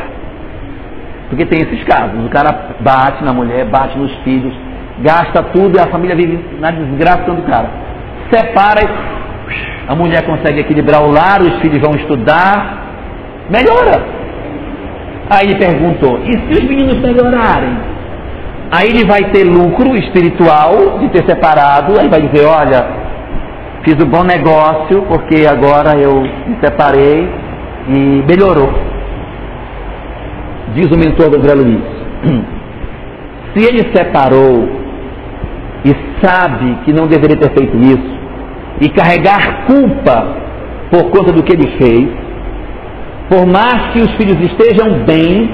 Porque 1.28 1.47
tem 1.47 1.62
esses 1.62 1.82
casos: 1.85 2.24
o 2.24 2.28
cara 2.28 2.77
bate 2.81 3.24
na 3.24 3.32
mulher, 3.32 3.64
bate 3.66 3.98
nos 3.98 4.12
filhos, 4.19 4.52
gasta 5.01 5.43
tudo 5.44 5.77
e 5.77 5.81
a 5.81 5.86
família 5.86 6.14
vive 6.14 6.39
na 6.60 6.70
desgraça 6.70 7.31
do 7.32 7.43
cara. 7.43 7.70
Separa, 8.31 8.82
a 9.89 9.94
mulher 9.94 10.24
consegue 10.24 10.60
equilibrar 10.60 11.02
o 11.02 11.10
lar, 11.10 11.43
os 11.43 11.60
filhos 11.60 11.81
vão 11.81 11.93
estudar, 11.93 12.82
melhora. 13.51 14.02
Aí 15.31 15.47
ele 15.47 15.56
perguntou: 15.56 16.20
e 16.24 16.32
se 16.32 16.52
os 16.52 16.64
meninos 16.64 16.98
melhorarem? 16.98 17.91
Aí 18.74 18.88
ele 18.88 19.04
vai 19.04 19.30
ter 19.32 19.44
lucro 19.44 19.94
espiritual 19.98 20.98
de 20.98 21.10
ter 21.10 21.26
separado, 21.26 22.00
aí 22.00 22.08
vai 22.08 22.22
dizer: 22.22 22.46
olha, 22.46 22.86
fiz 23.84 24.02
um 24.02 24.08
bom 24.08 24.24
negócio 24.24 25.02
porque 25.02 25.46
agora 25.46 26.00
eu 26.00 26.22
me 26.22 26.56
separei 26.58 27.28
e 27.86 28.24
melhorou. 28.26 28.72
Diz 30.74 30.86
o 30.90 30.98
mentor 30.98 31.28
do 31.28 31.36
André 31.36 31.52
Luiz. 31.52 31.82
Se 33.52 33.62
ele 33.62 33.94
separou 33.94 34.66
e 35.84 35.94
sabe 36.24 36.78
que 36.86 36.94
não 36.94 37.06
deveria 37.06 37.36
ter 37.36 37.52
feito 37.52 37.76
isso, 37.76 38.12
e 38.80 38.88
carregar 38.88 39.66
culpa 39.66 40.36
por 40.90 41.10
conta 41.10 41.30
do 41.30 41.42
que 41.42 41.52
ele 41.52 41.76
fez, 41.76 42.08
por 43.28 43.46
mais 43.46 43.92
que 43.92 44.00
os 44.00 44.14
filhos 44.14 44.40
estejam 44.40 45.04
bem, 45.04 45.50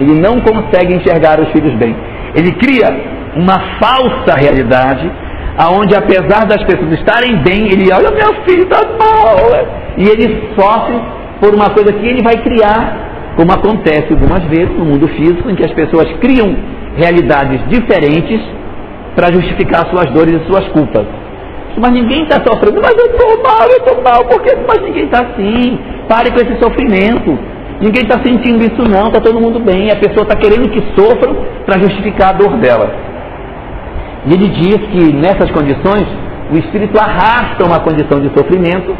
ele 0.00 0.20
não 0.20 0.40
consegue 0.40 0.94
enxergar 0.94 1.40
os 1.40 1.50
filhos 1.50 1.74
bem. 1.74 1.96
Ele 2.38 2.52
cria 2.52 2.88
uma 3.36 3.58
falsa 3.80 4.36
realidade, 4.36 5.10
aonde 5.56 5.94
apesar 5.94 6.46
das 6.46 6.62
pessoas 6.64 6.92
estarem 6.92 7.36
bem, 7.42 7.66
ele 7.72 7.92
olha 7.92 8.10
meu 8.10 8.34
filho 8.44 8.62
está 8.62 8.80
mal, 8.96 9.38
e 9.96 10.08
ele 10.08 10.50
sofre 10.54 11.00
por 11.40 11.54
uma 11.54 11.70
coisa 11.70 11.92
que 11.92 12.06
ele 12.06 12.22
vai 12.22 12.36
criar, 12.42 13.34
como 13.36 13.52
acontece 13.52 14.12
algumas 14.12 14.42
vezes 14.44 14.70
no 14.70 14.84
mundo 14.84 15.08
físico, 15.08 15.50
em 15.50 15.54
que 15.54 15.64
as 15.64 15.72
pessoas 15.72 16.08
criam 16.20 16.56
realidades 16.96 17.60
diferentes 17.68 18.40
para 19.14 19.32
justificar 19.32 19.88
suas 19.90 20.10
dores 20.12 20.40
e 20.40 20.46
suas 20.46 20.66
culpas. 20.68 21.06
Mas 21.76 21.92
ninguém 21.92 22.22
está 22.22 22.42
sofrendo, 22.44 22.80
mas 22.80 22.92
eu 22.96 23.06
estou 23.06 23.42
mal, 23.42 23.68
eu 23.68 23.78
estou 23.78 24.02
mal, 24.02 24.24
porque 24.24 24.56
mas 24.66 24.82
ninguém 24.82 25.04
está 25.04 25.22
assim. 25.22 25.78
Pare 26.08 26.30
com 26.30 26.38
esse 26.38 26.58
sofrimento. 26.60 27.38
Ninguém 27.80 28.02
está 28.02 28.18
sentindo 28.22 28.64
isso 28.64 28.82
não, 28.90 29.06
está 29.06 29.20
todo 29.20 29.40
mundo 29.40 29.60
bem. 29.60 29.90
A 29.90 29.96
pessoa 29.96 30.22
está 30.22 30.36
querendo 30.36 30.68
que 30.68 30.82
sofram 31.00 31.36
para 31.64 31.78
justificar 31.78 32.30
a 32.30 32.32
dor 32.32 32.56
dela. 32.56 32.90
E 34.26 34.32
ele 34.32 34.48
diz 34.48 34.78
que 34.88 35.12
nessas 35.12 35.50
condições 35.50 36.06
o 36.50 36.56
espírito 36.56 36.98
arrasta 36.98 37.64
uma 37.64 37.80
condição 37.80 38.20
de 38.20 38.28
sofrimento 38.36 38.96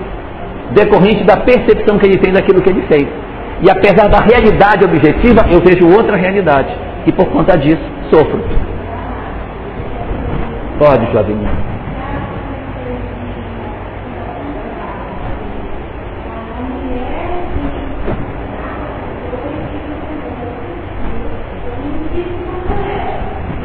decorrente 0.70 1.24
da 1.24 1.38
percepção 1.38 1.98
que 1.98 2.06
ele 2.06 2.18
tem 2.18 2.32
daquilo 2.32 2.62
que 2.62 2.70
ele 2.70 2.82
fez. 2.82 3.06
E 3.62 3.70
apesar 3.70 4.08
da 4.08 4.20
realidade 4.20 4.84
objetiva, 4.84 5.46
eu 5.50 5.60
vejo 5.60 5.88
outra 5.88 6.16
realidade. 6.16 6.68
E 7.06 7.12
por 7.12 7.26
conta 7.26 7.56
disso, 7.56 7.82
sofro. 8.10 8.40
Pode, 10.78 11.10
jovem. 11.12 11.36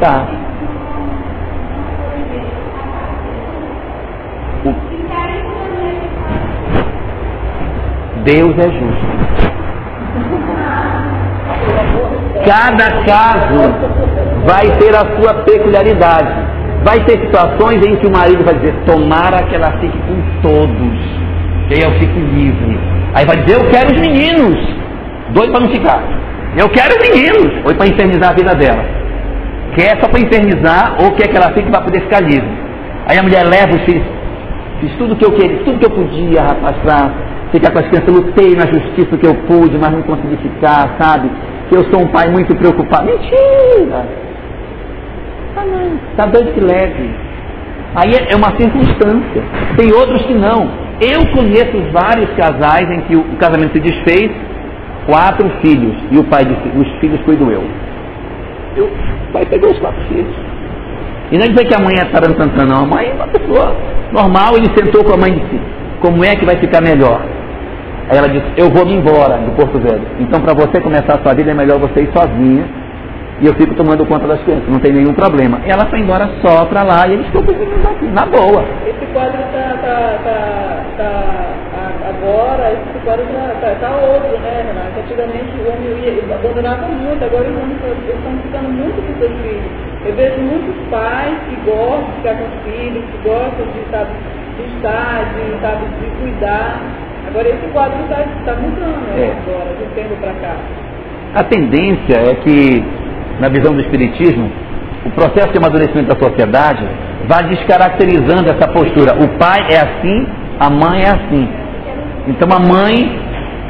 Tá. 0.04 0.26
Deus 8.22 8.58
é 8.58 8.62
justo. 8.64 9.06
Cada 12.44 13.04
caso 13.06 13.74
vai 14.44 14.66
ter 14.78 14.94
a 14.94 15.16
sua 15.16 15.42
peculiaridade. 15.44 16.34
Vai 16.84 17.02
ter 17.06 17.18
situações 17.20 17.82
em 17.86 17.96
que 17.96 18.06
o 18.06 18.12
marido 18.12 18.44
vai 18.44 18.56
dizer, 18.56 18.74
tomara 18.84 19.42
que 19.44 19.54
ela 19.54 19.72
fique 19.80 19.98
com 20.00 20.42
todos, 20.42 20.98
que 21.68 21.76
aí 21.76 21.82
eu 21.82 21.92
fique 21.92 22.20
livre. 22.20 22.78
Aí 23.14 23.24
vai 23.24 23.38
dizer, 23.38 23.58
eu 23.58 23.70
quero 23.70 23.90
os 23.94 23.98
meninos, 23.98 24.58
doido 25.30 25.50
para 25.50 25.60
não 25.60 25.70
ficar. 25.70 26.02
Eu 26.58 26.68
quero 26.68 26.94
os 26.94 27.08
meninos, 27.08 27.64
ou 27.64 27.74
para 27.74 27.86
infernizar 27.86 28.32
a 28.32 28.34
vida 28.34 28.54
dela. 28.54 29.03
Quer 29.76 30.00
só 30.00 30.08
para 30.08 30.20
infernizar, 30.20 30.96
ou 31.02 31.12
quer 31.12 31.28
que 31.28 31.36
ela 31.36 31.52
fique 31.52 31.70
para 31.70 31.82
poder 31.82 32.00
ficar 32.02 32.20
livre. 32.20 32.48
Aí 33.08 33.18
a 33.18 33.22
mulher 33.22 33.44
leva 33.44 33.74
os 33.74 33.82
filhos, 33.82 34.04
fiz 34.80 34.94
tudo 34.96 35.16
que 35.16 35.24
eu 35.24 35.32
queria, 35.32 35.58
tudo 35.64 35.78
que 35.78 35.86
eu 35.86 35.90
podia, 35.90 36.42
rapaz, 36.42 36.76
para 36.82 37.12
ficar 37.52 37.72
com 37.72 37.78
as 37.78 37.88
crianças, 37.88 38.14
lutei 38.14 38.54
na 38.54 38.66
justiça 38.66 39.16
que 39.16 39.26
eu 39.26 39.34
pude, 39.46 39.76
mas 39.78 39.92
não 39.92 40.02
consegui 40.02 40.36
ficar, 40.36 40.96
sabe? 40.98 41.30
Que 41.68 41.76
eu 41.76 41.84
sou 41.90 42.02
um 42.02 42.08
pai 42.08 42.28
muito 42.30 42.54
preocupado. 42.54 43.06
Mentira! 43.06 44.06
Ah 45.56 45.64
está 46.10 46.26
doido 46.26 46.52
que 46.52 46.60
leve. 46.60 47.10
Aí 47.94 48.12
é, 48.12 48.32
é 48.32 48.36
uma 48.36 48.56
circunstância. 48.56 49.42
Tem 49.76 49.92
outros 49.92 50.22
que 50.22 50.34
não. 50.34 50.68
Eu 51.00 51.26
conheço 51.32 51.76
vários 51.92 52.30
casais 52.36 52.88
em 52.90 53.00
que 53.02 53.16
o 53.16 53.36
casamento 53.36 53.72
se 53.72 53.80
desfez, 53.80 54.30
quatro 55.06 55.48
filhos, 55.60 55.94
e 56.10 56.18
o 56.18 56.24
pai 56.24 56.44
disse, 56.44 56.76
os 56.76 56.88
filhos 57.00 57.20
cuido 57.22 57.50
eu. 57.50 57.62
Pai 59.32 59.46
pegou 59.46 59.70
os 59.70 59.78
quatro 59.78 60.00
filhos. 60.08 60.34
E 61.32 61.38
não 61.38 61.44
é 61.44 61.48
dizer 61.48 61.64
que 61.66 61.74
a 61.74 61.82
mãe 61.82 61.94
é 61.98 62.04
tarantantã, 62.06 62.64
não. 62.64 62.84
A 62.84 62.86
mãe 62.86 63.08
é 63.08 63.14
uma 63.14 63.26
pessoa 63.26 63.74
normal, 64.12 64.56
ele 64.56 64.70
sentou 64.76 65.04
com 65.04 65.14
a 65.14 65.16
mãe 65.16 65.32
e 65.32 65.40
disse, 65.40 65.60
como 66.00 66.24
é 66.24 66.36
que 66.36 66.44
vai 66.44 66.56
ficar 66.56 66.80
melhor? 66.80 67.20
Aí 68.10 68.18
ela 68.18 68.28
disse, 68.28 68.46
eu 68.56 68.70
vou 68.70 68.84
me 68.84 68.94
embora 68.94 69.38
do 69.38 69.52
Porto 69.52 69.78
Velho. 69.78 70.06
Então 70.20 70.40
para 70.40 70.54
você 70.54 70.80
começar 70.80 71.14
a 71.14 71.22
sua 71.22 71.34
vida 71.34 71.50
é 71.50 71.54
melhor 71.54 71.78
você 71.78 72.02
ir 72.02 72.10
sozinha. 72.12 72.84
E 73.40 73.46
eu 73.46 73.54
fico 73.54 73.74
tomando 73.74 74.06
conta 74.06 74.28
das 74.28 74.40
crianças, 74.42 74.68
não 74.68 74.78
tem 74.78 74.92
nenhum 74.92 75.12
problema. 75.12 75.60
E 75.66 75.70
ela 75.70 75.86
foi 75.86 75.98
embora 75.98 76.30
só 76.40 76.66
para 76.66 76.84
lá 76.84 77.08
e 77.08 77.14
eles 77.14 77.26
ficam 77.26 77.42
cozinhando 77.42 77.88
aqui, 77.88 78.06
na 78.06 78.26
boa. 78.26 78.64
Esse 78.86 79.06
quadro 79.12 79.40
está 79.40 79.76
tá, 79.82 80.18
tá, 80.22 80.84
tá, 80.96 81.64
agora, 82.24 82.72
esse 82.72 83.04
quadro 83.04 83.24
está 83.26 83.54
tá, 83.60 83.74
tá 83.80 83.96
outro, 83.96 84.38
né, 84.40 84.64
Renato? 84.66 84.98
Antigamente 84.98 85.52
o 85.60 85.68
homem 85.68 85.92
ia, 86.00 86.34
abandonava 86.34 86.88
muito, 86.88 87.22
agora 87.22 87.44
os 87.44 87.56
homens 87.56 87.78
estão 88.08 88.32
ficando 88.42 88.68
muito 88.70 88.96
com 88.96 89.18
seus 89.18 89.32
filhos. 89.42 89.70
Eu 90.06 90.14
vejo 90.16 90.40
muitos 90.40 90.76
pais 90.90 91.34
que 91.48 91.56
gostam 91.68 92.04
de 92.04 92.16
ficar 92.16 92.34
com 92.34 92.44
os 92.44 92.56
filhos, 92.64 93.04
que 93.04 93.28
gostam 93.28 93.66
de, 93.66 93.90
sabe, 93.90 94.10
de 94.56 94.76
estar, 94.76 95.34
de, 95.34 95.60
sabe, 95.60 95.84
de 96.00 96.06
cuidar. 96.20 96.80
Agora 97.28 97.48
esse 97.48 97.66
quadro 97.72 98.00
está 98.04 98.16
tá 98.44 98.54
mudando 98.56 99.00
né, 99.08 99.20
é. 99.20 99.32
agora, 99.44 99.76
de 99.76 99.94
tempo 99.94 100.16
para 100.20 100.32
cá. 100.34 100.56
A 101.34 101.44
tendência 101.44 102.16
é 102.30 102.34
que, 102.36 102.84
na 103.40 103.48
visão 103.48 103.74
do 103.74 103.80
Espiritismo, 103.80 104.50
o 105.04 105.10
processo 105.10 105.52
de 105.52 105.58
amadurecimento 105.58 106.14
da 106.14 106.18
sociedade 106.18 106.86
vai 107.26 107.44
descaracterizando 107.48 108.48
essa 108.48 108.68
postura. 108.68 109.14
O 109.14 109.28
pai 109.38 109.66
é 109.70 109.80
assim, 109.80 110.26
a 110.60 110.70
mãe 110.70 111.02
é 111.02 111.08
assim. 111.08 111.63
Então 112.26 112.48
a 112.50 112.58
mãe 112.58 113.20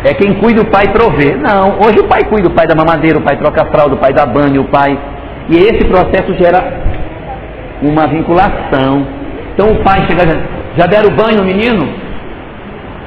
é 0.05 0.15
quem 0.15 0.35
cuida 0.35 0.63
o 0.63 0.67
pai 0.67 0.89
prover. 0.93 1.39
Não, 1.39 1.79
hoje 1.81 1.99
o 2.01 2.07
pai 2.07 2.25
cuida, 2.25 2.49
o 2.49 2.53
pai 2.53 2.67
da 2.67 2.75
mamadeira, 2.75 3.19
o 3.19 3.23
pai 3.23 3.37
troca 3.37 3.63
a 3.63 3.67
fralda, 3.67 3.95
o 3.95 3.99
pai 3.99 4.13
dá 4.13 4.27
banho, 4.27 4.63
o 4.63 4.69
pai. 4.69 4.99
E 5.49 5.57
esse 5.57 5.85
processo 5.87 6.35
gera 6.35 6.63
uma 7.83 8.07
vinculação. 8.07 9.07
Então 9.53 9.73
o 9.73 9.83
pai 9.83 10.07
chega, 10.07 10.41
já 10.77 10.87
deram 10.87 11.11
banho 11.11 11.39
no 11.39 11.45
menino? 11.45 11.89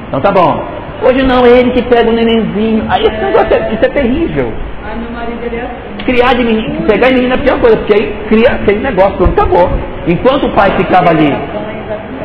Então 0.07 0.21
tá 0.21 0.31
bom. 0.31 0.77
Hoje 1.03 1.23
não, 1.23 1.45
é 1.45 1.59
ele 1.59 1.71
que 1.71 1.83
pega 1.83 2.09
o 2.09 2.13
nenenzinho. 2.13 2.85
Aí 2.89 3.03
esse 3.03 3.23
negócio 3.23 3.53
é, 3.53 3.73
isso 3.73 3.85
é 3.85 3.89
terrível. 3.89 4.51
Ai, 4.83 4.95
meu 4.95 5.11
marido 5.11 5.39
ele 5.43 5.57
é 5.57 5.61
assim. 5.61 6.05
Criar 6.05 6.33
de 6.33 6.43
menino, 6.43 6.87
pegar 6.87 7.09
de 7.09 7.15
menino 7.15 7.33
é 7.33 7.37
a 7.37 7.41
pior 7.41 7.59
coisa, 7.59 7.77
porque 7.77 7.93
aí 7.93 8.15
cria 8.29 8.51
aquele 8.51 8.79
negócio, 8.79 9.17
pronto, 9.17 9.33
acabou. 9.33 9.69
Enquanto 10.07 10.47
o 10.47 10.55
pai 10.55 10.71
ficava 10.77 11.09
ali, 11.09 11.35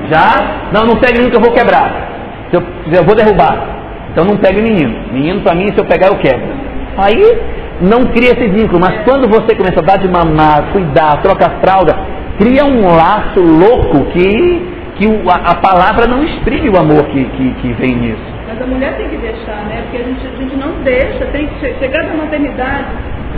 já, 0.08 0.70
não, 0.72 0.86
não 0.86 0.96
pega 0.96 1.14
menino 1.14 1.30
que 1.30 1.36
eu 1.36 1.40
vou 1.40 1.52
quebrar. 1.52 2.11
Eu, 2.52 2.62
eu 2.92 3.04
vou 3.04 3.14
derrubar. 3.14 3.82
Então 4.10 4.24
não 4.24 4.36
pega 4.36 4.60
menino. 4.60 4.94
Menino 5.12 5.40
para 5.40 5.54
mim, 5.54 5.72
se 5.72 5.78
eu 5.78 5.84
pegar, 5.84 6.08
eu 6.08 6.18
quebro. 6.18 6.48
Aí 6.96 7.38
não 7.80 8.06
cria 8.06 8.32
esse 8.32 8.48
vínculo, 8.48 8.78
mas 8.80 9.02
quando 9.04 9.28
você 9.28 9.54
começa 9.56 9.80
a 9.80 9.82
dar 9.82 9.98
de 9.98 10.08
mamar, 10.08 10.70
cuidar, 10.72 11.22
troca 11.22 11.46
a 11.46 11.60
fralda, 11.60 11.96
cria 12.38 12.64
um 12.64 12.94
laço 12.94 13.40
louco 13.40 14.04
que 14.12 14.82
que 14.96 15.06
a, 15.06 15.52
a, 15.52 15.54
palavra 15.56 16.06
não 16.06 16.22
exprime 16.22 16.68
o 16.68 16.78
amor 16.78 17.04
que, 17.06 17.24
que, 17.24 17.54
que, 17.54 17.72
vem 17.72 17.96
nisso. 17.96 18.22
Mas 18.46 18.60
a 18.60 18.66
mulher 18.66 18.94
tem 18.96 19.08
que 19.08 19.16
deixar, 19.16 19.64
né? 19.64 19.82
Porque 19.82 19.96
a 19.96 20.04
gente, 20.04 20.26
a 20.26 20.36
gente 20.36 20.56
não 20.56 20.72
deixa, 20.82 21.24
tem 21.32 21.46
que 21.46 21.74
chegar 21.78 22.04
na 22.04 22.14
maternidade, 22.14 22.88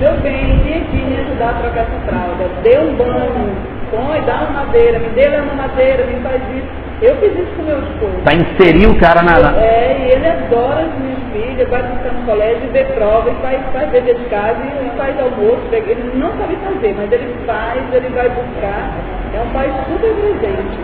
meu 0.00 0.12
bem, 0.20 0.58
vem 0.64 0.82
aqui 0.82 0.96
me 0.96 1.16
ajudar 1.20 1.50
a 1.50 1.54
trocar 1.54 1.80
essa 1.82 2.00
fralda, 2.06 2.50
dê 2.64 2.78
um 2.78 2.94
banho, 2.96 3.56
põe, 3.90 4.20
dá 4.22 4.42
uma 4.42 4.64
madeira, 4.64 4.98
me 4.98 5.08
dê 5.10 5.28
uma 5.28 5.54
madeira, 5.54 6.04
me 6.06 6.20
faz 6.20 6.42
isso. 6.56 6.84
Eu 7.04 7.14
fiz 7.16 7.32
isso 7.32 7.52
com 7.54 7.62
meu 7.64 7.78
esposo. 7.80 8.16
Para 8.24 8.34
inserir 8.34 8.86
o 8.86 8.98
cara 8.98 9.22
na. 9.22 9.36
É, 9.60 9.94
e 10.00 10.12
ele 10.12 10.26
adora 10.26 10.86
as 10.86 10.98
minhas 10.98 11.20
filhas, 11.34 11.68
vai 11.68 11.82
buscar 11.82 12.14
no 12.14 12.24
colégio, 12.24 12.70
vê 12.72 12.82
prova, 12.96 13.30
e 13.30 13.34
faz, 13.42 13.60
faz 13.74 13.90
dever 13.90 14.14
de 14.14 14.24
casa 14.30 14.58
e 14.64 14.96
faz 14.96 15.20
almoço. 15.20 15.60
Ele 15.70 16.12
não 16.14 16.30
sabe 16.38 16.56
fazer, 16.64 16.94
mas 16.96 17.12
ele 17.12 17.28
faz, 17.44 17.82
ele 17.92 18.08
vai 18.08 18.30
buscar. 18.30 18.90
É 19.34 19.40
um 19.40 19.50
pai 19.52 19.70
super 19.86 20.14
presente. 20.14 20.78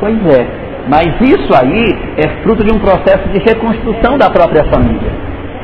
Pois 0.00 0.38
é. 0.38 0.46
Mas 0.88 1.20
isso 1.20 1.52
aí 1.54 1.98
é 2.16 2.42
fruto 2.42 2.64
de 2.64 2.72
um 2.72 2.78
processo 2.78 3.28
de 3.28 3.38
reconstrução 3.40 4.16
da 4.16 4.30
própria 4.30 4.64
família. 4.64 5.12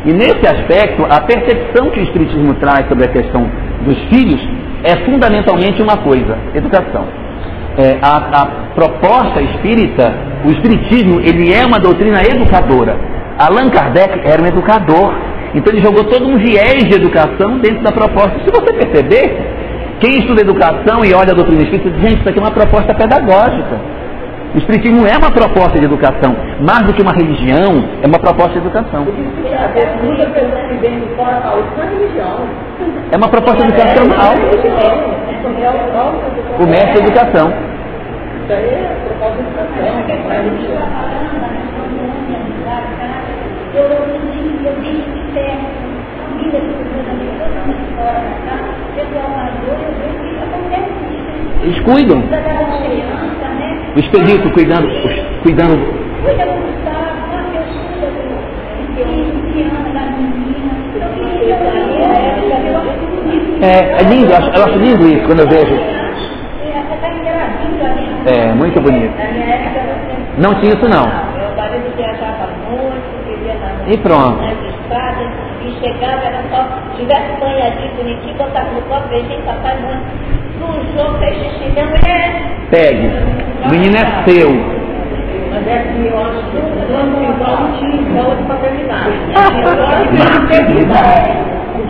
E 0.04 0.12
nesse 0.12 0.46
aspecto, 0.46 1.02
a 1.08 1.20
percepção 1.22 1.90
que 1.90 2.00
o 2.00 2.02
Espiritismo 2.02 2.54
traz 2.56 2.86
sobre 2.88 3.06
a 3.06 3.08
questão 3.08 3.50
dos 3.84 3.98
filhos 4.10 4.40
é 4.84 4.96
fundamentalmente 5.06 5.80
uma 5.80 5.96
coisa: 5.96 6.36
educação. 6.54 7.29
É, 7.78 7.98
a, 8.02 8.42
a, 8.42 8.46
proposta 8.74 9.40
espírita, 9.40 10.12
o 10.44 10.50
Espiritismo, 10.50 11.20
ele 11.20 11.52
é 11.52 11.64
uma 11.64 11.78
doutrina 11.78 12.20
educadora. 12.22 12.96
Allan 13.38 13.70
Kardec 13.70 14.20
era 14.24 14.42
um 14.42 14.46
educador. 14.46 15.14
Então 15.54 15.72
ele 15.72 15.82
jogou 15.82 16.04
todo 16.04 16.28
um 16.28 16.36
viés 16.36 16.84
de 16.84 16.94
educação 16.94 17.58
dentro 17.58 17.82
da 17.82 17.92
proposta. 17.92 18.38
Se 18.44 18.50
você 18.50 18.72
perceber, 18.72 19.36
quem 20.00 20.18
estuda 20.18 20.40
educação 20.40 21.04
e 21.04 21.12
olha 21.14 21.32
a 21.32 21.34
doutrina 21.34 21.62
espírita 21.62 21.90
diz, 21.90 22.00
gente, 22.00 22.20
isso 22.20 22.28
aqui 22.28 22.38
é 22.38 22.42
uma 22.42 22.50
proposta 22.50 22.94
pedagógica. 22.94 23.78
O 24.54 24.58
Espiritismo 24.58 25.06
é 25.06 25.16
uma 25.16 25.30
proposta 25.30 25.78
de 25.78 25.84
educação, 25.84 26.34
mais 26.60 26.82
do 26.84 26.92
que 26.92 27.02
uma 27.02 27.12
religião, 27.12 27.84
é 28.02 28.06
uma 28.06 28.18
proposta 28.18 28.52
de 28.52 28.58
educação. 28.58 29.06
É 33.12 33.16
uma 33.16 33.28
proposta 33.28 33.64
educacional. 33.64 34.34
O 35.40 36.66
mestre 36.66 37.00
é 37.00 37.02
educação. 37.02 37.48
Isso 38.42 38.52
aí 38.52 38.64
é 38.64 38.92
educação. 39.06 39.80
Que 46.40 46.48
precisa 46.50 47.02
da 47.04 47.12
minha 47.12 47.34
fora 47.96 48.18
da 48.20 48.32
casa, 48.44 48.70
pessoal 48.96 49.30
mais 49.36 49.54
dois, 49.60 49.80
eu 49.80 49.92
vejo 50.00 50.18
que 50.20 50.42
acontece. 50.42 50.90
Eles 51.62 51.80
cuidam. 51.80 52.18
O 53.94 53.98
expedito 53.98 54.50
cuidando, 54.50 54.88
cuidando. 55.42 56.00
É, 63.62 64.00
é 64.00 64.02
lindo, 64.04 64.30
eu 64.32 64.36
acho, 64.38 64.48
eu 64.56 64.64
acho 64.64 64.78
lindo 64.78 65.06
isso 65.06 65.26
quando 65.26 65.40
eu 65.40 65.48
vejo 65.48 65.74
É, 68.26 68.52
muito 68.54 68.80
bonito. 68.80 69.16
Na 69.18 69.30
minha 69.32 69.46
época 69.54 69.80
você 69.80 70.40
Não 70.40 70.54
tinha 70.60 70.74
isso 70.74 70.88
não. 70.88 71.06
E 73.86 73.96
pronto. 73.98 74.40
e 75.62 75.72
chegava, 75.80 76.22
era 76.24 76.42
só, 76.50 76.66
tivesse 76.96 77.40
banhadinho 77.40 77.94
bonitinho, 77.96 78.34
botava 78.36 78.70
no 78.70 78.80
copo, 78.82 79.08
beijinho, 79.08 79.42
papai, 79.42 79.76
mãe, 79.82 80.00
sujou, 80.58 81.18
fez 81.18 81.36
xixi, 81.36 81.70
minha 81.70 81.86
mulher. 81.86 82.42
Pegue. 82.70 83.10
O 83.64 83.70
menino 83.70 83.96
é 83.96 84.22
seu. 84.24 84.50
Mas 85.50 85.66
é 85.66 85.78
que 85.78 86.06
eu 86.06 86.18
acho 86.18 86.42
que 86.50 86.56
o 86.56 86.60
igual 87.34 87.56
não 87.60 87.72
tinha 87.78 87.96
escola 88.00 88.36
de 88.36 88.42
paternidade. 88.44 89.10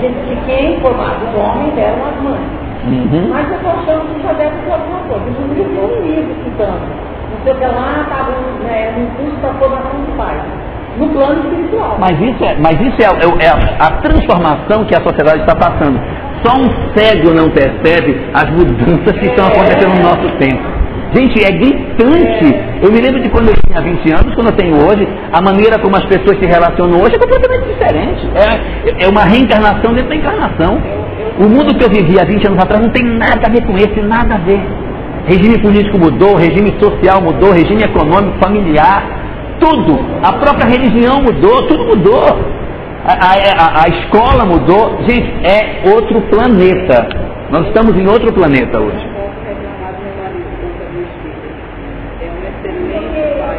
Porque 0.01 0.09
que 0.09 0.37
quem 0.47 0.81
formava 0.81 1.19
os 1.25 1.39
homens 1.39 1.77
eram 1.77 1.99
as 2.09 2.23
mães. 2.23 2.41
Uhum. 2.87 3.29
Mas 3.29 3.53
eu 3.53 3.59
tô 3.59 3.69
achando 3.69 4.15
que 4.15 4.23
já 4.23 4.33
deve 4.33 4.57
ter 4.65 4.73
alguma 4.73 5.01
coisa. 5.01 5.25
Isso 5.29 5.41
não 5.43 5.55
foi 5.55 5.99
um 5.99 6.07
livro 6.07 6.33
estudando. 6.33 6.81
Não 7.31 7.45
sei 7.45 7.53
o 7.53 7.57
que 7.57 7.67
lá, 7.67 8.01
estava 8.01 8.33
né, 8.65 8.95
no 8.97 9.07
curso 9.17 9.37
da 9.43 9.53
formação 9.55 10.01
dos 10.01 10.17
pais. 10.17 10.41
No 10.97 11.09
plano 11.11 11.41
espiritual. 11.45 11.97
Mas 12.01 12.21
isso 12.21 12.45
é, 12.45 12.57
mas 12.59 12.81
isso 12.81 12.97
é, 13.03 13.05
é- 13.05 13.47
é 13.47 13.77
a 13.79 13.91
transformação 14.01 14.85
que 14.87 14.95
a 14.97 15.03
sociedade 15.03 15.41
está 15.41 15.55
passando. 15.55 16.01
Só 16.43 16.57
um 16.57 16.69
cego 16.97 17.35
não 17.35 17.51
percebe 17.51 18.19
as 18.33 18.51
mudanças 18.51 19.19
que 19.19 19.27
estão 19.27 19.47
acontecendo 19.49 19.95
no 19.97 20.03
nosso 20.03 20.37
tempo. 20.39 20.80
Gente, 21.13 21.43
é 21.45 21.51
gritante. 21.51 22.55
Eu 22.83 22.93
me 22.93 23.01
lembro 23.01 23.21
de 23.23 23.29
quando 23.31 23.49
eu 23.49 23.55
tinha 23.67 23.81
20 23.83 24.13
anos, 24.13 24.35
quando 24.35 24.49
eu 24.51 24.57
tenho 24.57 24.77
hoje, 24.77 25.07
a 25.33 25.43
maneira 25.43 25.79
como 25.81 25.97
as 25.97 26.05
pessoas 26.07 26.39
se 26.39 26.47
relacionam 26.47 27.01
hoje 27.01 27.17
é 27.17 27.19
completamente 27.19 27.67
diferente. 27.67 28.29
É, 28.35 29.05
é 29.05 29.09
uma 29.09 29.25
reencarnação 29.25 29.93
dentro 29.93 30.09
da 30.11 30.17
encarnação. 30.17 30.81
O 31.39 31.49
mundo 31.49 31.75
que 31.77 31.85
eu 31.85 31.91
vivi 31.91 32.19
há 32.21 32.25
20 32.25 32.47
anos 32.47 32.63
atrás 32.63 32.83
não 32.83 32.93
tem 32.93 33.05
nada 33.05 33.41
a 33.47 33.51
ver 33.51 33.65
com 33.67 33.77
esse, 33.77 34.01
nada 34.03 34.37
a 34.37 34.39
ver. 34.39 34.61
Regime 35.27 35.59
político 35.61 35.99
mudou, 35.99 36.37
regime 36.37 36.75
social 36.81 37.21
mudou, 37.21 37.53
regime 37.53 37.83
econômico, 37.83 38.39
familiar, 38.43 39.03
tudo. 39.61 39.99
A 40.23 40.33
própria 40.35 40.67
religião 40.67 41.23
mudou, 41.23 41.67
tudo 41.67 41.87
mudou. 41.87 42.25
A, 43.05 43.13
a- 43.13 43.57
a- 43.59 43.85
a 43.85 43.89
escola 43.89 44.45
mudou. 44.45 44.99
Gente, 45.09 45.29
é 45.45 45.83
outro 45.93 46.21
planeta. 46.23 47.09
Nós 47.51 47.67
estamos 47.67 47.97
em 47.97 48.07
outro 48.09 48.33
planeta 48.33 48.79
hoje. 48.81 49.09
posso 49.15 49.41
reclamar 49.47 49.93
do 49.95 50.03
meu 50.03 50.15
marido 50.23 50.45
por 50.61 50.71
conta 50.71 50.85
dos 50.93 51.09
filhos. 51.21 51.55
É 52.21 52.27
um 52.31 52.41
excelente 52.49 53.39
pai, 53.41 53.59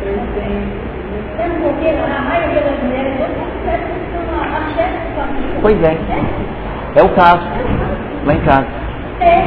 presente, 0.00 0.68
Sabe 1.36 1.54
por 1.60 1.72
quê? 1.80 1.92
Na 1.92 2.20
maioria 2.22 2.60
das 2.62 2.82
mulheres, 2.82 3.14
eu 3.20 3.28
considero 3.36 3.82
que 3.92 4.00
são 4.12 4.24
a, 4.32 4.42
a 4.56 4.60
chefe 4.74 4.98
de 5.06 5.14
família. 5.16 5.55
Pois 5.66 5.82
é. 5.82 5.98
É 6.94 7.02
o 7.02 7.08
caso. 7.08 7.42
Lá 8.24 8.34
em 8.34 8.40
casa. 8.42 8.66
É. 9.18 9.42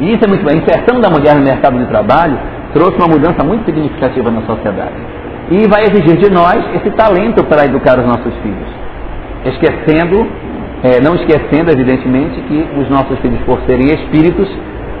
E 0.00 0.14
isso 0.14 0.24
é 0.24 0.26
muito 0.26 0.42
bom. 0.42 0.50
A 0.50 0.54
inserção 0.54 1.00
da 1.00 1.08
mulher 1.08 1.36
no 1.36 1.42
mercado 1.42 1.78
de 1.78 1.86
trabalho 1.86 2.36
trouxe 2.72 2.96
uma 2.96 3.06
mudança 3.06 3.44
muito 3.44 3.64
significativa 3.66 4.32
na 4.32 4.42
sociedade. 4.42 4.96
E 5.52 5.68
vai 5.68 5.82
exigir 5.84 6.16
de 6.16 6.28
nós 6.28 6.58
esse 6.74 6.90
talento 6.96 7.44
para 7.44 7.66
educar 7.66 8.00
os 8.00 8.04
nossos 8.04 8.34
filhos. 8.42 8.68
Esquecendo, 9.44 10.26
eh, 10.82 11.00
não 11.00 11.14
esquecendo, 11.14 11.70
evidentemente, 11.70 12.40
que 12.48 12.68
os 12.80 12.90
nossos 12.90 13.16
filhos, 13.20 13.38
por 13.42 13.60
serem 13.60 13.94
espíritos, 13.94 14.48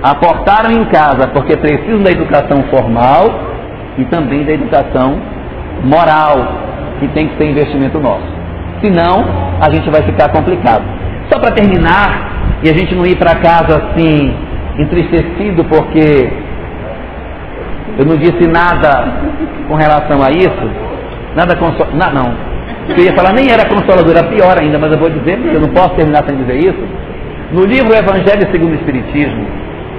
aportaram 0.02 0.70
em 0.70 0.84
casa 0.86 1.28
porque 1.28 1.56
precisam 1.56 2.02
da 2.02 2.10
educação 2.10 2.62
formal 2.70 3.28
e 3.98 4.04
também 4.06 4.44
da 4.44 4.52
educação 4.52 5.20
moral, 5.84 6.36
que 6.98 7.08
tem 7.08 7.28
que 7.28 7.36
ser 7.36 7.50
investimento 7.50 7.98
nosso. 7.98 8.26
Senão, 8.82 9.24
a 9.60 9.70
gente 9.70 9.90
vai 9.90 10.02
ficar 10.02 10.30
complicado. 10.30 10.84
Só 11.30 11.38
para 11.38 11.52
terminar, 11.52 12.58
e 12.62 12.70
a 12.70 12.72
gente 12.72 12.94
não 12.94 13.06
ir 13.06 13.16
para 13.16 13.36
casa 13.36 13.76
assim, 13.76 14.34
entristecido 14.78 15.64
porque 15.64 16.30
eu 17.98 18.06
não 18.06 18.16
disse 18.16 18.46
nada 18.46 19.12
com 19.68 19.74
relação 19.74 20.22
a 20.22 20.30
isso, 20.30 20.70
nada 21.36 21.56
consol... 21.56 21.88
não, 21.94 22.12
não. 22.12 22.50
Eu 22.88 23.04
ia 23.04 23.12
falar 23.14 23.32
nem 23.32 23.50
era 23.50 23.66
consolador, 23.66 24.16
era 24.16 24.26
pior 24.28 24.58
ainda, 24.58 24.78
mas 24.78 24.90
eu 24.92 24.98
vou 24.98 25.10
dizer, 25.10 25.38
porque 25.38 25.56
eu 25.56 25.60
não 25.60 25.68
posso 25.68 25.90
terminar 25.90 26.24
sem 26.26 26.36
dizer 26.36 26.56
isso. 26.56 26.88
No 27.52 27.64
livro 27.64 27.94
Evangelho 27.94 28.50
segundo 28.50 28.72
o 28.72 28.74
Espiritismo, 28.76 29.46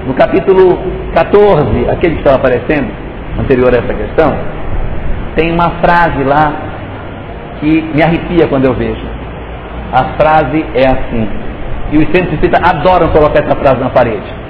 no 0.06 0.14
capítulo 0.14 0.78
14, 1.14 1.90
aquele 1.90 2.14
que 2.14 2.20
estava 2.20 2.36
aparecendo, 2.36 2.90
anterior 3.38 3.72
a 3.74 3.78
essa 3.78 3.94
questão, 3.94 4.34
tem 5.36 5.52
uma 5.52 5.70
frase 5.80 6.22
lá 6.24 6.52
que 7.60 7.82
me 7.94 8.02
arrepia 8.02 8.48
quando 8.48 8.64
eu 8.64 8.74
vejo. 8.74 9.06
A 9.92 10.04
frase 10.16 10.64
é 10.74 10.86
assim. 10.86 11.28
E 11.92 11.98
os 11.98 12.04
centros 12.06 12.32
espíritas 12.32 12.60
adoram 12.68 13.08
colocar 13.08 13.40
essa 13.40 13.56
frase 13.56 13.80
na 13.80 13.90
parede. 13.90 14.42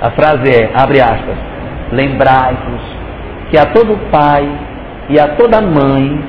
A 0.00 0.10
frase 0.10 0.50
é, 0.50 0.70
abre 0.74 1.00
aspas, 1.00 1.36
lembrai-vos 1.92 2.80
que 3.50 3.58
a 3.58 3.66
todo 3.66 3.98
pai 4.10 4.48
e 5.08 5.20
a 5.20 5.28
toda 5.36 5.60
mãe 5.60 6.20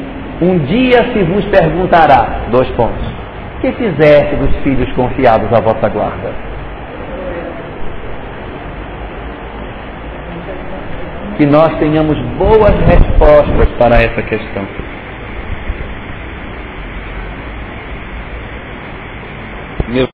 um 0.42 0.58
dia 0.60 0.98
se 1.14 1.24
vos 1.24 1.46
perguntará, 1.46 2.48
dois 2.50 2.68
pontos, 2.70 3.06
que 3.62 3.72
fizeste 3.74 4.36
dos 4.36 4.56
filhos 4.64 4.92
confiados 4.94 5.54
à 5.54 5.62
vossa 5.62 5.88
guarda? 5.88 6.51
Que 11.42 11.48
nós 11.48 11.76
tenhamos 11.80 12.16
boas 12.38 12.76
respostas 12.86 13.68
para 13.80 13.96
essa 13.96 14.22
questão. 14.22 14.91